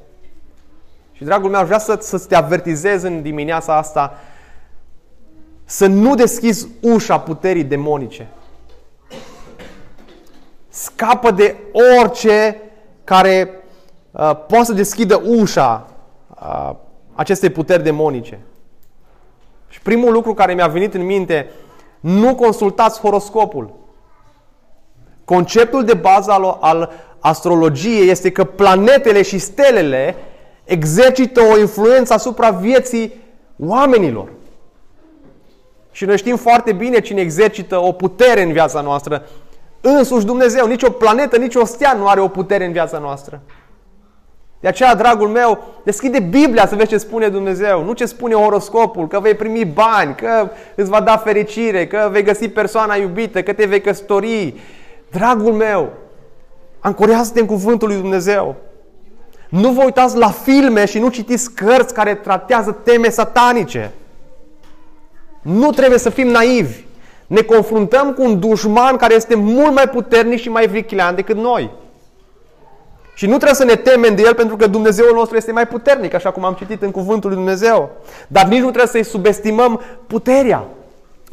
Și, 1.13 1.25
dragul 1.25 1.51
meu, 1.51 1.65
vreau 1.65 1.81
să, 1.81 1.99
să 2.01 2.19
te 2.19 2.35
avertizez 2.35 3.03
în 3.03 3.23
dimineața 3.23 3.77
asta 3.77 4.19
să 5.65 5.87
nu 5.87 6.15
deschizi 6.15 6.69
ușa 6.81 7.21
puterii 7.21 7.65
demonice. 7.65 8.29
scapă 10.69 11.31
de 11.31 11.57
orice 12.01 12.61
care 13.05 13.51
uh, 14.11 14.21
poate 14.21 14.65
să 14.65 14.73
deschidă 14.73 15.23
ușa 15.25 15.87
uh, 16.41 16.75
acestei 17.17 17.51
puteri 17.51 17.83
demonice. 17.83 18.39
Și 19.69 19.81
primul 19.81 20.13
lucru 20.13 20.35
care 20.35 20.55
mi-a 20.55 20.67
venit 20.67 20.95
în 20.95 21.05
minte, 21.05 21.51
nu 22.01 22.35
consultați 22.35 23.01
horoscopul. 23.01 23.75
Conceptul 25.25 25.85
de 25.85 25.95
bază 25.95 26.31
al, 26.31 26.59
al 26.61 26.93
astrologiei 27.19 28.09
este 28.09 28.31
că 28.31 28.45
planetele 28.45 29.23
și 29.23 29.39
stelele 29.39 30.15
exercită 30.65 31.43
o 31.43 31.59
influență 31.59 32.13
asupra 32.13 32.51
vieții 32.51 33.13
oamenilor. 33.59 34.29
Și 35.91 36.05
noi 36.05 36.17
știm 36.17 36.37
foarte 36.37 36.73
bine 36.73 37.01
cine 37.01 37.21
exercită 37.21 37.79
o 37.79 37.93
putere 37.93 38.43
în 38.43 38.53
viața 38.53 38.81
noastră. 38.81 39.29
Însuși 39.81 40.27
Dumnezeu, 40.27 40.67
nici 40.67 40.83
o 40.83 40.91
planetă, 40.91 41.37
nici 41.37 41.55
o 41.55 41.65
stea 41.65 41.93
nu 41.93 42.09
are 42.09 42.21
o 42.21 42.29
putere 42.29 42.65
în 42.65 42.73
viața 42.73 42.99
noastră. 42.99 43.41
De 44.67 44.73
aceea, 44.73 44.95
dragul 44.95 45.29
meu, 45.29 45.65
deschide 45.83 46.19
Biblia 46.19 46.67
să 46.67 46.75
vezi 46.75 46.89
ce 46.89 46.99
spune 46.99 47.29
Dumnezeu, 47.29 47.85
nu 47.85 47.93
ce 47.93 48.07
spune 48.07 48.35
horoscopul, 48.35 49.07
că 49.09 49.21
vei 49.21 49.35
primi 49.35 49.65
bani, 49.65 50.15
că 50.15 50.51
îți 50.75 50.91
va 50.91 51.01
da 51.01 51.17
fericire, 51.17 51.87
că 51.87 52.09
vei 52.13 52.23
găsi 52.23 52.49
persoana 52.49 52.95
iubită, 52.95 53.43
că 53.43 53.53
te 53.53 53.65
vei 53.65 53.81
căsători. 53.81 54.55
Dragul 55.11 55.53
meu, 55.53 55.93
ancorează-te 56.81 57.41
în 57.41 57.47
cuvântul 57.47 57.89
lui 57.89 57.97
Dumnezeu. 57.97 58.55
Nu 59.49 59.71
vă 59.71 59.83
uitați 59.85 60.17
la 60.17 60.31
filme 60.31 60.85
și 60.85 60.99
nu 60.99 61.09
citiți 61.09 61.55
cărți 61.55 61.95
care 61.95 62.15
tratează 62.15 62.73
teme 62.85 63.09
satanice. 63.09 63.93
Nu 65.43 65.71
trebuie 65.71 65.99
să 65.99 66.11
fim 66.11 66.29
naivi. 66.29 66.85
Ne 67.27 67.41
confruntăm 67.41 68.13
cu 68.13 68.23
un 68.23 68.41
dușman 68.41 68.97
care 68.97 69.15
este 69.15 69.35
mult 69.35 69.75
mai 69.75 69.89
puternic 69.89 70.41
și 70.41 70.49
mai 70.49 70.67
vichilean 70.67 71.15
decât 71.15 71.37
noi. 71.37 71.71
Și 73.17 73.27
nu 73.27 73.37
trebuie 73.37 73.55
să 73.55 73.65
ne 73.65 73.77
temem 73.77 74.15
de 74.15 74.23
el 74.23 74.35
pentru 74.35 74.57
că 74.57 74.67
Dumnezeul 74.67 75.15
nostru 75.15 75.37
este 75.37 75.53
mai 75.53 75.67
puternic, 75.67 76.15
așa 76.15 76.31
cum 76.31 76.45
am 76.45 76.55
citit 76.55 76.83
în 76.83 76.91
cuvântul 76.91 77.31
lui 77.31 77.39
Dumnezeu. 77.39 77.91
Dar 78.29 78.47
nici 78.47 78.61
nu 78.61 78.71
trebuie 78.71 78.87
să-i 78.87 79.05
subestimăm 79.05 79.81
puterea. 80.07 80.65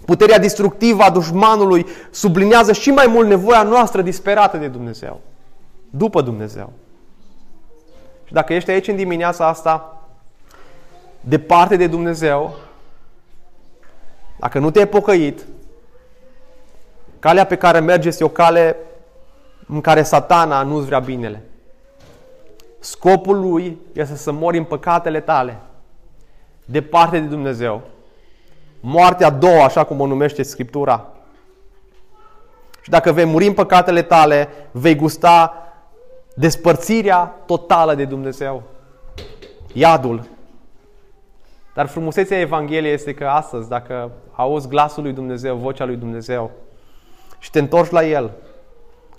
Puterea 0.05 0.39
distructivă 0.39 1.03
a 1.03 1.09
dușmanului 1.09 1.85
sublinează 2.11 2.73
și 2.73 2.91
mai 2.91 3.07
mult 3.07 3.27
nevoia 3.27 3.63
noastră 3.63 4.01
disperată 4.01 4.57
de 4.57 4.67
Dumnezeu. 4.67 5.19
După 5.89 6.21
Dumnezeu. 6.21 6.71
Și 8.25 8.33
dacă 8.33 8.53
ești 8.53 8.69
aici 8.69 8.87
în 8.87 8.95
dimineața 8.95 9.47
asta, 9.47 10.01
departe 11.19 11.75
de 11.75 11.87
Dumnezeu, 11.87 12.55
dacă 14.39 14.59
nu 14.59 14.71
te-ai 14.71 14.87
pocăit, 14.87 15.45
calea 17.19 17.45
pe 17.45 17.55
care 17.55 17.79
mergi 17.79 18.07
este 18.07 18.23
o 18.23 18.27
cale 18.27 18.75
în 19.67 19.81
care 19.81 20.03
satana 20.03 20.61
nu-ți 20.61 20.85
vrea 20.85 20.99
binele. 20.99 21.43
Scopul 22.83 23.39
lui 23.39 23.77
este 23.93 24.15
să 24.15 24.31
mori 24.31 24.57
în 24.57 24.63
păcatele 24.63 25.19
tale, 25.19 25.59
departe 26.65 27.19
de 27.19 27.25
Dumnezeu. 27.25 27.81
Moartea 28.79 29.27
a 29.27 29.29
doua, 29.29 29.63
așa 29.63 29.83
cum 29.83 29.99
o 29.99 30.05
numește 30.05 30.43
Scriptura. 30.43 31.07
Și 32.81 32.89
dacă 32.89 33.11
vei 33.11 33.25
muri 33.25 33.47
în 33.47 33.53
păcatele 33.53 34.01
tale, 34.01 34.49
vei 34.71 34.95
gusta 34.95 35.53
despărțirea 36.35 37.35
totală 37.45 37.95
de 37.95 38.05
Dumnezeu. 38.05 38.63
Iadul. 39.73 40.27
Dar 41.73 41.87
frumusețea 41.87 42.39
Evangheliei 42.39 42.93
este 42.93 43.13
că 43.13 43.27
astăzi, 43.27 43.69
dacă 43.69 44.11
auzi 44.31 44.67
glasul 44.67 45.03
lui 45.03 45.13
Dumnezeu, 45.13 45.55
vocea 45.55 45.85
lui 45.85 45.95
Dumnezeu 45.95 46.51
și 47.39 47.49
te 47.49 47.59
întorci 47.59 47.91
la 47.91 48.05
El, 48.05 48.31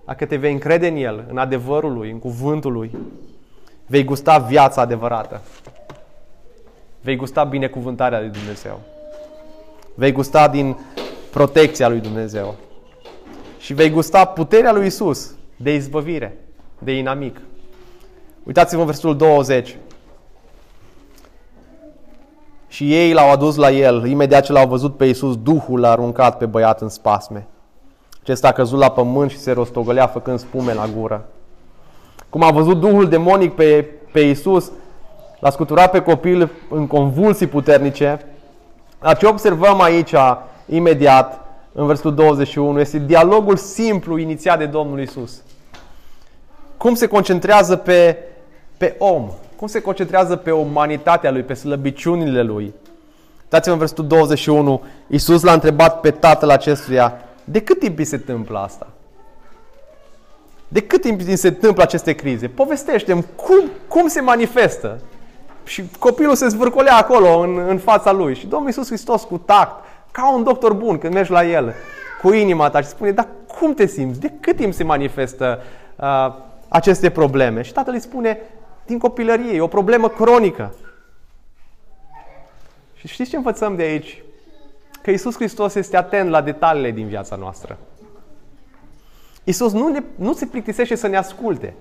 dacă 0.05 0.27
te 0.27 0.37
vei 0.37 0.53
încrede 0.53 0.89
în 0.89 0.97
El, 0.97 1.25
în 1.29 1.39
adevărul 1.39 1.93
Lui, 1.93 2.11
în 2.11 2.19
cuvântul 2.19 2.73
Lui, 2.73 2.91
vei 3.87 4.05
gusta 4.05 4.39
viața 4.39 4.81
adevărată. 4.81 5.41
Vei 7.01 7.17
gusta 7.17 7.45
binecuvântarea 7.45 8.21
lui 8.21 8.29
Dumnezeu. 8.29 8.81
Vei 9.95 10.13
gusta 10.13 10.49
din 10.49 10.77
protecția 11.31 11.89
lui 11.89 12.01
Dumnezeu. 12.01 12.55
Și 13.59 13.75
vei 13.75 13.91
gusta 13.91 14.25
puterea 14.25 14.73
lui 14.73 14.87
Isus 14.87 15.35
de 15.57 15.75
izbăvire, 15.75 16.39
de 16.79 16.93
inamic. 16.93 17.41
Uitați-vă 18.43 18.81
în 18.81 18.87
versetul 18.87 19.17
20. 19.17 19.77
Și 22.69 22.95
ei 22.95 23.13
l-au 23.13 23.31
adus 23.31 23.57
la 23.57 23.71
el. 23.71 24.07
Imediat 24.07 24.45
ce 24.45 24.53
l-au 24.53 24.69
văzut 24.69 24.97
pe 24.97 25.05
Iisus, 25.05 25.37
Duhul 25.37 25.81
l-a 25.81 25.91
aruncat 25.91 26.37
pe 26.37 26.47
băiat 26.47 26.81
în 26.81 26.89
spasme. 26.89 27.47
Acesta 28.23 28.49
a 28.49 28.53
căzut 28.53 28.79
la 28.79 28.91
pământ 28.91 29.31
și 29.31 29.39
se 29.39 29.53
rostogolea 29.53 30.07
făcând 30.07 30.39
spume 30.39 30.73
la 30.73 30.87
gură. 30.87 31.29
Cum 32.35 32.43
a 32.43 32.51
văzut 32.51 32.81
Duhul 32.81 33.09
demonic 33.09 33.53
pe, 33.53 33.89
pe 34.13 34.21
Iisus, 34.21 34.71
l-a 35.41 35.51
scuturat 35.51 35.91
pe 35.91 36.01
copil 36.01 36.51
în 36.71 36.87
convulsii 36.87 37.47
puternice. 37.47 38.27
Dar 39.01 39.17
ce 39.17 39.27
observăm 39.27 39.81
aici, 39.81 40.15
imediat, 40.67 41.41
în 41.73 41.87
versetul 41.87 42.15
21, 42.15 42.81
este 42.81 42.99
dialogul 42.99 43.57
simplu 43.57 44.19
inițiat 44.19 44.59
de 44.59 44.67
Domnul 44.67 44.99
Iisus. 44.99 45.43
Cum 46.77 46.95
se 46.95 47.07
concentrează 47.07 47.77
pe, 47.77 48.19
pe 48.77 48.95
om, 48.99 49.31
cum 49.57 49.67
se 49.67 49.81
concentrează 49.81 50.37
pe 50.37 50.51
umanitatea 50.51 51.31
lui, 51.31 51.43
pe 51.43 51.55
slăbiciunile 51.55 52.43
lui. 52.43 52.75
Uitați-vă 53.43 53.73
în 53.73 53.79
versetul 53.79 54.07
21, 54.07 54.83
Iisus 55.07 55.43
l-a 55.43 55.53
întrebat 55.53 56.01
pe 56.01 56.11
tatăl 56.11 56.51
acestuia, 56.51 57.21
de 57.45 57.61
cât 57.61 57.79
timp 57.79 57.99
îi 57.99 58.05
se 58.05 58.15
întâmplă 58.15 58.59
asta? 58.59 58.87
De 60.75 60.83
cât 60.83 61.01
timp 61.01 61.21
se 61.21 61.49
întâmplă 61.49 61.83
aceste 61.83 62.13
crize? 62.13 62.49
Povestește-mi 62.49 63.25
cum, 63.37 63.71
cum 63.89 64.09
se 64.09 64.21
manifestă. 64.21 65.01
Și 65.65 65.85
copilul 65.99 66.35
se 66.35 66.49
zvârcolea 66.49 66.97
acolo 66.97 67.39
în, 67.39 67.59
în 67.59 67.79
fața 67.79 68.13
lui. 68.13 68.35
Și 68.35 68.47
Domnul 68.47 68.69
Iisus 68.69 68.87
Hristos 68.87 69.23
cu 69.23 69.39
tact, 69.39 69.85
ca 70.11 70.35
un 70.35 70.43
doctor 70.43 70.73
bun 70.73 70.99
când 70.99 71.15
mergi 71.15 71.31
la 71.31 71.45
el, 71.45 71.75
cu 72.23 72.33
inima 72.33 72.71
ta 72.71 72.81
și 72.81 72.89
spune, 72.89 73.11
dar 73.11 73.29
cum 73.59 73.75
te 73.75 73.87
simți? 73.87 74.21
De 74.21 74.33
cât 74.41 74.57
timp 74.57 74.73
se 74.73 74.85
manifestă 74.85 75.63
uh, 75.97 76.35
aceste 76.69 77.11
probleme? 77.11 77.63
Și 77.63 77.73
tatăl 77.73 77.93
îi 77.93 78.01
spune, 78.01 78.41
din 78.87 78.99
copilărie, 78.99 79.55
e 79.55 79.61
o 79.61 79.67
problemă 79.67 80.09
cronică. 80.09 80.75
Și 82.95 83.09
știți 83.09 83.31
ce 83.31 83.37
învățăm 83.37 83.77
de 83.77 83.83
aici? 83.83 84.23
Că 85.03 85.11
Isus 85.11 85.35
Hristos 85.35 85.75
este 85.75 85.97
atent 85.97 86.31
la 86.31 86.41
detaliile 86.41 86.91
din 86.91 87.07
viața 87.07 87.37
noastră. 87.37 87.79
Isus 89.45 89.73
nu, 89.73 89.89
ne, 89.89 90.03
nu 90.15 90.33
se 90.33 90.47
plictisește 90.47 90.95
să 90.95 91.07
ne 91.07 91.17
asculte. 91.17 91.75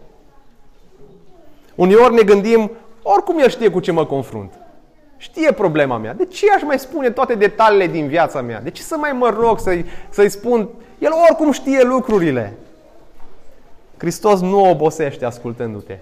Uneori 1.75 2.13
ne 2.13 2.21
gândim, 2.21 2.71
oricum 3.01 3.39
El 3.39 3.49
știe 3.49 3.69
cu 3.69 3.79
ce 3.79 3.91
mă 3.91 4.05
confrunt. 4.05 4.53
Știe 5.17 5.51
problema 5.51 5.97
mea. 5.97 6.13
De 6.13 6.25
ce 6.25 6.51
aș 6.51 6.61
mai 6.63 6.79
spune 6.79 7.09
toate 7.09 7.35
detaliile 7.35 7.87
din 7.87 8.07
viața 8.07 8.41
mea? 8.41 8.61
De 8.61 8.69
ce 8.69 8.81
să 8.81 8.97
mai 8.97 9.11
mă 9.11 9.29
rog 9.39 9.59
să-i, 9.59 9.85
să-i 10.09 10.29
spun? 10.29 10.69
El 10.99 11.11
oricum 11.29 11.51
știe 11.51 11.83
lucrurile. 11.83 12.53
Hristos 13.97 14.41
nu 14.41 14.69
obosește 14.69 15.25
ascultându-te. 15.25 15.97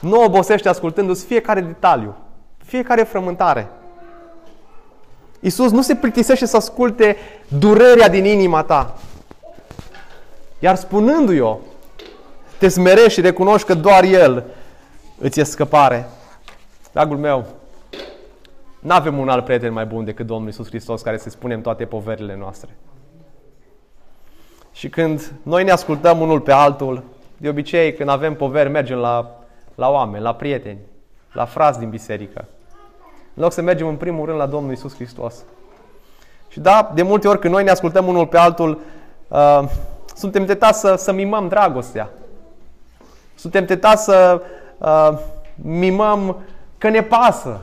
Nu 0.00 0.22
obosește 0.22 0.68
ascultându-ți 0.68 1.24
fiecare 1.24 1.60
detaliu, 1.60 2.16
fiecare 2.64 3.02
frământare. 3.02 3.68
Isus 5.40 5.70
nu 5.70 5.82
se 5.82 5.94
plictisește 5.94 6.46
să 6.46 6.56
asculte 6.56 7.16
durerea 7.58 8.08
din 8.08 8.24
inima 8.24 8.62
ta. 8.62 8.94
Iar 10.62 10.74
spunându-i-o, 10.74 11.58
te 12.58 12.68
smerești 12.68 13.12
și 13.12 13.20
recunoști 13.20 13.66
că 13.66 13.74
doar 13.74 14.04
El 14.04 14.44
îți 15.18 15.40
e 15.40 15.42
scăpare. 15.42 16.08
Dragul 16.92 17.16
meu, 17.16 17.44
nu 18.80 18.92
avem 18.94 19.18
un 19.18 19.28
alt 19.28 19.44
prieten 19.44 19.72
mai 19.72 19.86
bun 19.86 20.04
decât 20.04 20.26
Domnul 20.26 20.48
Isus 20.48 20.68
Hristos 20.68 21.02
care 21.02 21.16
să 21.16 21.30
spunem 21.30 21.60
toate 21.60 21.84
poverile 21.84 22.36
noastre. 22.36 22.76
Și 24.72 24.88
când 24.88 25.32
noi 25.42 25.64
ne 25.64 25.70
ascultăm 25.70 26.20
unul 26.20 26.40
pe 26.40 26.52
altul, 26.52 27.04
de 27.36 27.48
obicei 27.48 27.94
când 27.94 28.08
avem 28.08 28.34
poveri 28.34 28.70
mergem 28.70 28.96
la, 28.96 29.40
la 29.74 29.90
oameni, 29.90 30.22
la 30.22 30.34
prieteni, 30.34 30.78
la 31.32 31.44
frați 31.44 31.78
din 31.78 31.90
biserică. 31.90 32.44
În 33.34 33.42
loc 33.42 33.52
să 33.52 33.62
mergem 33.62 33.86
în 33.86 33.96
primul 33.96 34.26
rând 34.26 34.38
la 34.38 34.46
Domnul 34.46 34.72
Isus 34.72 34.94
Hristos. 34.94 35.44
Și 36.48 36.60
da, 36.60 36.90
de 36.94 37.02
multe 37.02 37.28
ori 37.28 37.38
când 37.38 37.54
noi 37.54 37.64
ne 37.64 37.70
ascultăm 37.70 38.06
unul 38.06 38.26
pe 38.26 38.38
altul, 38.38 38.80
uh, 39.28 39.62
suntem 40.14 40.44
tentați 40.44 40.80
să, 40.80 40.94
să 40.94 41.12
mimăm 41.12 41.48
dragostea. 41.48 42.10
Suntem 43.34 43.64
tentați 43.64 44.04
să 44.04 44.42
uh, 44.78 45.18
mimăm 45.54 46.36
că 46.78 46.88
ne 46.88 47.02
pasă, 47.02 47.60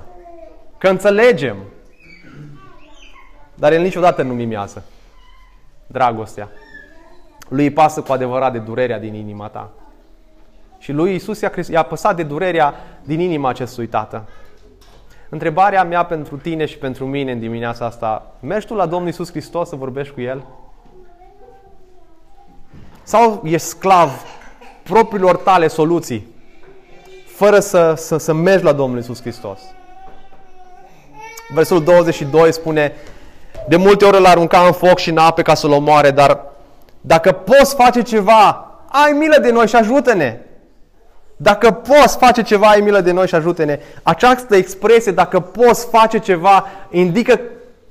că 0.78 0.88
înțelegem. 0.88 1.58
Dar 3.56 3.72
el 3.72 3.82
niciodată 3.82 4.22
nu 4.22 4.34
mimează 4.34 4.84
dragostea. 5.88 6.50
Lui 7.50 7.64
îi 7.64 7.72
pasă 7.72 8.02
cu 8.02 8.12
adevărat 8.12 8.52
de 8.52 8.60
durerea 8.60 9.00
din 9.00 9.14
inima 9.14 9.48
ta. 9.48 9.70
Și 10.78 10.92
lui 10.92 11.16
Isus 11.16 11.42
i-a, 11.42 11.52
i-a 11.70 11.84
păsat 11.84 12.16
de 12.16 12.24
durerea 12.24 12.74
din 13.04 13.20
inima 13.20 13.50
acestui 13.50 13.88
tată. 13.88 14.28
Întrebarea 15.30 15.84
mea 15.84 16.06
pentru 16.06 16.38
tine 16.38 16.66
și 16.66 16.78
pentru 16.78 17.06
mine 17.06 17.32
în 17.32 17.40
dimineața 17.40 17.86
asta, 17.86 18.32
mergi 18.40 18.68
tu 18.68 18.74
la 18.74 18.86
Domnul 18.86 19.10
Isus 19.10 19.30
Hristos 19.30 19.70
să 19.70 19.76
vorbești 19.76 20.14
cu 20.14 20.22
El? 20.22 20.44
Sau 23.10 23.42
ești 23.44 23.68
sclav 23.68 24.12
propriilor 24.84 25.36
tale 25.36 25.68
soluții, 25.68 26.28
fără 27.36 27.60
să, 27.60 27.94
să, 27.98 28.18
să 28.18 28.34
mergi 28.34 28.64
la 28.64 28.72
Domnul 28.72 29.00
Isus 29.00 29.22
Hristos? 29.22 29.60
Versul 31.54 31.84
22 31.84 32.54
spune, 32.54 32.94
de 33.68 33.76
multe 33.76 34.06
ori 34.06 34.18
îl 34.18 34.26
arunca 34.26 34.60
în 34.60 34.72
foc 34.72 34.98
și 34.98 35.10
în 35.10 35.18
ape 35.18 35.42
ca 35.42 35.54
să-l 35.54 35.72
omoare, 35.72 36.12
dar 36.12 36.46
dacă 37.02 37.32
poți 37.32 37.76
face 37.76 38.02
ceva, 38.02 38.72
ai 38.88 39.12
milă 39.12 39.38
de 39.42 39.52
noi 39.52 39.68
și 39.68 39.76
ajută-ne. 39.76 40.40
Dacă 41.38 41.72
poți 41.72 42.18
face 42.18 42.42
ceva, 42.42 42.68
ai 42.68 42.82
milă 42.82 43.02
de 43.02 43.12
noi 43.12 43.28
și 43.28 43.36
ajută-ne. 43.36 43.80
Această 44.04 44.56
expresie, 44.56 45.12
dacă 45.12 45.40
poți 45.40 45.88
face 45.88 46.20
ceva, 46.20 46.66
indică 46.90 47.40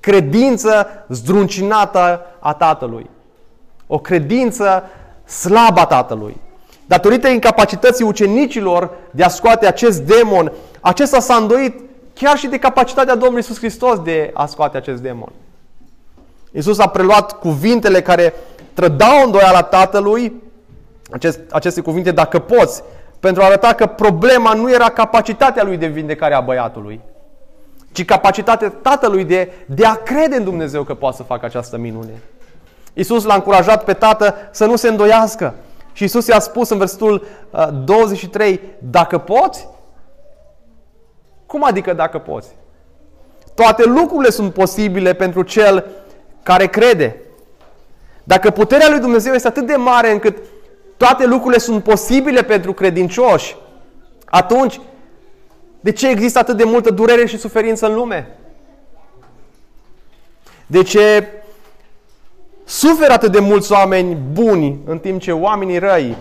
credință 0.01 0.89
zdruncinată 1.09 2.27
a 2.39 2.55
Tatălui. 2.55 3.11
O 3.87 3.99
credință 3.99 4.83
slabă 5.29 5.81
a 5.81 5.87
Tatălui. 5.87 6.37
Datorită 6.87 7.29
incapacității 7.29 8.05
ucenicilor 8.05 8.91
de 9.11 9.23
a 9.23 9.29
scoate 9.29 9.67
acest 9.67 10.01
demon, 10.01 10.53
acesta 10.81 11.21
s-a 11.21 11.35
îndoit 11.35 11.81
chiar 12.15 12.37
și 12.37 12.47
de 12.47 12.59
capacitatea 12.59 13.15
Domnului 13.15 13.41
Isus 13.41 13.57
Hristos 13.57 14.03
de 14.03 14.31
a 14.35 14.47
scoate 14.47 14.77
acest 14.77 15.03
demon. 15.03 15.33
Isus 16.53 16.79
a 16.79 16.89
preluat 16.89 17.39
cuvintele 17.39 18.03
care 18.03 18.35
trădau 18.75 19.25
îndoiala 19.25 19.63
Tatălui, 19.63 20.33
acest, 21.11 21.41
aceste 21.51 21.81
cuvinte, 21.81 22.11
dacă 22.11 22.39
poți, 22.39 22.83
pentru 23.21 23.43
a 23.43 23.45
arăta 23.45 23.73
că 23.75 23.87
problema 23.87 24.53
nu 24.53 24.73
era 24.73 24.89
capacitatea 24.89 25.63
lui 25.63 25.77
de 25.77 25.87
vindecare 25.87 26.35
a 26.35 26.41
băiatului, 26.41 27.01
ci 27.93 28.05
capacitatea 28.05 28.69
tatălui 28.69 29.25
de, 29.25 29.53
de 29.67 29.85
a 29.85 29.95
crede 29.95 30.37
în 30.37 30.45
Dumnezeu 30.45 30.83
că 30.83 30.95
poate 30.95 31.17
să 31.17 31.23
facă 31.23 31.47
această 31.47 31.77
minune. 31.77 32.13
Iisus 32.99 33.25
l-a 33.25 33.35
încurajat 33.35 33.85
pe 33.85 33.93
tată 33.93 34.35
să 34.51 34.67
nu 34.67 34.77
se 34.77 34.89
îndoiască. 34.89 35.55
Și 35.93 36.03
Iisus 36.03 36.27
i-a 36.27 36.39
spus 36.39 36.69
în 36.69 36.79
versetul 36.79 37.27
23, 37.85 38.53
uh, 38.53 38.61
dacă 38.79 39.19
poți? 39.19 39.69
Cum 41.47 41.65
adică 41.65 41.93
dacă 41.93 42.19
poți? 42.19 42.49
Toate 43.55 43.85
lucrurile 43.85 44.31
sunt 44.31 44.53
posibile 44.53 45.13
pentru 45.13 45.43
cel 45.43 45.87
care 46.43 46.67
crede. 46.67 47.17
Dacă 48.25 48.51
puterea 48.51 48.89
lui 48.89 49.01
Dumnezeu 49.01 49.33
este 49.33 49.49
atât 49.49 49.67
de 49.67 49.77
mare 49.77 50.11
încât 50.11 50.37
toate 50.97 51.27
lucrurile 51.27 51.59
sunt 51.59 51.83
posibile 51.83 52.43
pentru 52.43 52.73
credincioși, 52.73 53.57
atunci 54.25 54.81
de 55.81 55.93
ce 55.93 56.09
există 56.09 56.39
atât 56.39 56.57
de 56.57 56.65
multă 56.65 56.91
durere 56.91 57.27
și 57.27 57.39
suferință 57.39 57.87
în 57.87 57.95
lume? 57.95 58.37
De 60.67 60.83
ce 60.83 61.29
suferă 62.69 63.13
atât 63.13 63.33
de 63.33 63.39
mulți 63.39 63.73
oameni 63.73 64.19
buni 64.33 64.79
în 64.85 64.99
timp 64.99 65.21
ce 65.21 65.33
oamenii 65.33 65.79
răi 65.79 66.17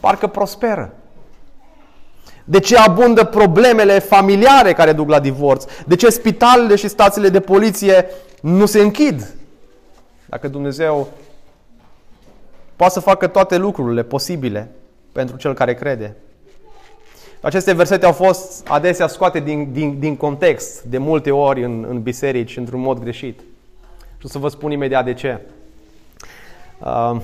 parcă 0.00 0.26
prosperă? 0.26 0.94
De 2.44 2.60
ce 2.60 2.76
abundă 2.76 3.24
problemele 3.24 3.98
familiare 3.98 4.72
care 4.72 4.92
duc 4.92 5.08
la 5.08 5.20
divorț? 5.20 5.64
De 5.86 5.96
ce 5.96 6.08
spitalele 6.08 6.76
și 6.76 6.88
stațiile 6.88 7.28
de 7.28 7.40
poliție 7.40 8.06
nu 8.40 8.66
se 8.66 8.80
închid? 8.80 9.34
Dacă 10.26 10.48
Dumnezeu 10.48 11.08
poate 12.76 12.92
să 12.92 13.00
facă 13.00 13.26
toate 13.26 13.56
lucrurile 13.56 14.02
posibile 14.02 14.70
pentru 15.12 15.36
cel 15.36 15.54
care 15.54 15.74
crede. 15.74 16.16
Aceste 17.40 17.72
versete 17.72 18.06
au 18.06 18.12
fost 18.12 18.66
adesea 18.68 19.06
scoate 19.06 19.40
din, 19.40 19.72
din, 19.72 19.98
din 19.98 20.16
context 20.16 20.82
de 20.82 20.98
multe 20.98 21.30
ori 21.30 21.64
în, 21.64 21.86
în 21.88 22.02
biserici 22.02 22.56
într-un 22.56 22.80
mod 22.80 22.98
greșit. 22.98 23.40
Și 24.20 24.26
o 24.26 24.28
să 24.28 24.38
vă 24.38 24.48
spun 24.48 24.70
imediat 24.70 25.04
de 25.04 25.14
ce. 25.14 25.40
Uh, 26.78 27.16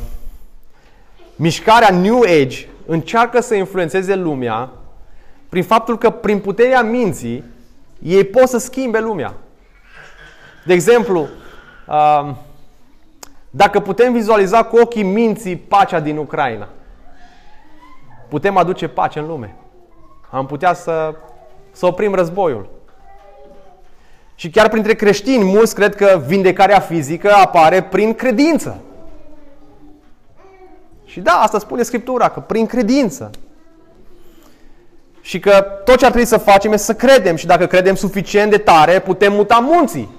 mișcarea 1.34 1.90
New 1.90 2.20
Age 2.20 2.66
încearcă 2.86 3.40
să 3.40 3.54
influențeze 3.54 4.14
lumea 4.14 4.70
prin 5.48 5.62
faptul 5.62 5.98
că 5.98 6.10
prin 6.10 6.40
puterea 6.40 6.82
minții 6.82 7.44
ei 8.02 8.24
pot 8.24 8.48
să 8.48 8.58
schimbe 8.58 9.00
lumea. 9.00 9.34
De 10.64 10.72
exemplu, 10.72 11.28
uh, 11.88 12.34
dacă 13.50 13.80
putem 13.80 14.12
vizualiza 14.12 14.64
cu 14.64 14.76
ochii 14.76 15.02
minții 15.02 15.56
pacea 15.56 16.00
din 16.00 16.16
Ucraina, 16.16 16.68
putem 18.28 18.56
aduce 18.56 18.88
pace 18.88 19.18
în 19.18 19.26
lume. 19.26 19.54
Am 20.30 20.46
putea 20.46 20.74
să, 20.74 21.14
să 21.72 21.86
oprim 21.86 22.14
războiul. 22.14 22.68
Și 24.36 24.50
chiar 24.50 24.68
printre 24.68 24.94
creștini, 24.94 25.44
mulți 25.44 25.74
cred 25.74 25.94
că 25.94 26.22
vindecarea 26.26 26.80
fizică 26.80 27.32
apare 27.32 27.82
prin 27.82 28.14
credință. 28.14 28.80
Și 31.04 31.20
da, 31.20 31.32
asta 31.32 31.58
spune 31.58 31.82
Scriptura, 31.82 32.28
că 32.28 32.40
prin 32.40 32.66
credință. 32.66 33.30
Și 35.20 35.40
că 35.40 35.66
tot 35.84 35.96
ce 35.96 36.04
ar 36.04 36.10
trebui 36.10 36.28
să 36.28 36.36
facem 36.36 36.72
este 36.72 36.84
să 36.84 36.94
credem 36.94 37.36
și 37.36 37.46
dacă 37.46 37.66
credem 37.66 37.94
suficient 37.94 38.50
de 38.50 38.58
tare, 38.58 39.00
putem 39.00 39.32
muta 39.32 39.58
munții. 39.58 40.10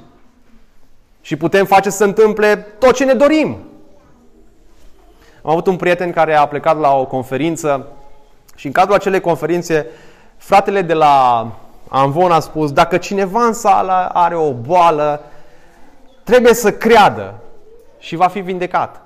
Și 1.21 1.35
putem 1.35 1.65
face 1.65 1.89
să 1.89 1.97
se 1.97 2.03
întâmple 2.03 2.55
tot 2.55 2.93
ce 2.93 3.03
ne 3.05 3.13
dorim. 3.13 3.57
Am 5.41 5.51
avut 5.51 5.67
un 5.67 5.75
prieten 5.75 6.11
care 6.11 6.35
a 6.35 6.47
plecat 6.47 6.79
la 6.79 6.95
o 6.95 7.05
conferință 7.05 7.87
și 8.55 8.65
în 8.65 8.71
cadrul 8.71 8.95
acelei 8.95 9.19
conferințe, 9.19 9.85
fratele 10.37 10.81
de 10.81 10.93
la 10.93 11.47
Amvon 11.89 12.31
a 12.31 12.39
spus, 12.39 12.71
dacă 12.71 12.97
cineva 12.97 13.45
în 13.45 13.53
sală 13.53 14.09
are 14.13 14.35
o 14.35 14.53
boală, 14.53 15.21
trebuie 16.23 16.53
să 16.53 16.71
creadă 16.71 17.33
și 17.99 18.15
va 18.15 18.27
fi 18.27 18.39
vindecat. 18.39 19.01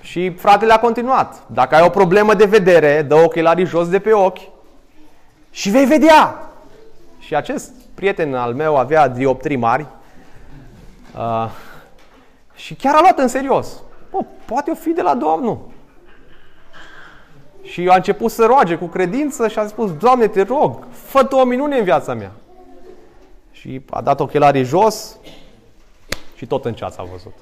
Și 0.00 0.30
fratele 0.30 0.72
a 0.72 0.78
continuat. 0.78 1.42
Dacă 1.46 1.74
ai 1.74 1.82
o 1.82 1.88
problemă 1.88 2.34
de 2.34 2.44
vedere, 2.44 3.02
dă 3.02 3.14
ochelarii 3.14 3.64
jos 3.64 3.88
de 3.88 3.98
pe 3.98 4.12
ochi 4.12 4.40
și 5.50 5.70
vei 5.70 5.84
vedea. 5.84 6.50
Și 7.18 7.34
acest 7.34 7.70
prieten 7.94 8.34
al 8.34 8.54
meu 8.54 8.76
avea 8.76 9.08
dioptrii 9.08 9.56
mari 9.56 9.86
uh, 11.16 11.50
și 12.54 12.74
chiar 12.74 12.94
a 12.94 13.00
luat 13.00 13.18
în 13.18 13.28
serios. 13.28 13.82
Bă, 14.10 14.18
poate 14.44 14.70
o 14.70 14.74
fi 14.74 14.90
de 14.90 15.02
la 15.02 15.14
Domnul. 15.14 15.58
Și 17.70 17.88
a 17.88 17.94
început 17.94 18.30
să 18.30 18.44
roage 18.44 18.76
cu 18.76 18.86
credință 18.86 19.48
și 19.48 19.58
a 19.58 19.66
spus, 19.66 19.96
Doamne, 19.96 20.28
te 20.28 20.42
rog, 20.42 20.86
fă 20.90 21.24
tu 21.24 21.36
o 21.36 21.44
minune 21.44 21.78
în 21.78 21.84
viața 21.84 22.14
mea. 22.14 22.32
Și 23.50 23.80
a 23.90 24.00
dat 24.00 24.20
ochelarii 24.20 24.64
jos 24.64 25.16
și 26.34 26.46
tot 26.46 26.64
în 26.64 26.74
ceață 26.74 27.00
a 27.00 27.08
văzut. 27.12 27.34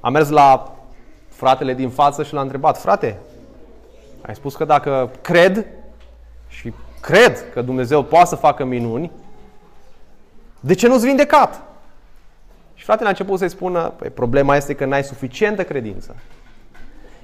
A 0.00 0.08
mers 0.08 0.28
la 0.28 0.74
fratele 1.28 1.74
din 1.74 1.90
față 1.90 2.22
și 2.22 2.34
l-a 2.34 2.40
întrebat, 2.40 2.80
frate, 2.80 3.18
ai 4.20 4.34
spus 4.34 4.56
că 4.56 4.64
dacă 4.64 5.10
cred 5.20 5.66
și 6.48 6.72
cred 7.00 7.52
că 7.52 7.62
Dumnezeu 7.62 8.02
poate 8.02 8.26
să 8.26 8.36
facă 8.36 8.64
minuni, 8.64 9.10
de 10.60 10.74
ce 10.74 10.88
nu-ți 10.88 11.06
vindecat? 11.06 11.62
Și 12.74 12.84
fratele 12.84 13.06
a 13.06 13.10
început 13.10 13.38
să-i 13.38 13.48
spună, 13.48 13.92
păi, 13.96 14.10
problema 14.10 14.56
este 14.56 14.74
că 14.74 14.84
n-ai 14.84 15.04
suficientă 15.04 15.64
credință. 15.64 16.16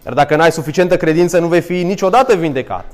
Iar 0.07 0.15
dacă 0.15 0.37
n-ai 0.37 0.53
suficientă 0.53 0.97
credință, 0.97 1.39
nu 1.39 1.47
vei 1.47 1.61
fi 1.61 1.83
niciodată 1.83 2.35
vindecat. 2.35 2.85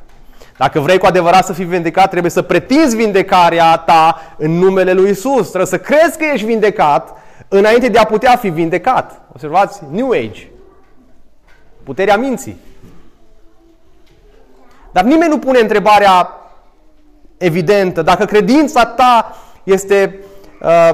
Dacă 0.57 0.81
vrei 0.81 0.99
cu 0.99 1.07
adevărat 1.07 1.45
să 1.45 1.53
fii 1.53 1.65
vindecat, 1.65 2.11
trebuie 2.11 2.31
să 2.31 2.43
pretinzi 2.43 2.97
vindecarea 2.97 3.77
ta 3.77 4.35
în 4.37 4.51
numele 4.51 4.93
lui 4.93 5.11
Isus. 5.11 5.47
Trebuie 5.47 5.67
să 5.67 5.79
crezi 5.79 6.19
că 6.19 6.25
ești 6.33 6.47
vindecat 6.47 7.17
înainte 7.49 7.89
de 7.89 7.99
a 7.99 8.05
putea 8.05 8.37
fi 8.37 8.49
vindecat. 8.49 9.21
Observați, 9.33 9.83
New 9.91 10.11
Age. 10.11 10.47
Puterea 11.83 12.17
minții. 12.17 12.57
Dar 14.93 15.05
nimeni 15.05 15.31
nu 15.31 15.39
pune 15.39 15.59
întrebarea 15.59 16.31
evidentă. 17.37 18.03
Dacă 18.03 18.25
credința 18.25 18.87
ta 18.87 19.37
este 19.65 20.19
uh, 20.63 20.91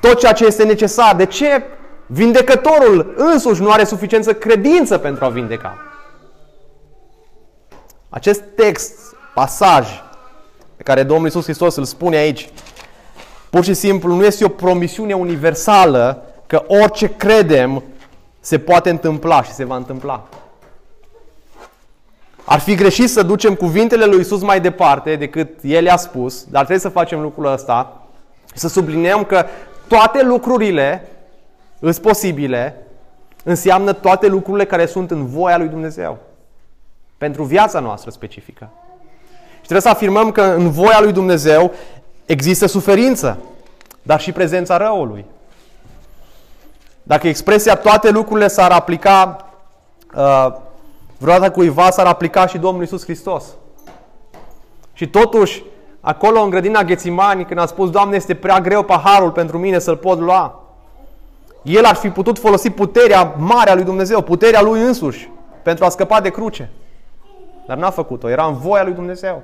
tot 0.00 0.18
ceea 0.18 0.32
ce 0.32 0.46
este 0.46 0.64
necesar, 0.64 1.14
de 1.16 1.26
ce 1.26 1.62
Vindecătorul 2.06 3.14
însuși 3.16 3.62
nu 3.62 3.70
are 3.70 3.84
suficiență 3.84 4.34
credință 4.34 4.98
pentru 4.98 5.24
a 5.24 5.28
vindeca. 5.28 5.78
Acest 8.08 8.42
text, 8.56 8.92
pasaj 9.34 9.88
pe 10.76 10.82
care 10.82 11.02
Domnul 11.02 11.24
Iisus 11.24 11.44
Hristos 11.44 11.76
îl 11.76 11.84
spune 11.84 12.16
aici, 12.16 12.48
pur 13.50 13.64
și 13.64 13.74
simplu 13.74 14.14
nu 14.14 14.24
este 14.24 14.44
o 14.44 14.48
promisiune 14.48 15.14
universală 15.14 16.22
că 16.46 16.64
orice 16.66 17.14
credem 17.16 17.82
se 18.40 18.58
poate 18.58 18.90
întâmpla 18.90 19.42
și 19.42 19.52
se 19.52 19.64
va 19.64 19.76
întâmpla. 19.76 20.28
Ar 22.44 22.58
fi 22.58 22.74
greșit 22.74 23.10
să 23.10 23.22
ducem 23.22 23.54
cuvintele 23.54 24.04
lui 24.04 24.20
Isus 24.20 24.42
mai 24.42 24.60
departe 24.60 25.16
decât 25.16 25.48
El 25.62 25.88
a 25.88 25.96
spus, 25.96 26.44
dar 26.44 26.60
trebuie 26.60 26.78
să 26.78 26.88
facem 26.88 27.20
lucrul 27.20 27.52
ăsta, 27.52 28.06
să 28.54 28.68
subliniem 28.68 29.24
că 29.24 29.46
toate 29.88 30.22
lucrurile 30.22 31.08
îs 31.84 31.98
posibile, 31.98 32.86
înseamnă 33.44 33.92
toate 33.92 34.26
lucrurile 34.26 34.64
care 34.64 34.86
sunt 34.86 35.10
în 35.10 35.26
voia 35.26 35.58
lui 35.58 35.68
Dumnezeu. 35.68 36.18
Pentru 37.18 37.44
viața 37.44 37.80
noastră 37.80 38.10
specifică. 38.10 38.70
Și 39.50 39.60
trebuie 39.60 39.80
să 39.80 39.88
afirmăm 39.88 40.30
că 40.30 40.42
în 40.42 40.70
voia 40.70 41.00
lui 41.00 41.12
Dumnezeu 41.12 41.72
există 42.26 42.66
suferință, 42.66 43.38
dar 44.02 44.20
și 44.20 44.32
prezența 44.32 44.76
răului. 44.76 45.24
Dacă 47.02 47.28
expresia 47.28 47.74
toate 47.74 48.10
lucrurile 48.10 48.48
s-ar 48.48 48.70
aplica 48.70 49.46
uh, 50.14 50.46
vreodată 51.18 51.50
cuiva, 51.50 51.90
s-ar 51.90 52.06
aplica 52.06 52.46
și 52.46 52.58
Domnul 52.58 52.82
Isus 52.82 53.02
Hristos. 53.02 53.44
Și 54.92 55.08
totuși, 55.08 55.62
acolo 56.00 56.40
în 56.40 56.50
grădina 56.50 56.84
Ghețimani, 56.84 57.44
când 57.44 57.60
a 57.60 57.66
spus, 57.66 57.90
Doamne, 57.90 58.16
este 58.16 58.34
prea 58.34 58.60
greu 58.60 58.82
paharul 58.82 59.30
pentru 59.30 59.58
mine 59.58 59.78
să-l 59.78 59.96
pot 59.96 60.18
lua, 60.18 60.63
el 61.64 61.84
ar 61.84 61.94
fi 61.94 62.08
putut 62.08 62.38
folosi 62.38 62.70
puterea 62.70 63.34
mare 63.38 63.70
a 63.70 63.74
lui 63.74 63.84
Dumnezeu, 63.84 64.20
puterea 64.20 64.62
lui 64.62 64.80
însuși, 64.80 65.30
pentru 65.62 65.84
a 65.84 65.88
scăpa 65.88 66.20
de 66.20 66.28
cruce. 66.30 66.70
Dar 67.66 67.76
n-a 67.76 67.90
făcut-o, 67.90 68.28
era 68.28 68.44
în 68.44 68.56
voia 68.56 68.84
lui 68.84 68.92
Dumnezeu. 68.92 69.42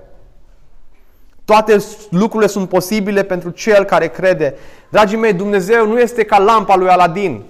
Toate 1.44 1.76
lucrurile 2.10 2.50
sunt 2.50 2.68
posibile 2.68 3.22
pentru 3.22 3.50
cel 3.50 3.84
care 3.84 4.08
crede. 4.08 4.54
Dragii 4.88 5.18
mei, 5.18 5.32
Dumnezeu 5.32 5.86
nu 5.86 5.98
este 5.98 6.24
ca 6.24 6.38
lampa 6.38 6.76
lui 6.76 6.88
Aladin. 6.88 7.42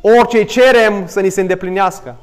Orice 0.00 0.44
cerem 0.44 1.06
să 1.06 1.20
ni 1.20 1.28
se 1.28 1.40
îndeplinească. 1.40 2.16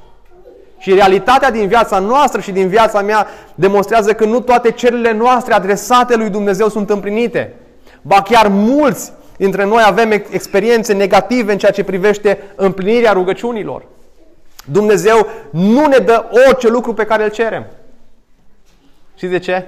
Și 0.77 0.93
realitatea 0.93 1.51
din 1.51 1.67
viața 1.67 1.99
noastră 1.99 2.41
și 2.41 2.51
din 2.51 2.67
viața 2.67 3.01
mea 3.01 3.27
demonstrează 3.55 4.13
că 4.13 4.25
nu 4.25 4.39
toate 4.39 4.71
cererile 4.71 5.13
noastre 5.13 5.53
adresate 5.53 6.15
lui 6.15 6.29
Dumnezeu 6.29 6.67
sunt 6.69 6.89
împlinite. 6.89 7.53
Ba 8.01 8.21
chiar 8.21 8.47
mulți 8.47 9.13
dintre 9.41 9.63
noi 9.63 9.83
avem 9.85 10.11
experiențe 10.11 10.93
negative 10.93 11.51
în 11.51 11.57
ceea 11.57 11.71
ce 11.71 11.83
privește 11.83 12.43
împlinirea 12.55 13.11
rugăciunilor. 13.11 13.85
Dumnezeu 14.65 15.27
nu 15.51 15.85
ne 15.85 15.97
dă 15.97 16.25
orice 16.47 16.67
lucru 16.67 16.93
pe 16.93 17.05
care 17.05 17.23
îl 17.23 17.29
cerem. 17.29 17.65
Și 19.15 19.27
de 19.27 19.39
ce? 19.39 19.67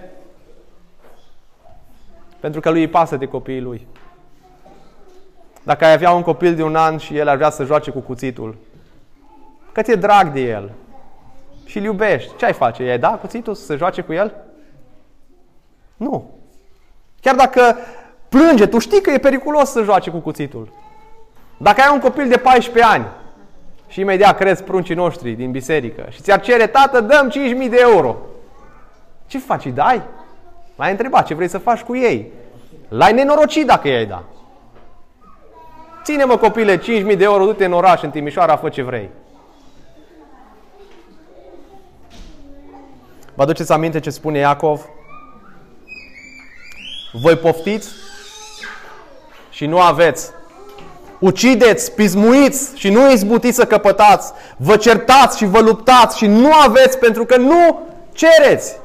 Pentru 2.39 2.59
că 2.59 2.69
lui 2.69 2.79
îi 2.79 2.87
pasă 2.87 3.15
de 3.15 3.25
copiii 3.25 3.61
lui. 3.61 3.87
Dacă 5.63 5.85
ai 5.85 5.93
avea 5.93 6.11
un 6.11 6.21
copil 6.21 6.55
de 6.55 6.63
un 6.63 6.75
an 6.75 6.97
și 6.97 7.17
el 7.17 7.27
ar 7.27 7.35
vrea 7.35 7.49
să 7.49 7.63
joace 7.63 7.91
cu 7.91 7.99
cuțitul, 7.99 8.55
că 9.71 9.81
ți-e 9.81 9.95
drag 9.95 10.31
de 10.31 10.41
el 10.41 10.71
și 11.65 11.77
îl 11.77 11.83
iubești, 11.83 12.35
ce 12.35 12.45
ai 12.45 12.53
face? 12.53 12.83
I-ai 12.83 12.99
da 12.99 13.09
cuțitul 13.09 13.55
să 13.55 13.65
se 13.65 13.75
joace 13.75 14.01
cu 14.01 14.13
el? 14.13 14.35
Nu. 15.95 16.31
Chiar 17.21 17.35
dacă 17.35 17.77
plânge, 18.33 18.65
tu 18.65 18.79
știi 18.79 19.01
că 19.01 19.11
e 19.11 19.17
periculos 19.17 19.69
să 19.69 19.83
joace 19.83 20.09
cu 20.09 20.17
cuțitul. 20.17 20.71
Dacă 21.57 21.81
ai 21.81 21.89
un 21.93 21.99
copil 21.99 22.27
de 22.27 22.37
14 22.37 22.93
ani 22.93 23.05
și 23.87 23.99
imediat 23.99 24.37
crezi 24.37 24.63
pruncii 24.63 24.95
noștri 24.95 25.31
din 25.31 25.51
biserică 25.51 26.05
și 26.09 26.21
ți-ar 26.21 26.41
cere, 26.41 26.67
tată, 26.67 27.01
dăm 27.01 27.31
5.000 27.63 27.69
de 27.69 27.77
euro. 27.79 28.15
Ce 29.27 29.37
faci? 29.39 29.65
Îi 29.65 29.71
dai? 29.71 30.01
L-ai 30.75 30.91
întrebat 30.91 31.25
ce 31.25 31.33
vrei 31.33 31.47
să 31.47 31.57
faci 31.57 31.81
cu 31.81 31.95
ei. 31.95 32.31
L-ai 32.87 33.13
nenorocit 33.13 33.65
dacă 33.65 33.87
i-ai 33.87 34.05
da. 34.05 34.23
Ține-mă 36.03 36.37
copile 36.37 36.77
5.000 36.77 36.83
de 37.17 37.23
euro, 37.23 37.45
du-te 37.45 37.65
în 37.65 37.73
oraș, 37.73 38.01
în 38.01 38.09
Timișoara, 38.09 38.55
fă 38.55 38.69
ce 38.69 38.81
vrei. 38.81 39.09
Vă 43.33 43.41
aduceți 43.41 43.71
aminte 43.71 43.99
ce 43.99 44.09
spune 44.09 44.37
Iacov? 44.37 44.85
Voi 47.11 47.35
poftiți 47.35 48.02
și 49.53 49.65
nu 49.65 49.79
aveți. 49.79 50.31
Ucideți, 51.19 51.91
pismuiți 51.91 52.71
și 52.75 52.89
nu 52.89 53.11
izbutiți 53.11 53.55
să 53.55 53.65
căpătați. 53.65 54.31
Vă 54.57 54.75
certați 54.75 55.37
și 55.37 55.45
vă 55.45 55.59
luptați 55.59 56.17
și 56.17 56.25
nu 56.25 56.51
aveți 56.65 56.97
pentru 56.97 57.25
că 57.25 57.37
nu 57.37 57.79
cereți. 58.13 58.75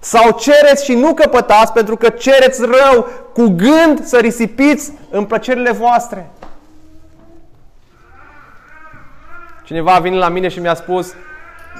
Sau 0.00 0.38
cereți 0.38 0.84
și 0.84 0.94
nu 0.94 1.14
căpătați 1.14 1.72
pentru 1.72 1.96
că 1.96 2.08
cereți 2.08 2.60
rău 2.60 3.06
cu 3.32 3.54
gând 3.56 4.04
să 4.04 4.18
risipiți 4.18 4.92
în 5.10 5.24
plăcerile 5.24 5.70
voastre. 5.70 6.30
Cineva 9.64 9.94
a 9.94 9.98
venit 9.98 10.18
la 10.18 10.28
mine 10.28 10.48
și 10.48 10.60
mi-a 10.60 10.74
spus 10.74 11.14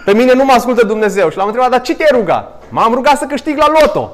pe 0.05 0.15
mine 0.15 0.33
nu 0.33 0.45
mă 0.45 0.53
ascultă 0.53 0.87
Dumnezeu. 0.87 1.31
Și 1.31 1.37
l-am 1.37 1.47
întrebat, 1.47 1.71
dar 1.71 1.81
ce 1.81 1.95
te-ai 1.95 2.19
rugat? 2.19 2.63
M-am 2.69 2.95
rugat 2.95 3.19
să 3.19 3.25
câștig 3.25 3.57
la 3.57 3.67
loto. 3.81 4.13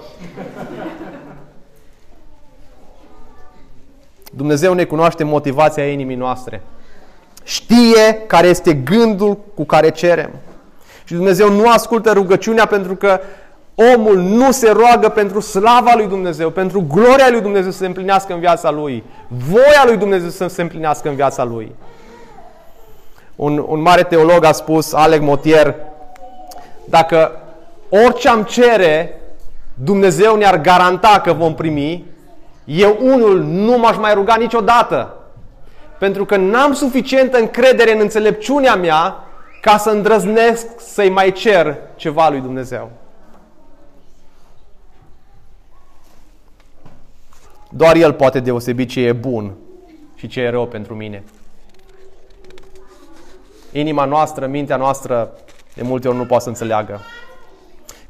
Dumnezeu 4.38 4.72
ne 4.72 4.84
cunoaște 4.84 5.24
motivația 5.24 5.90
inimii 5.90 6.16
noastre. 6.16 6.62
Știe 7.42 8.22
care 8.26 8.46
este 8.46 8.74
gândul 8.74 9.38
cu 9.54 9.64
care 9.64 9.90
cerem. 9.90 10.30
Și 11.04 11.14
Dumnezeu 11.14 11.50
nu 11.50 11.70
ascultă 11.70 12.12
rugăciunea 12.12 12.66
pentru 12.66 12.94
că 12.94 13.20
omul 13.94 14.16
nu 14.16 14.50
se 14.50 14.70
roagă 14.70 15.08
pentru 15.08 15.40
slava 15.40 15.92
lui 15.96 16.06
Dumnezeu, 16.06 16.50
pentru 16.50 16.84
gloria 16.88 17.30
lui 17.30 17.40
Dumnezeu 17.40 17.70
să 17.70 17.76
se 17.76 17.86
împlinească 17.86 18.32
în 18.32 18.40
viața 18.40 18.70
lui, 18.70 19.04
voia 19.28 19.84
lui 19.86 19.96
Dumnezeu 19.96 20.28
să 20.28 20.46
se 20.46 20.62
împlinească 20.62 21.08
în 21.08 21.14
viața 21.14 21.44
lui. 21.44 21.74
Un, 23.36 23.64
un 23.68 23.80
mare 23.80 24.02
teolog 24.02 24.44
a 24.44 24.52
spus, 24.52 24.92
Alec 24.92 25.20
Motier, 25.20 25.74
dacă 26.84 27.30
orice 27.88 28.28
am 28.28 28.42
cere, 28.42 29.20
Dumnezeu 29.74 30.36
ne-ar 30.36 30.60
garanta 30.60 31.20
că 31.24 31.32
vom 31.32 31.54
primi, 31.54 32.04
eu 32.68 32.96
unul 33.00 33.42
nu 33.42 33.78
m-aș 33.78 33.96
mai 33.96 34.14
ruga 34.14 34.36
niciodată. 34.36 35.16
Pentru 35.98 36.24
că 36.24 36.36
n-am 36.36 36.72
suficientă 36.72 37.38
încredere 37.38 37.92
în 37.92 38.00
înțelepciunea 38.00 38.76
mea 38.76 39.16
ca 39.60 39.76
să 39.76 39.90
îndrăznesc 39.90 40.66
să-i 40.76 41.10
mai 41.10 41.32
cer 41.32 41.76
ceva 41.96 42.28
lui 42.28 42.40
Dumnezeu. 42.40 42.90
Doar 47.70 47.96
El 47.96 48.12
poate 48.12 48.40
deosebi 48.40 48.86
ce 48.86 49.00
e 49.00 49.12
bun 49.12 49.54
și 50.14 50.26
ce 50.26 50.40
e 50.40 50.50
rău 50.50 50.66
pentru 50.66 50.94
mine. 50.94 51.24
Inima 53.72 54.04
noastră, 54.04 54.46
mintea 54.46 54.76
noastră, 54.76 55.32
de 55.74 55.82
multe 55.82 56.08
ori 56.08 56.16
nu 56.16 56.26
poate 56.26 56.42
să 56.42 56.48
înțeleagă. 56.48 57.00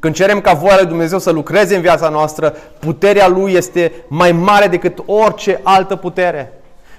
Când 0.00 0.14
cerem 0.14 0.40
ca 0.40 0.52
voia 0.52 0.76
lui 0.76 0.86
Dumnezeu 0.86 1.18
să 1.18 1.30
lucreze 1.30 1.74
în 1.74 1.80
viața 1.80 2.08
noastră, 2.08 2.54
puterea 2.78 3.28
Lui 3.28 3.52
este 3.52 3.92
mai 4.08 4.32
mare 4.32 4.66
decât 4.66 4.98
orice 5.06 5.60
altă 5.62 5.96
putere. 5.96 6.52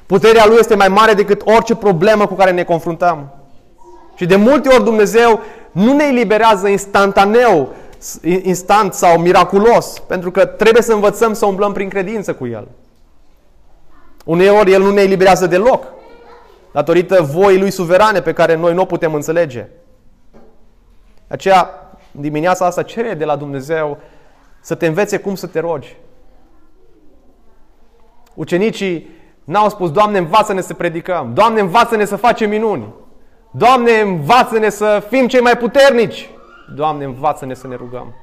Puterea 0.06 0.46
Lui 0.46 0.58
este 0.60 0.76
mai 0.76 0.88
mare 0.88 1.14
decât 1.14 1.42
orice 1.46 1.76
problemă 1.76 2.28
cu 2.28 2.34
care 2.34 2.52
ne 2.52 2.64
confruntăm. 2.64 3.34
Și 4.16 4.26
de 4.26 4.36
multe 4.36 4.70
ori 4.70 4.84
Dumnezeu 4.84 5.40
nu 5.72 5.94
ne 5.94 6.04
eliberează 6.04 6.68
instantaneu, 6.68 7.74
instant 8.22 8.94
sau 8.94 9.20
miraculos, 9.20 10.00
pentru 10.08 10.32
că 10.32 10.46
trebuie 10.46 10.84
să 10.84 10.94
învățăm 10.94 11.34
să 11.34 11.46
umblăm 11.46 11.74
prin 11.74 11.90
credință 11.90 12.34
cu 12.34 12.48
El. 12.48 12.68
Uneori 14.26 14.72
El 14.72 14.82
nu 14.82 14.92
ne 14.92 15.02
eliberează 15.02 15.48
deloc, 15.48 15.86
datorită 16.72 17.22
voii 17.22 17.60
Lui 17.60 17.72
suverane 17.72 18.22
pe 18.22 18.34
care 18.34 18.56
noi 18.56 18.74
nu 18.74 18.82
o 18.82 18.86
putem 18.86 19.14
înțelege. 19.14 19.68
Aceea, 21.28 21.89
dimineața 22.12 22.66
asta, 22.66 22.84
cere 22.84 23.14
de 23.14 23.26
la 23.26 23.36
Dumnezeu 23.36 23.98
să 24.60 24.76
te 24.76 24.88
învețe 24.88 25.20
cum 25.20 25.36
să 25.36 25.48
te 25.48 25.60
rogi. 25.60 25.98
Ucenicii 28.34 29.10
n-au 29.44 29.70
spus, 29.70 29.92
Doamne, 29.92 30.18
învață-ne 30.18 30.62
să 30.62 30.74
predicăm. 30.74 31.34
Doamne, 31.34 31.60
învață-ne 31.60 32.06
să 32.06 32.16
facem 32.16 32.50
minuni. 32.50 32.94
Doamne, 33.52 34.00
învață-ne 34.00 34.70
să 34.70 35.06
fim 35.10 35.28
cei 35.28 35.42
mai 35.42 35.58
puternici. 35.58 36.30
Doamne, 36.76 37.04
învață-ne 37.06 37.54
să 37.54 37.68
ne 37.68 37.76
rugăm. 37.76 38.14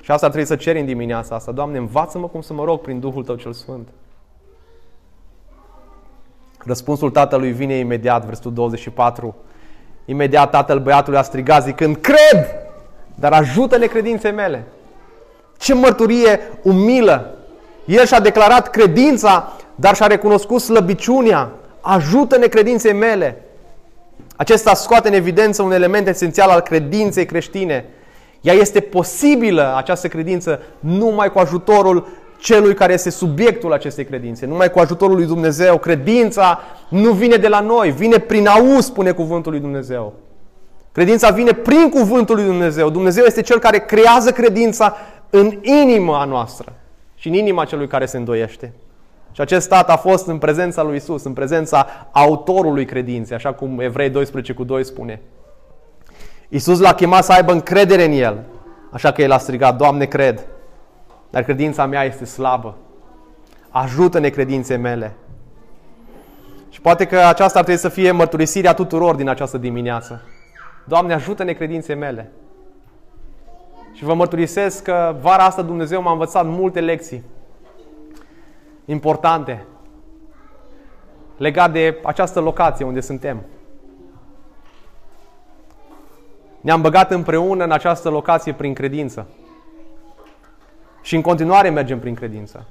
Și 0.00 0.10
asta 0.10 0.26
trebuie 0.26 0.46
să 0.46 0.56
ceri 0.56 0.80
în 0.80 0.86
dimineața 0.86 1.34
asta. 1.34 1.52
Doamne, 1.52 1.78
învață-mă 1.78 2.28
cum 2.28 2.40
să 2.40 2.52
mă 2.52 2.64
rog 2.64 2.80
prin 2.80 3.00
Duhul 3.00 3.24
Tău 3.24 3.34
cel 3.34 3.52
Sfânt. 3.52 3.88
Răspunsul 6.58 7.10
tatălui 7.10 7.52
vine 7.52 7.74
imediat, 7.74 8.24
versetul 8.24 8.52
24. 8.52 9.34
Imediat 10.10 10.50
tatăl 10.50 10.78
băiatului 10.78 11.18
a 11.18 11.22
strigat 11.22 11.62
zicând, 11.62 11.96
cred, 11.96 12.46
dar 13.14 13.32
ajută-ne 13.32 13.86
credinței 13.86 14.32
mele. 14.32 14.64
Ce 15.58 15.74
mărturie 15.74 16.40
umilă! 16.62 17.34
El 17.84 18.06
și-a 18.06 18.20
declarat 18.20 18.70
credința, 18.70 19.52
dar 19.74 19.94
și-a 19.94 20.06
recunoscut 20.06 20.60
slăbiciunea. 20.60 21.50
Ajută-ne 21.80 22.46
credinței 22.46 22.92
mele. 22.92 23.42
Acesta 24.36 24.74
scoate 24.74 25.08
în 25.08 25.14
evidență 25.14 25.62
un 25.62 25.72
element 25.72 26.06
esențial 26.06 26.50
al 26.50 26.60
credinței 26.60 27.26
creștine. 27.26 27.84
Ea 28.40 28.54
este 28.54 28.80
posibilă, 28.80 29.74
această 29.76 30.08
credință, 30.08 30.62
numai 30.78 31.32
cu 31.32 31.38
ajutorul 31.38 32.08
celui 32.40 32.74
care 32.74 32.92
este 32.92 33.10
subiectul 33.10 33.72
acestei 33.72 34.04
credințe, 34.04 34.46
numai 34.46 34.70
cu 34.70 34.78
ajutorul 34.78 35.16
lui 35.16 35.26
Dumnezeu. 35.26 35.78
Credința 35.78 36.60
nu 36.88 37.10
vine 37.10 37.36
de 37.36 37.48
la 37.48 37.60
noi, 37.60 37.90
vine 37.90 38.18
prin 38.18 38.46
auz, 38.46 38.84
spune 38.84 39.10
cuvântul 39.10 39.52
lui 39.52 39.60
Dumnezeu. 39.60 40.12
Credința 40.92 41.30
vine 41.30 41.52
prin 41.52 41.88
cuvântul 41.88 42.34
lui 42.34 42.44
Dumnezeu. 42.44 42.90
Dumnezeu 42.90 43.24
este 43.24 43.40
cel 43.40 43.58
care 43.58 43.78
creează 43.78 44.30
credința 44.30 44.96
în 45.30 45.58
inima 45.62 46.24
noastră 46.24 46.72
și 47.14 47.28
în 47.28 47.34
inima 47.34 47.64
celui 47.64 47.86
care 47.86 48.06
se 48.06 48.16
îndoiește. 48.16 48.72
Și 49.32 49.40
acest 49.40 49.64
stat 49.64 49.90
a 49.90 49.96
fost 49.96 50.26
în 50.26 50.38
prezența 50.38 50.82
lui 50.82 50.96
Isus, 50.96 51.24
în 51.24 51.32
prezența 51.32 51.86
autorului 52.10 52.84
credinței, 52.84 53.36
așa 53.36 53.52
cum 53.52 53.80
Evrei 53.80 54.10
12 54.10 54.52
cu 54.52 54.64
2 54.64 54.84
spune. 54.84 55.20
Isus 56.48 56.80
l-a 56.80 56.94
chemat 56.94 57.24
să 57.24 57.32
aibă 57.32 57.52
încredere 57.52 58.04
în 58.04 58.12
el, 58.12 58.44
așa 58.90 59.12
că 59.12 59.22
el 59.22 59.32
a 59.32 59.38
strigat, 59.38 59.76
Doamne, 59.76 60.04
cred 60.04 60.46
dar 61.30 61.42
credința 61.42 61.86
mea 61.86 62.04
este 62.04 62.24
slabă. 62.24 62.76
ajută 63.70 64.18
necredințe 64.18 64.76
mele. 64.76 65.14
Și 66.68 66.80
poate 66.80 67.06
că 67.06 67.18
aceasta 67.18 67.58
ar 67.58 67.64
trebui 67.64 67.82
să 67.82 67.88
fie 67.88 68.10
mărturisirea 68.10 68.74
tuturor 68.74 69.14
din 69.14 69.28
această 69.28 69.58
dimineață. 69.58 70.22
Doamne, 70.84 71.14
ajută 71.14 71.44
necredințe 71.44 71.94
mele. 71.94 72.30
Și 73.92 74.04
vă 74.04 74.14
mărturisesc 74.14 74.82
că 74.82 75.16
vara 75.20 75.44
asta 75.44 75.62
Dumnezeu 75.62 76.02
m-a 76.02 76.12
învățat 76.12 76.46
multe 76.46 76.80
lecții 76.80 77.24
importante 78.84 79.64
legat 81.36 81.72
de 81.72 81.98
această 82.02 82.40
locație 82.40 82.84
unde 82.84 83.00
suntem. 83.00 83.42
Ne-am 86.60 86.80
băgat 86.80 87.10
împreună 87.10 87.64
în 87.64 87.70
această 87.70 88.08
locație 88.08 88.52
prin 88.52 88.74
credință. 88.74 89.26
Și 91.02 91.14
în 91.14 91.22
continuare 91.22 91.68
mergem 91.68 91.98
prin 91.98 92.14
credință. 92.14 92.66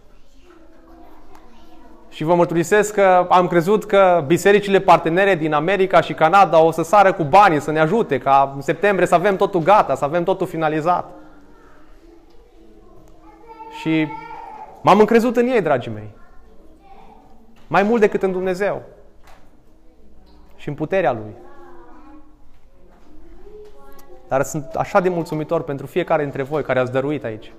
Și 2.09 2.23
vă 2.23 2.36
mărturisesc 2.36 2.93
că 2.93 3.27
am 3.30 3.47
crezut 3.47 3.86
că 3.86 4.23
bisericile 4.27 4.80
partenere 4.80 5.36
din 5.36 5.53
America 5.53 6.01
și 6.01 6.13
Canada 6.13 6.63
o 6.63 6.71
să 6.71 6.82
sară 6.82 7.13
cu 7.13 7.23
banii 7.23 7.61
să 7.61 7.71
ne 7.71 7.80
ajute, 7.80 8.17
ca 8.17 8.51
în 8.55 8.61
septembrie 8.61 9.07
să 9.07 9.15
avem 9.15 9.36
totul 9.36 9.61
gata, 9.61 9.95
să 9.95 10.05
avem 10.05 10.23
totul 10.23 10.47
finalizat. 10.47 11.09
Și 13.80 14.07
m-am 14.82 14.99
încrezut 14.99 15.38
în 15.38 15.47
ei, 15.47 15.61
dragii 15.61 15.91
mei. 15.91 16.09
Mai 17.67 17.84
mult 17.84 18.01
decât 18.01 18.23
în 18.23 18.32
Dumnezeu. 18.32 18.82
Și 20.55 20.69
în 20.69 20.73
puterea 20.73 21.11
Lui. 21.11 21.34
Dar 24.27 24.43
sunt 24.43 24.73
așa 24.75 24.99
de 24.99 25.09
mulțumitor 25.09 25.63
pentru 25.63 25.86
fiecare 25.86 26.21
dintre 26.21 26.43
voi 26.43 26.63
care 26.63 26.80
ați 26.80 26.91
dăruit 26.91 27.23
aici, 27.23 27.53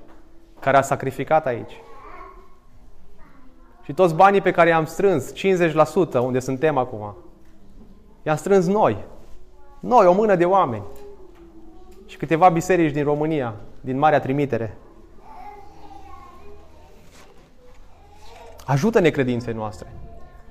care 0.61 0.77
a 0.77 0.83
sacrificat 0.83 1.47
aici. 1.47 1.73
Și 3.85 3.93
toți 3.93 4.15
banii 4.15 4.41
pe 4.41 4.51
care 4.51 4.69
i-am 4.69 4.85
strâns, 4.85 5.33
50% 5.33 6.13
unde 6.13 6.39
suntem 6.39 6.77
acum, 6.77 7.17
i-am 8.23 8.37
strâns 8.37 8.67
noi. 8.67 8.97
Noi, 9.81 10.07
o 10.07 10.13
mână 10.13 10.35
de 10.35 10.45
oameni. 10.45 10.83
Și 12.07 12.17
câteva 12.17 12.49
biserici 12.49 12.93
din 12.93 13.05
România, 13.05 13.55
din 13.81 13.99
Marea 13.99 14.21
Trimitere. 14.21 14.77
Ajută-ne 18.65 19.11
credinței 19.11 19.55
noastre. 19.55 19.93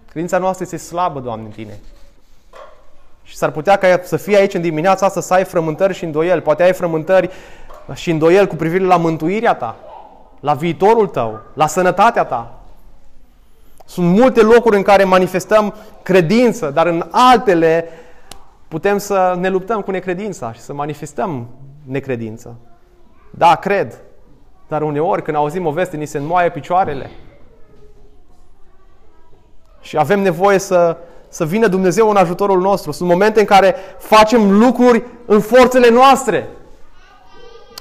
Credința 0.09 0.37
noastră 0.37 0.63
este 0.63 0.77
slabă, 0.77 1.19
Doamne, 1.19 1.45
în 1.45 1.51
Tine. 1.51 1.79
Și 3.23 3.35
s-ar 3.35 3.51
putea 3.51 3.77
ca 3.77 3.99
să 4.03 4.17
fii 4.17 4.35
aici 4.35 4.53
în 4.53 4.61
dimineața 4.61 5.05
asta 5.05 5.21
să 5.21 5.33
ai 5.33 5.43
frământări 5.43 5.93
și 5.93 6.03
îndoieli. 6.03 6.41
Poate 6.41 6.63
ai 6.63 6.73
frământări 6.73 7.29
și 7.93 8.11
îndoieli 8.11 8.47
cu 8.47 8.55
privire 8.55 8.83
la 8.83 8.97
mântuirea 8.97 9.55
ta, 9.55 9.75
la 10.39 10.53
viitorul 10.53 11.07
tău, 11.07 11.39
la 11.53 11.67
sănătatea 11.67 12.23
ta. 12.23 12.59
Sunt 13.85 14.17
multe 14.19 14.41
locuri 14.41 14.75
în 14.75 14.81
care 14.81 15.03
manifestăm 15.03 15.73
credință, 16.03 16.69
dar 16.69 16.87
în 16.87 17.05
altele 17.11 17.89
putem 18.67 18.97
să 18.97 19.35
ne 19.39 19.49
luptăm 19.49 19.81
cu 19.81 19.91
necredința 19.91 20.53
și 20.53 20.59
să 20.59 20.73
manifestăm 20.73 21.47
necredință. 21.83 22.55
Da, 23.31 23.55
cred. 23.55 24.01
Dar 24.67 24.81
uneori 24.81 25.21
când 25.21 25.37
auzim 25.37 25.65
o 25.65 25.71
veste, 25.71 25.97
ni 25.97 26.05
se 26.05 26.17
înmoaie 26.17 26.51
picioarele. 26.51 27.09
Și 29.81 29.97
avem 29.97 30.19
nevoie 30.19 30.57
să, 30.57 30.97
să 31.27 31.45
vină 31.45 31.67
Dumnezeu 31.67 32.09
în 32.09 32.15
ajutorul 32.15 32.61
nostru. 32.61 32.91
Sunt 32.91 33.09
momente 33.09 33.39
în 33.39 33.45
care 33.45 33.75
facem 33.97 34.59
lucruri 34.59 35.03
în 35.25 35.39
forțele 35.39 35.89
noastre. 35.89 36.47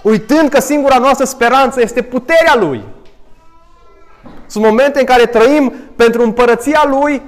Uitând 0.09 0.49
că 0.49 0.61
singura 0.61 0.99
noastră 0.99 1.25
speranță 1.25 1.81
este 1.81 2.03
puterea 2.03 2.57
Lui. 2.57 2.85
Sunt 4.47 4.65
momente 4.65 4.99
în 4.99 5.05
care 5.05 5.27
trăim 5.27 5.73
pentru 5.97 6.23
împărăția 6.23 6.85
Lui, 6.89 7.23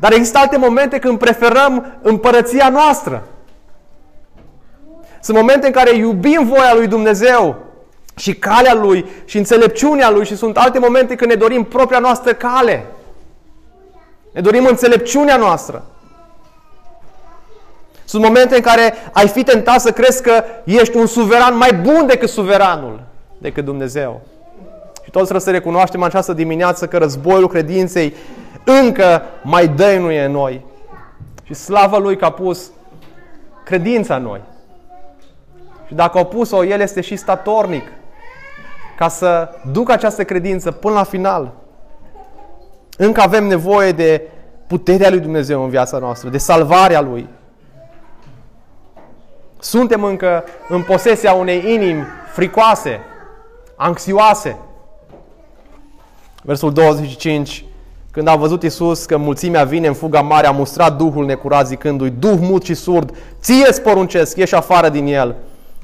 dar 0.00 0.12
există 0.12 0.38
alte 0.38 0.56
momente 0.56 0.98
când 0.98 1.18
preferăm 1.18 1.98
împărăția 2.02 2.68
noastră. 2.68 3.22
Sunt 5.20 5.36
momente 5.36 5.66
în 5.66 5.72
care 5.72 5.96
iubim 5.96 6.46
voia 6.46 6.74
lui 6.74 6.86
Dumnezeu 6.86 7.56
și 8.16 8.34
calea 8.34 8.74
Lui 8.74 9.06
și 9.24 9.38
înțelepciunea 9.38 10.10
Lui 10.10 10.24
și 10.24 10.36
sunt 10.36 10.56
alte 10.56 10.78
momente 10.78 11.14
când 11.14 11.30
ne 11.30 11.36
dorim 11.36 11.64
propria 11.64 11.98
noastră 11.98 12.32
cale. 12.32 12.86
Ne 14.32 14.40
dorim 14.40 14.64
înțelepciunea 14.66 15.36
noastră. 15.36 15.84
Sunt 18.04 18.22
momente 18.22 18.54
în 18.56 18.60
care 18.60 18.94
ai 19.12 19.28
fi 19.28 19.42
tentat 19.42 19.80
să 19.80 19.90
crezi 19.90 20.22
că 20.22 20.44
ești 20.64 20.96
un 20.96 21.06
suveran 21.06 21.56
mai 21.56 21.72
bun 21.72 22.06
decât 22.06 22.28
suveranul, 22.28 23.00
decât 23.38 23.64
Dumnezeu. 23.64 24.20
Și 25.04 25.10
toți 25.10 25.22
trebuie 25.22 25.40
să 25.40 25.50
recunoaștem 25.50 26.00
în 26.00 26.06
această 26.06 26.32
dimineață 26.32 26.86
că 26.86 26.98
războiul 26.98 27.48
credinței 27.48 28.14
încă 28.64 29.22
mai 29.42 29.68
dăinuie 29.68 30.24
în 30.24 30.32
noi. 30.32 30.64
Și 31.42 31.54
slavă 31.54 31.98
Lui 31.98 32.16
că 32.16 32.24
a 32.24 32.30
pus 32.30 32.70
credința 33.64 34.16
în 34.16 34.22
noi. 34.22 34.40
Și 35.86 35.94
dacă 35.94 36.18
a 36.18 36.24
pus-o, 36.24 36.64
El 36.64 36.80
este 36.80 37.00
și 37.00 37.16
statornic 37.16 37.92
ca 38.96 39.08
să 39.08 39.48
ducă 39.72 39.92
această 39.92 40.24
credință 40.24 40.70
până 40.70 40.94
la 40.94 41.02
final. 41.02 41.52
Încă 42.96 43.20
avem 43.20 43.44
nevoie 43.46 43.92
de 43.92 44.22
puterea 44.66 45.10
lui 45.10 45.20
Dumnezeu 45.20 45.62
în 45.62 45.68
viața 45.68 45.98
noastră, 45.98 46.28
de 46.28 46.38
salvarea 46.38 47.00
Lui. 47.00 47.28
Suntem 49.64 50.04
încă 50.04 50.44
în 50.68 50.82
posesia 50.82 51.32
unei 51.32 51.72
inimi 51.72 52.04
fricoase, 52.32 53.00
anxioase. 53.76 54.58
Versul 56.42 56.72
25, 56.72 57.64
când 58.10 58.26
a 58.26 58.36
văzut 58.36 58.62
Isus 58.62 59.04
că 59.04 59.16
mulțimea 59.16 59.64
vine 59.64 59.86
în 59.86 59.94
fuga 59.94 60.20
mare, 60.20 60.46
a 60.46 60.50
mustrat 60.50 60.96
Duhul 60.96 61.24
necurat 61.24 61.66
zicându-i, 61.66 62.10
Duh 62.10 62.38
mut 62.40 62.64
și 62.64 62.74
surd, 62.74 63.16
ție 63.40 63.64
îți 63.68 63.82
poruncesc, 63.82 64.36
ieși 64.36 64.54
afară 64.54 64.88
din 64.88 65.06
el 65.06 65.34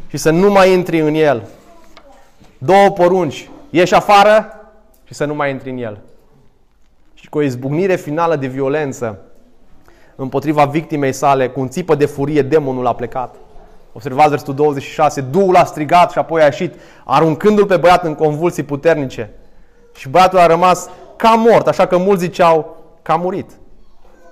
și 0.08 0.16
să 0.16 0.30
nu 0.30 0.50
mai 0.50 0.72
intri 0.72 1.00
în 1.00 1.14
el. 1.14 1.48
Două 2.58 2.90
porunci, 2.90 3.50
ieși 3.70 3.94
afară 3.94 4.46
și 5.04 5.14
să 5.14 5.24
nu 5.24 5.34
mai 5.34 5.50
intri 5.50 5.70
în 5.70 5.78
el 5.78 5.98
și 7.14 7.28
cu 7.28 7.38
o 7.38 7.42
izbucnire 7.42 7.96
finală 7.96 8.36
de 8.36 8.46
violență 8.46 9.18
împotriva 10.16 10.64
victimei 10.64 11.12
sale, 11.12 11.48
cu 11.48 11.60
un 11.60 11.68
țipă 11.68 11.94
de 11.94 12.06
furie, 12.06 12.42
demonul 12.42 12.86
a 12.86 12.94
plecat. 12.94 13.34
Observați 13.92 14.28
versetul 14.28 14.54
26, 14.54 15.20
Duhul 15.20 15.56
a 15.56 15.64
strigat 15.64 16.10
și 16.10 16.18
apoi 16.18 16.40
a 16.40 16.44
ieșit, 16.44 16.74
aruncându-l 17.04 17.66
pe 17.66 17.76
băiat 17.76 18.04
în 18.04 18.14
convulsii 18.14 18.62
puternice. 18.62 19.30
Și 19.94 20.08
băiatul 20.08 20.38
a 20.38 20.46
rămas 20.46 20.90
ca 21.16 21.30
mort, 21.30 21.66
așa 21.66 21.86
că 21.86 21.96
mulți 21.96 22.24
ziceau 22.24 22.76
că 23.02 23.12
a 23.12 23.16
murit. 23.16 23.50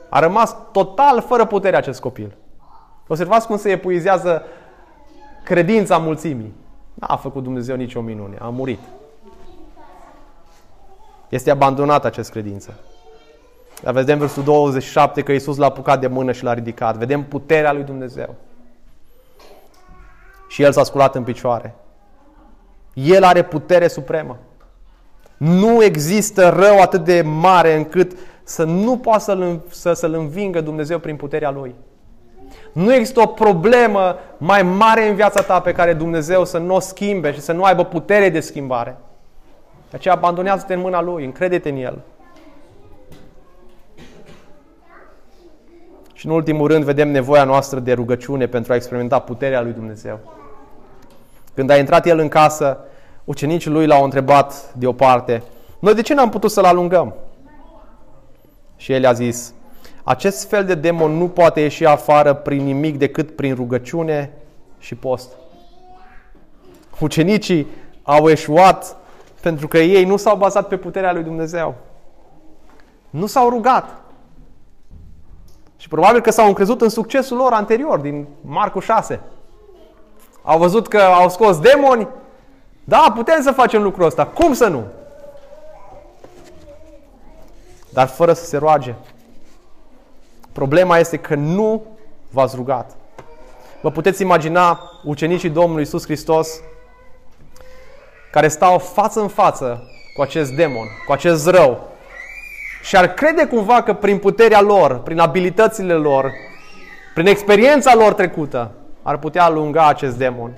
A 0.08 0.18
rămas 0.18 0.56
total 0.72 1.20
fără 1.20 1.44
putere 1.44 1.76
acest 1.76 2.00
copil. 2.00 2.36
Observați 3.06 3.46
cum 3.46 3.56
se 3.56 3.70
epuizează 3.70 4.42
credința 5.44 5.96
mulțimii. 5.96 6.54
N-a 6.94 7.16
făcut 7.16 7.42
Dumnezeu 7.42 7.76
nicio 7.76 8.00
minune, 8.00 8.36
a 8.40 8.48
murit. 8.48 8.80
Este 11.28 11.50
abandonat 11.50 12.04
acest 12.04 12.30
credință. 12.30 12.74
Dar 13.82 13.92
vedem 13.92 14.18
versul 14.18 14.42
27 14.42 15.22
că 15.22 15.32
Iisus 15.32 15.56
l-a 15.56 15.66
apucat 15.66 16.00
de 16.00 16.06
mână 16.06 16.32
și 16.32 16.44
l-a 16.44 16.54
ridicat. 16.54 16.96
Vedem 16.96 17.24
puterea 17.24 17.72
lui 17.72 17.82
Dumnezeu. 17.82 18.34
Și 20.48 20.62
el 20.62 20.72
s-a 20.72 20.82
sculat 20.82 21.14
în 21.14 21.22
picioare. 21.22 21.74
El 22.92 23.24
are 23.24 23.42
putere 23.42 23.88
supremă. 23.88 24.36
Nu 25.36 25.84
există 25.84 26.48
rău 26.48 26.80
atât 26.80 27.04
de 27.04 27.22
mare 27.22 27.74
încât 27.74 28.12
să 28.42 28.64
nu 28.64 28.98
poată 28.98 29.22
să-l, 29.22 29.60
să, 29.70 29.92
să-l 29.92 30.14
învingă 30.14 30.60
Dumnezeu 30.60 30.98
prin 30.98 31.16
puterea 31.16 31.50
Lui. 31.50 31.74
Nu 32.72 32.94
există 32.94 33.20
o 33.20 33.26
problemă 33.26 34.16
mai 34.36 34.62
mare 34.62 35.08
în 35.08 35.14
viața 35.14 35.42
ta 35.42 35.60
pe 35.60 35.72
care 35.72 35.92
Dumnezeu 35.92 36.44
să 36.44 36.58
nu 36.58 36.74
o 36.74 36.80
schimbe 36.80 37.32
și 37.32 37.40
să 37.40 37.52
nu 37.52 37.62
aibă 37.62 37.84
putere 37.84 38.28
de 38.28 38.40
schimbare. 38.40 38.96
De 39.90 39.96
aceea 39.96 40.14
abandonează-te 40.14 40.74
în 40.74 40.80
mâna 40.80 41.02
Lui, 41.02 41.24
încrede-te 41.24 41.68
în 41.68 41.76
El. 41.76 41.98
Și 46.18 46.26
în 46.26 46.32
ultimul 46.32 46.68
rând 46.68 46.84
vedem 46.84 47.10
nevoia 47.10 47.44
noastră 47.44 47.78
de 47.78 47.92
rugăciune 47.92 48.46
pentru 48.46 48.72
a 48.72 48.74
experimenta 48.74 49.18
puterea 49.18 49.62
lui 49.62 49.72
Dumnezeu. 49.72 50.18
Când 51.54 51.70
a 51.70 51.76
intrat 51.76 52.06
el 52.06 52.18
în 52.18 52.28
casă, 52.28 52.78
ucenicii 53.24 53.70
lui 53.70 53.86
l-au 53.86 54.04
întrebat 54.04 54.74
de 54.74 54.86
o 54.86 54.92
parte, 54.92 55.42
noi 55.78 55.94
de 55.94 56.02
ce 56.02 56.14
n-am 56.14 56.28
putut 56.28 56.50
să-l 56.50 56.64
alungăm? 56.64 57.14
Și 58.76 58.92
el 58.92 59.06
a 59.06 59.12
zis, 59.12 59.54
acest 60.02 60.48
fel 60.48 60.64
de 60.64 60.74
demon 60.74 61.10
nu 61.10 61.28
poate 61.28 61.60
ieși 61.60 61.84
afară 61.84 62.34
prin 62.34 62.64
nimic 62.64 62.98
decât 62.98 63.36
prin 63.36 63.54
rugăciune 63.54 64.32
și 64.78 64.94
post. 64.94 65.32
Ucenicii 67.00 67.66
au 68.02 68.28
eșuat 68.28 68.96
pentru 69.40 69.68
că 69.68 69.78
ei 69.78 70.04
nu 70.04 70.16
s-au 70.16 70.36
bazat 70.36 70.68
pe 70.68 70.76
puterea 70.76 71.12
lui 71.12 71.22
Dumnezeu. 71.22 71.74
Nu 73.10 73.26
s-au 73.26 73.48
rugat. 73.48 74.06
Și 75.78 75.88
probabil 75.88 76.20
că 76.20 76.30
s-au 76.30 76.46
încrezut 76.46 76.80
în 76.80 76.88
succesul 76.88 77.36
lor 77.36 77.52
anterior, 77.52 77.98
din 77.98 78.26
Marcu 78.40 78.78
6. 78.78 79.20
Au 80.42 80.58
văzut 80.58 80.88
că 80.88 80.98
au 80.98 81.28
scos 81.28 81.58
demoni. 81.58 82.08
Da, 82.84 83.12
putem 83.14 83.42
să 83.42 83.52
facem 83.52 83.82
lucrul 83.82 84.06
ăsta. 84.06 84.26
Cum 84.26 84.52
să 84.52 84.68
nu? 84.68 84.84
dar 87.98 88.08
fără 88.08 88.32
să 88.32 88.44
se 88.44 88.56
roage. 88.56 88.94
Problema 90.52 90.98
este 90.98 91.16
că 91.16 91.34
nu 91.34 91.84
v-ați 92.30 92.56
rugat. 92.56 92.96
Vă 93.80 93.90
puteți 93.90 94.22
imagina 94.22 94.90
ucenicii 95.04 95.50
Domnului 95.50 95.82
Isus 95.82 96.04
Hristos 96.04 96.60
care 98.30 98.48
stau 98.48 98.78
față 98.78 99.20
în 99.20 99.28
față 99.28 99.82
cu 100.14 100.22
acest 100.22 100.52
demon, 100.52 100.86
cu 101.06 101.12
acest 101.12 101.46
rău 101.46 101.88
și 102.82 102.96
ar 102.96 103.14
crede 103.14 103.46
cumva 103.46 103.82
că 103.82 103.92
prin 103.92 104.18
puterea 104.18 104.60
lor, 104.60 104.98
prin 104.98 105.18
abilitățile 105.18 105.94
lor, 105.94 106.32
prin 107.14 107.26
experiența 107.26 107.94
lor 107.94 108.12
trecută, 108.12 108.70
ar 109.02 109.18
putea 109.18 109.44
alunga 109.44 109.86
acest 109.86 110.16
demon. 110.16 110.52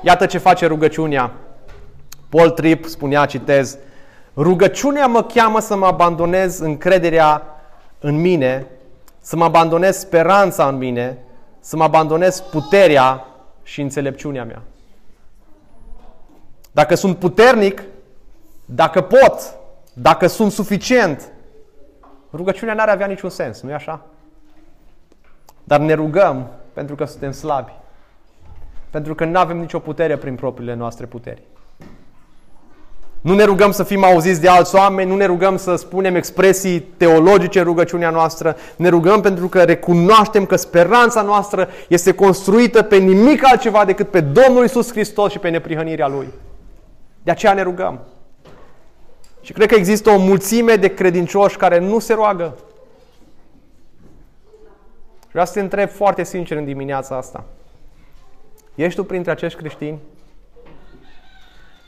Iată 0.00 0.26
ce 0.26 0.38
face 0.38 0.66
rugăciunea. 0.66 1.32
Paul 2.28 2.50
Tripp 2.50 2.84
spunea, 2.84 3.26
citez, 3.26 3.78
Rugăciunea 4.36 5.06
mă 5.06 5.22
cheamă 5.22 5.60
să 5.60 5.76
mă 5.76 5.86
abandonez 5.86 6.58
încrederea 6.58 7.42
în 7.98 8.20
mine, 8.20 8.66
să 9.20 9.36
mă 9.36 9.44
abandonez 9.44 9.98
speranța 9.98 10.68
în 10.68 10.76
mine, 10.76 11.18
să 11.60 11.76
mă 11.76 11.82
abandonez 11.82 12.40
puterea 12.40 13.26
și 13.62 13.80
înțelepciunea 13.80 14.44
mea. 14.44 14.62
Dacă 16.72 16.94
sunt 16.94 17.16
puternic, 17.16 17.82
dacă 18.64 19.00
pot, 19.00 19.56
dacă 19.98 20.26
sunt 20.26 20.52
suficient, 20.52 21.32
rugăciunea 22.32 22.74
n-ar 22.74 22.88
avea 22.88 23.06
niciun 23.06 23.30
sens, 23.30 23.60
nu-i 23.60 23.72
așa? 23.72 24.06
Dar 25.64 25.80
ne 25.80 25.92
rugăm 25.92 26.50
pentru 26.72 26.94
că 26.94 27.04
suntem 27.04 27.32
slabi. 27.32 27.72
Pentru 28.90 29.14
că 29.14 29.24
nu 29.24 29.38
avem 29.38 29.58
nicio 29.58 29.78
putere 29.78 30.16
prin 30.16 30.34
propriile 30.34 30.74
noastre 30.74 31.06
puteri. 31.06 31.42
Nu 33.20 33.34
ne 33.34 33.44
rugăm 33.44 33.70
să 33.70 33.82
fim 33.82 34.04
auziți 34.04 34.40
de 34.40 34.48
alți 34.48 34.74
oameni, 34.74 35.10
nu 35.10 35.16
ne 35.16 35.24
rugăm 35.24 35.56
să 35.56 35.76
spunem 35.76 36.14
expresii 36.14 36.80
teologice 36.80 37.58
în 37.58 37.64
rugăciunea 37.64 38.10
noastră, 38.10 38.56
ne 38.76 38.88
rugăm 38.88 39.20
pentru 39.20 39.48
că 39.48 39.62
recunoaștem 39.62 40.46
că 40.46 40.56
speranța 40.56 41.22
noastră 41.22 41.68
este 41.88 42.14
construită 42.14 42.82
pe 42.82 42.96
nimic 42.96 43.44
altceva 43.44 43.84
decât 43.84 44.10
pe 44.10 44.20
Domnul 44.20 44.64
Isus 44.64 44.90
Hristos 44.90 45.30
și 45.30 45.38
pe 45.38 45.48
neprihănirea 45.48 46.08
Lui. 46.08 46.28
De 47.22 47.30
aceea 47.30 47.52
ne 47.52 47.62
rugăm. 47.62 48.00
Și 49.46 49.52
cred 49.52 49.68
că 49.68 49.74
există 49.74 50.10
o 50.10 50.18
mulțime 50.18 50.76
de 50.76 50.94
credincioși 50.94 51.56
care 51.56 51.78
nu 51.78 51.98
se 51.98 52.14
roagă. 52.14 52.56
Vreau 55.30 55.46
să 55.46 55.52
te 55.52 55.60
întreb 55.60 55.88
foarte 55.88 56.24
sincer 56.24 56.56
în 56.56 56.64
dimineața 56.64 57.16
asta. 57.16 57.44
Ești 58.74 58.98
tu 58.98 59.04
printre 59.04 59.30
acești 59.30 59.58
creștini 59.58 59.98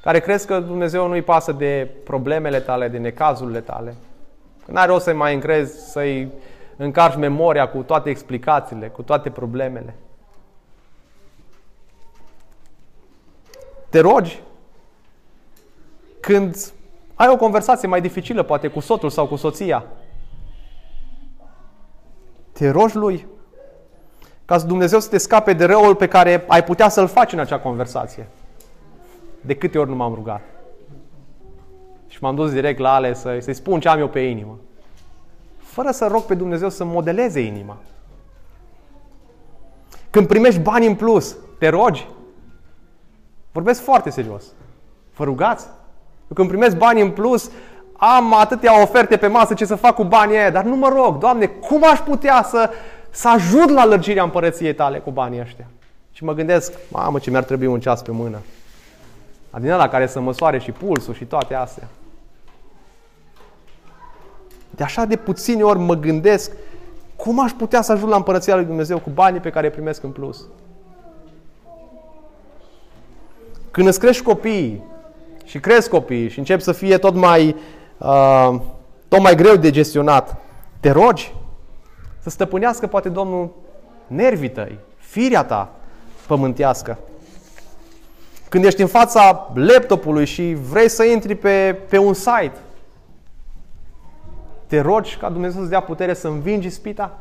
care 0.03 0.21
crezi 0.21 0.47
că 0.47 0.61
Dumnezeu 0.61 1.07
nu-i 1.07 1.23
pasă 1.23 1.53
de 1.53 1.91
problemele 2.05 2.61
tale, 2.61 2.89
de 2.89 2.99
necazurile 2.99 3.61
tale? 3.61 3.95
Că 4.65 4.73
n-are 4.73 4.91
rost 4.91 5.05
să-i 5.05 5.15
mai 5.15 5.35
încrezi, 5.35 5.91
să-i 5.91 6.33
încarci 6.77 7.17
memoria 7.17 7.69
cu 7.69 7.79
toate 7.79 8.11
explicațiile, 8.11 8.89
cu 8.89 9.03
toate 9.03 9.31
problemele. 9.31 9.95
Te 13.89 14.01
rogi 14.01 14.43
când 16.21 16.57
ai 17.19 17.29
o 17.29 17.37
conversație 17.37 17.89
mai 17.89 18.01
dificilă, 18.01 18.43
poate 18.43 18.69
cu 18.69 18.81
soțul 18.81 19.11
sau 19.11 19.27
cu 19.27 19.37
soția. 19.37 19.85
Te 22.53 22.71
rogi 22.71 22.97
lui 22.97 23.27
ca 24.45 24.59
Dumnezeu 24.59 25.01
să 25.01 25.09
te 25.09 25.19
scape 25.19 25.53
de 25.53 25.65
răul 25.65 25.95
pe 25.95 26.09
care 26.09 26.45
ai 26.49 26.65
putea 26.65 26.89
să-l 26.89 27.07
faci 27.07 27.33
în 27.33 27.39
acea 27.39 27.59
conversație. 27.59 28.29
De 29.41 29.57
câte 29.57 29.79
ori 29.79 29.89
nu 29.89 29.97
m-am 29.97 30.15
rugat. 30.15 30.41
Și 32.07 32.19
m-am 32.21 32.35
dus 32.35 32.53
direct 32.53 32.79
la 32.79 32.95
ale 32.95 33.15
să, 33.15 33.39
să-i 33.41 33.55
spun 33.55 33.81
ce 33.81 33.89
am 33.89 33.99
eu 33.99 34.09
pe 34.09 34.21
inimă. 34.21 34.59
Fără 35.57 35.91
să 35.91 36.07
rog 36.07 36.23
pe 36.23 36.35
Dumnezeu 36.35 36.69
să 36.69 36.85
modeleze 36.85 37.41
inima. 37.41 37.77
Când 40.11 40.27
primești 40.27 40.61
bani 40.61 40.87
în 40.87 40.95
plus, 40.95 41.37
te 41.59 41.69
rogi. 41.69 42.09
Vorbesc 43.53 43.83
foarte 43.83 44.11
serios. 44.11 44.45
Vă 45.17 45.25
rugați? 45.25 45.67
Când 46.35 46.49
primesc 46.49 46.77
bani 46.77 47.01
în 47.01 47.11
plus, 47.11 47.51
am 47.97 48.35
atâtea 48.35 48.83
oferte 48.83 49.17
pe 49.17 49.27
masă 49.27 49.55
ce 49.55 49.65
să 49.65 49.75
fac 49.75 49.95
cu 49.95 50.05
banii 50.05 50.37
aia, 50.37 50.51
dar 50.51 50.65
nu 50.65 50.77
mă 50.77 50.89
rog, 50.89 51.19
Doamne, 51.19 51.47
cum 51.47 51.85
aș 51.91 51.99
putea 51.99 52.43
să, 52.43 52.71
să 53.11 53.29
ajut 53.29 53.71
la 53.71 53.85
lărgirea 53.85 54.23
împărăției 54.23 54.75
tale 54.75 54.99
cu 54.99 55.11
banii 55.11 55.41
ăștia? 55.41 55.67
Și 56.13 56.25
mă 56.25 56.33
gândesc, 56.33 56.73
mamă, 56.89 57.19
ce 57.19 57.31
mi-ar 57.31 57.45
trebui 57.45 57.67
un 57.67 57.81
ceas 57.81 58.03
pe 58.03 58.11
mână. 58.11 58.39
Din 59.61 59.77
la 59.77 59.89
care 59.89 60.07
să 60.07 60.21
măsoare 60.21 60.59
și 60.59 60.73
pulsul 60.73 61.15
și 61.15 61.25
toate 61.25 61.55
astea. 61.55 61.89
De 64.71 64.85
așa 64.85 65.05
de 65.05 65.17
puține 65.17 65.63
ori 65.63 65.79
mă 65.79 65.95
gândesc 65.95 66.53
cum 67.17 67.45
aș 67.45 67.51
putea 67.51 67.83
să 67.83 67.93
ajung 67.93 68.11
la 68.11 68.17
împărăția 68.17 68.55
lui 68.55 68.65
Dumnezeu 68.65 68.99
cu 68.99 69.11
banii 69.11 69.41
pe 69.41 69.51
care 69.51 69.67
îi 69.67 69.73
primesc 69.73 70.03
în 70.03 70.11
plus. 70.11 70.45
Când 73.71 73.87
îți 73.87 73.99
crești 73.99 74.23
copiii, 74.23 74.83
și 75.49 75.61
cresc 75.61 75.91
copiii 75.91 76.29
și 76.29 76.39
încep 76.39 76.61
să 76.61 76.73
fie 76.73 76.99
tot 76.99 77.15
mai, 77.15 77.57
uh, 77.99 78.61
tot 79.09 79.21
mai 79.21 79.35
greu 79.35 79.57
de 79.57 79.71
gestionat, 79.71 80.37
te 80.81 80.91
rogi 80.91 81.35
să 82.19 82.31
stăpânească 82.31 82.87
poate 82.87 83.09
Domnul 83.09 83.51
nervii 84.07 84.51
tăi, 84.51 84.79
firea 84.97 85.45
ta 85.45 85.71
pământească. 86.27 86.99
Când 88.49 88.65
ești 88.65 88.81
în 88.81 88.87
fața 88.87 89.51
laptopului 89.55 90.25
și 90.25 90.57
vrei 90.71 90.89
să 90.89 91.05
intri 91.05 91.35
pe, 91.35 91.79
pe 91.89 91.99
un 91.99 92.15
site, 92.15 92.57
te 94.67 94.81
rogi 94.81 95.17
ca 95.17 95.29
Dumnezeu 95.29 95.59
să-ți 95.59 95.71
dea 95.71 95.81
putere 95.81 96.15
să 96.15 96.29
învingi 96.29 96.69
spita? 96.69 97.19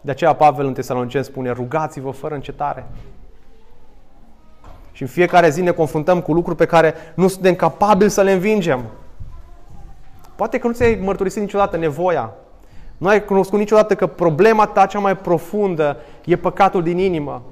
De 0.00 0.10
aceea 0.10 0.34
Pavel 0.34 0.66
în 0.66 0.72
Tesalonicen 0.72 1.22
spune, 1.22 1.50
rugați-vă 1.50 2.10
fără 2.10 2.34
încetare. 2.34 2.86
Și 4.96 5.02
în 5.02 5.08
fiecare 5.08 5.48
zi 5.48 5.62
ne 5.62 5.70
confruntăm 5.70 6.20
cu 6.20 6.32
lucruri 6.32 6.56
pe 6.56 6.66
care 6.66 6.94
nu 7.14 7.28
suntem 7.28 7.54
capabili 7.54 8.10
să 8.10 8.22
le 8.22 8.32
învingem. 8.32 8.84
Poate 10.36 10.58
că 10.58 10.66
nu 10.66 10.72
ți-ai 10.72 11.00
mărturisit 11.02 11.40
niciodată 11.40 11.76
nevoia. 11.76 12.32
Nu 12.98 13.08
ai 13.08 13.24
cunoscut 13.24 13.58
niciodată 13.58 13.94
că 13.94 14.06
problema 14.06 14.66
ta 14.66 14.86
cea 14.86 14.98
mai 14.98 15.16
profundă 15.16 15.96
e 16.24 16.36
păcatul 16.36 16.82
din 16.82 16.98
inimă, 16.98 17.42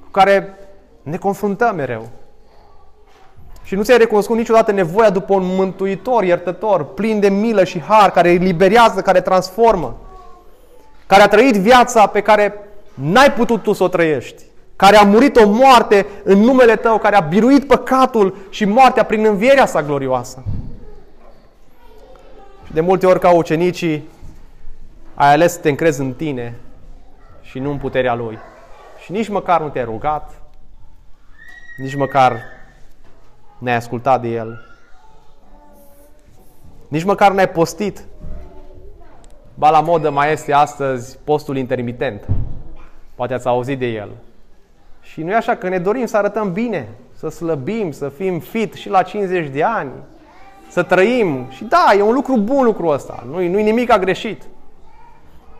cu 0.00 0.08
care 0.10 0.54
ne 1.02 1.16
confruntăm 1.16 1.74
mereu. 1.74 2.08
Și 3.62 3.74
nu 3.74 3.82
ți-ai 3.82 3.98
recunoscut 3.98 4.36
niciodată 4.36 4.72
nevoia 4.72 5.10
după 5.10 5.34
un 5.34 5.42
mântuitor, 5.44 6.24
iertător, 6.24 6.84
plin 6.84 7.20
de 7.20 7.28
milă 7.28 7.64
și 7.64 7.80
har, 7.80 8.10
care 8.10 8.30
eliberează, 8.30 9.00
care 9.00 9.20
transformă, 9.20 9.96
care 11.06 11.22
a 11.22 11.28
trăit 11.28 11.54
viața 11.54 12.06
pe 12.06 12.20
care 12.20 12.54
n-ai 12.94 13.32
putut 13.32 13.62
tu 13.62 13.72
să 13.72 13.82
o 13.82 13.88
trăiești 13.88 14.50
care 14.82 14.96
a 14.96 15.02
murit 15.02 15.36
o 15.36 15.48
moarte 15.48 16.06
în 16.24 16.38
numele 16.38 16.76
tău, 16.76 16.98
care 16.98 17.16
a 17.16 17.20
biruit 17.20 17.66
păcatul 17.66 18.36
și 18.50 18.64
moartea 18.64 19.04
prin 19.04 19.24
învierea 19.24 19.66
sa 19.66 19.82
glorioasă. 19.82 20.42
Și 22.66 22.72
de 22.72 22.80
multe 22.80 23.06
ori, 23.06 23.20
ca 23.20 23.34
ucenicii, 23.34 24.08
ai 25.14 25.32
ales 25.32 25.52
să 25.52 25.58
te 25.58 25.68
încrezi 25.68 26.00
în 26.00 26.12
tine 26.12 26.54
și 27.42 27.58
nu 27.58 27.70
în 27.70 27.76
puterea 27.76 28.14
Lui. 28.14 28.38
Și 29.04 29.12
nici 29.12 29.28
măcar 29.28 29.60
nu 29.60 29.68
te-ai 29.68 29.84
rugat, 29.84 30.42
nici 31.76 31.94
măcar 31.94 32.36
ne-ai 33.58 33.76
ascultat 33.76 34.20
de 34.20 34.28
El. 34.28 34.66
Nici 36.88 37.04
măcar 37.04 37.32
n-ai 37.32 37.48
postit. 37.48 38.04
Ba 39.54 39.70
la 39.70 39.80
modă 39.80 40.10
mai 40.10 40.32
este 40.32 40.52
astăzi 40.52 41.18
postul 41.24 41.56
intermitent. 41.56 42.26
Poate 43.14 43.34
ați 43.34 43.46
auzit 43.46 43.78
de 43.78 43.86
el. 43.86 44.10
Și 45.02 45.22
nu 45.22 45.30
e 45.30 45.34
așa 45.34 45.56
că 45.56 45.68
ne 45.68 45.78
dorim 45.78 46.06
să 46.06 46.16
arătăm 46.16 46.52
bine, 46.52 46.88
să 47.14 47.28
slăbim, 47.28 47.90
să 47.90 48.08
fim 48.08 48.38
fit 48.38 48.74
și 48.74 48.88
la 48.88 49.02
50 49.02 49.48
de 49.48 49.62
ani, 49.62 49.90
să 50.68 50.82
trăim. 50.82 51.46
Și 51.50 51.64
da, 51.64 51.86
e 51.96 52.02
un 52.02 52.14
lucru 52.14 52.36
bun 52.36 52.64
lucrul 52.64 52.92
ăsta, 52.92 53.24
nu-i, 53.30 53.48
nu-i 53.48 53.62
nimic 53.62 53.90
a 53.90 53.98
greșit. 53.98 54.42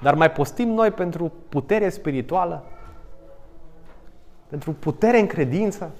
Dar 0.02 0.14
mai 0.14 0.30
postim 0.30 0.68
noi 0.68 0.90
pentru 0.90 1.32
putere 1.48 1.88
spirituală? 1.88 2.64
Pentru 4.48 4.72
putere 4.72 5.20
în 5.20 5.26
credință? 5.26 5.90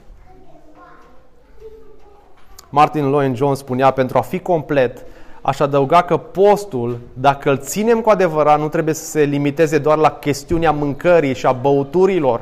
Martin 2.69 3.09
Lloyd 3.09 3.37
Jones 3.37 3.59
spunea, 3.59 3.91
pentru 3.91 4.19
a 4.19 4.21
fi 4.21 4.39
complet, 4.39 5.05
aș 5.43 5.61
adăuga 5.61 6.03
că 6.03 6.17
postul, 6.17 6.99
dacă 7.13 7.51
îl 7.51 7.59
ținem 7.59 8.01
cu 8.01 8.11
adevărat, 8.11 8.59
nu 8.59 8.69
trebuie 8.69 8.95
să 8.95 9.05
se 9.05 9.23
limiteze 9.23 9.79
doar 9.79 9.99
la 9.99 10.11
chestiunea 10.11 10.71
mâncării 10.71 11.35
și 11.35 11.47
a 11.47 11.53
băuturilor, 11.53 12.41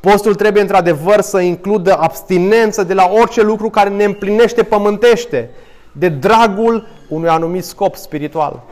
Postul 0.00 0.34
trebuie 0.34 0.62
într-adevăr 0.62 1.20
să 1.20 1.40
includă 1.40 1.96
abstinență 1.98 2.84
de 2.84 2.94
la 2.94 3.10
orice 3.12 3.42
lucru 3.42 3.70
care 3.70 3.88
ne 3.88 4.04
împlinește 4.04 4.62
pământește, 4.62 5.50
de 5.92 6.08
dragul 6.08 6.86
unui 7.08 7.28
anumit 7.28 7.64
scop 7.64 7.94
spiritual. 7.94 8.62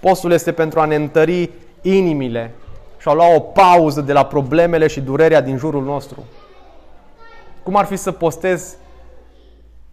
Postul 0.00 0.32
este 0.32 0.52
pentru 0.52 0.80
a 0.80 0.84
ne 0.84 0.94
întări 0.94 1.50
inimile 1.82 2.54
și 2.98 3.08
a 3.08 3.12
lua 3.12 3.34
o 3.34 3.40
pauză 3.40 4.00
de 4.00 4.12
la 4.12 4.24
problemele 4.24 4.86
și 4.86 5.00
durerea 5.00 5.40
din 5.40 5.56
jurul 5.56 5.84
nostru. 5.84 6.24
Cum 7.62 7.76
ar 7.76 7.84
fi 7.84 7.96
să 7.96 8.12
postezi, 8.12 8.76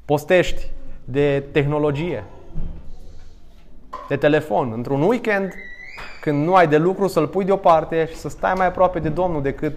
postești 0.05 0.69
de 1.03 1.43
tehnologie, 1.51 2.23
de 4.07 4.17
telefon, 4.17 4.71
într-un 4.75 5.01
weekend, 5.01 5.53
când 6.23 6.45
nu 6.45 6.55
ai 6.55 6.67
de 6.67 6.77
lucru, 6.77 7.07
să-l 7.07 7.27
pui 7.27 7.45
deoparte 7.45 8.07
și 8.07 8.15
să 8.15 8.29
stai 8.29 8.53
mai 8.53 8.65
aproape 8.65 8.99
de 8.99 9.09
Domnul 9.09 9.41
decât 9.41 9.73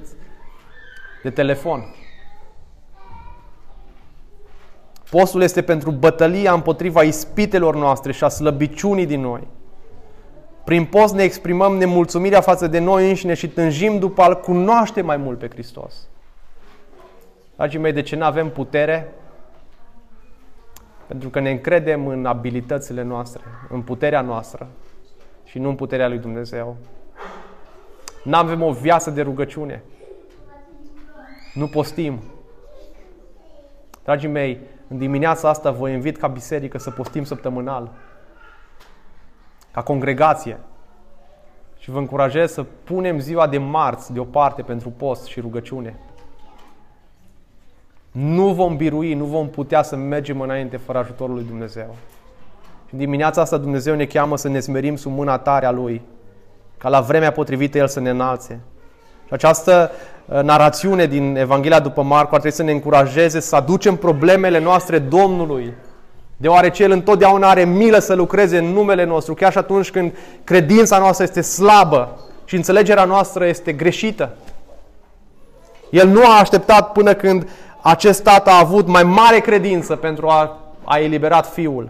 de 1.23 1.31
telefon. 1.31 1.95
Postul 5.11 5.43
este 5.43 5.63
pentru 5.63 5.91
bătălia 5.91 6.53
împotriva 6.53 7.03
ispitelor 7.03 7.77
noastre 7.77 8.13
și 8.13 8.25
a 8.25 8.29
slăbiciunii 8.29 9.07
din 9.07 9.21
noi. 9.21 9.47
Prin 10.65 10.85
post 10.85 11.15
ne 11.15 11.23
exprimăm 11.23 11.77
nemulțumirea 11.77 12.41
față 12.41 12.67
de 12.67 12.79
noi 12.79 13.09
înșine 13.09 13.35
și 13.35 13.49
tânjim 13.49 13.99
după 13.99 14.23
a-L 14.23 14.41
cunoaște 14.41 15.03
mai 15.03 15.17
mult 15.17 15.39
pe 15.39 15.49
Hristos. 15.49 16.09
Dragii 17.57 17.79
mei, 17.79 17.93
de 17.93 18.03
ce 18.03 18.17
nu 18.17 18.25
avem 18.25 18.51
putere? 18.51 19.13
Pentru 21.07 21.29
că 21.29 21.41
ne 21.41 21.51
încredem 21.51 22.07
în 22.07 22.27
abilitățile 22.27 23.03
noastre, 23.03 23.43
în 23.69 23.83
puterea 23.83 24.21
noastră 24.21 24.69
și 25.57 25.63
nu 25.63 25.69
în 25.69 25.75
puterea 25.75 26.09
lui 26.09 26.19
Dumnezeu. 26.19 26.77
Nu 28.25 28.37
avem 28.37 28.63
o 28.63 28.73
viață 28.73 29.11
de 29.11 29.23
rugăciune. 29.23 29.83
Nu 31.55 31.67
postim. 31.67 32.21
Dragii 34.03 34.29
mei, 34.29 34.61
în 34.89 34.99
dimineața 34.99 35.49
asta 35.49 35.71
vă 35.71 35.89
invit 35.89 36.17
ca 36.17 36.27
biserică 36.27 36.79
să 36.79 36.91
postim 36.91 37.25
săptămânal. 37.25 37.93
Ca 39.71 39.83
congregație. 39.83 40.59
Și 41.79 41.91
vă 41.91 41.99
încurajez 41.99 42.53
să 42.53 42.63
punem 42.63 43.19
ziua 43.19 43.47
de 43.47 43.59
marți 43.59 44.13
deoparte 44.13 44.63
pentru 44.63 44.91
post 44.91 45.25
și 45.25 45.41
rugăciune. 45.41 45.99
Nu 48.11 48.53
vom 48.53 48.77
birui, 48.77 49.15
nu 49.15 49.25
vom 49.25 49.49
putea 49.49 49.83
să 49.83 49.97
mergem 49.97 50.41
înainte 50.41 50.77
fără 50.77 50.99
ajutorul 50.99 51.35
lui 51.35 51.45
Dumnezeu. 51.45 51.97
Și 52.87 52.93
în 52.93 52.99
dimineața 52.99 53.41
asta 53.41 53.57
Dumnezeu 53.57 53.95
ne 53.95 54.05
cheamă 54.05 54.37
să 54.37 54.49
ne 54.49 54.61
smerim 54.61 54.97
sub 54.97 55.13
mâna 55.13 55.39
tare 55.39 55.67
a 55.67 55.71
Lui, 55.71 56.03
ca 56.79 56.89
la 56.89 57.01
vremea 57.01 57.33
potrivită 57.33 57.79
El 57.79 57.89
să 57.89 58.01
ne 58.01 58.11
înalțe. 58.11 58.61
Și 59.27 59.33
această 59.33 59.91
uh, 60.27 60.41
narațiune 60.41 61.07
din 61.07 61.37
Evanghelia 61.37 61.81
după 61.81 62.03
Marcu 62.03 62.35
ar 62.35 62.41
trebui 62.41 62.57
să 62.57 62.63
ne 62.63 62.73
încurajeze 62.73 63.41
să 63.41 63.57
aducem 63.57 63.97
problemele 63.97 64.59
noastre 64.59 64.99
Domnului, 64.99 65.75
deoarece 66.37 66.83
El 66.83 66.91
întotdeauna 66.91 67.49
are 67.49 67.65
milă 67.65 67.99
să 67.99 68.15
lucreze 68.15 68.59
în 68.59 68.65
numele 68.65 69.05
nostru, 69.05 69.35
chiar 69.35 69.53
și 69.53 69.59
atunci 69.59 69.91
când 69.91 70.17
credința 70.45 70.99
noastră 70.99 71.25
este 71.25 71.41
slabă 71.41 72.21
și 72.45 72.57
înțelegerea 72.57 73.05
noastră 73.05 73.47
este 73.47 73.73
greșită. 73.73 74.35
El 75.91 76.09
nu 76.09 76.25
a 76.25 76.39
așteptat 76.39 76.93
până 76.93 77.15
când 77.15 77.49
acest 77.83 78.23
tată 78.23 78.51
a 78.51 78.59
avut 78.59 78.87
mai 78.87 79.03
mare 79.03 79.39
credință 79.39 79.97
pentru 79.97 80.29
a, 80.29 80.61
a 80.85 80.99
eliberat 80.99 81.53
fiul. 81.53 81.89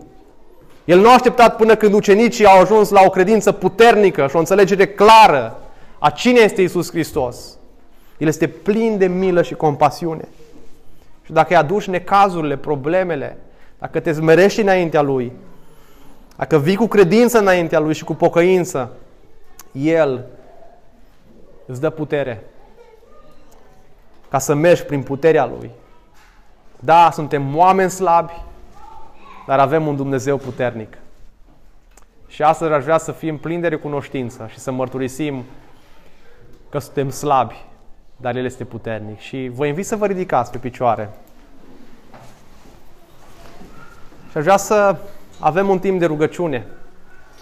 El 0.87 1.01
nu 1.01 1.09
a 1.09 1.12
așteptat 1.12 1.57
până 1.57 1.76
când 1.76 1.93
ucenicii 1.93 2.47
au 2.47 2.61
ajuns 2.61 2.91
la 2.91 3.01
o 3.05 3.11
credință 3.11 3.53
puternică 3.53 4.26
și 4.26 4.37
o 4.37 4.39
înțelegere 4.39 4.87
clară 4.87 5.59
a 5.99 6.11
cine 6.11 6.41
este 6.41 6.62
Isus 6.62 6.91
Hristos. 6.91 7.59
El 8.18 8.26
este 8.26 8.47
plin 8.49 8.99
de 8.99 9.07
milă 9.07 9.43
și 9.43 9.55
compasiune. 9.55 10.28
Și 11.24 11.32
dacă 11.32 11.47
îi 11.51 11.57
aduci 11.57 11.87
necazurile, 11.87 12.57
problemele, 12.57 13.39
dacă 13.78 14.01
te 14.01 14.12
zmerești 14.12 14.61
înaintea 14.61 15.03
Lui, 15.03 15.32
dacă 16.37 16.59
vii 16.59 16.76
cu 16.76 16.87
credință 16.87 17.39
înaintea 17.39 17.78
Lui 17.78 17.95
și 17.95 18.05
cu 18.05 18.14
pocăință, 18.14 18.93
El 19.72 20.24
îți 21.66 21.80
dă 21.80 21.91
putere 21.91 22.43
ca 24.28 24.39
să 24.39 24.55
mergi 24.55 24.82
prin 24.82 25.03
puterea 25.03 25.47
Lui. 25.47 25.70
Da, 26.80 27.11
suntem 27.12 27.57
oameni 27.57 27.91
slabi, 27.91 28.32
dar 29.47 29.59
avem 29.59 29.86
un 29.86 29.97
Dumnezeu 29.97 30.36
puternic. 30.36 30.99
Și 32.28 32.42
astăzi 32.42 32.72
aș 32.72 32.82
vrea 32.82 32.99
să 32.99 33.12
fim 33.12 33.38
plini 33.38 33.61
de 33.61 33.68
recunoștință 33.68 34.49
și 34.51 34.59
să 34.59 34.70
mărturisim 34.70 35.44
că 36.68 36.78
suntem 36.78 37.11
slabi, 37.11 37.64
dar 38.16 38.36
El 38.36 38.44
este 38.44 38.64
puternic. 38.64 39.18
Și 39.18 39.51
vă 39.55 39.66
invit 39.66 39.86
să 39.86 39.97
vă 39.97 40.07
ridicați 40.07 40.51
pe 40.51 40.59
picioare. 40.59 41.11
Și 44.30 44.36
aș 44.36 44.42
vrea 44.42 44.57
să 44.57 44.97
avem 45.40 45.68
un 45.68 45.78
timp 45.78 45.99
de 45.99 46.07
rugăciune. 46.07 46.66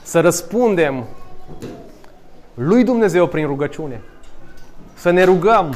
Să 0.02 0.20
răspundem 0.20 1.04
lui 2.54 2.84
Dumnezeu 2.84 3.26
prin 3.26 3.46
rugăciune. 3.46 4.00
Să 4.94 5.10
ne 5.10 5.24
rugăm. 5.24 5.74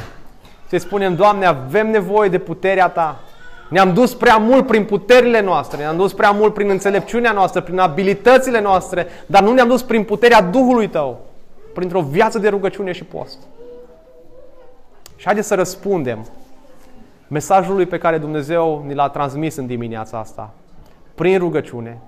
Să-i 0.67 0.79
spunem, 0.79 1.15
Doamne, 1.15 1.45
avem 1.45 1.89
nevoie 1.89 2.29
de 2.29 2.39
puterea 2.39 2.89
Ta. 2.89 3.19
Ne-am 3.69 3.93
dus 3.93 4.13
prea 4.13 4.37
mult 4.37 4.67
prin 4.67 4.85
puterile 4.85 5.41
noastre, 5.41 5.77
ne-am 5.77 5.97
dus 5.97 6.13
prea 6.13 6.31
mult 6.31 6.53
prin 6.53 6.69
înțelepciunea 6.69 7.31
noastră, 7.31 7.61
prin 7.61 7.79
abilitățile 7.79 8.61
noastre, 8.61 9.07
dar 9.25 9.43
nu 9.43 9.53
ne-am 9.53 9.67
dus 9.67 9.81
prin 9.81 10.03
puterea 10.03 10.41
Duhului 10.41 10.87
Tău, 10.87 11.19
printr-o 11.73 12.01
viață 12.01 12.39
de 12.39 12.49
rugăciune 12.49 12.91
și 12.91 13.03
post. 13.03 13.37
Și 15.15 15.25
haideți 15.25 15.47
să 15.47 15.55
răspundem 15.55 16.25
mesajului 17.27 17.85
pe 17.85 17.97
care 17.97 18.17
Dumnezeu 18.17 18.83
ni 18.87 18.93
l-a 18.93 19.09
transmis 19.09 19.55
în 19.55 19.65
dimineața 19.65 20.17
asta, 20.17 20.53
prin 21.15 21.37
rugăciune, 21.37 21.97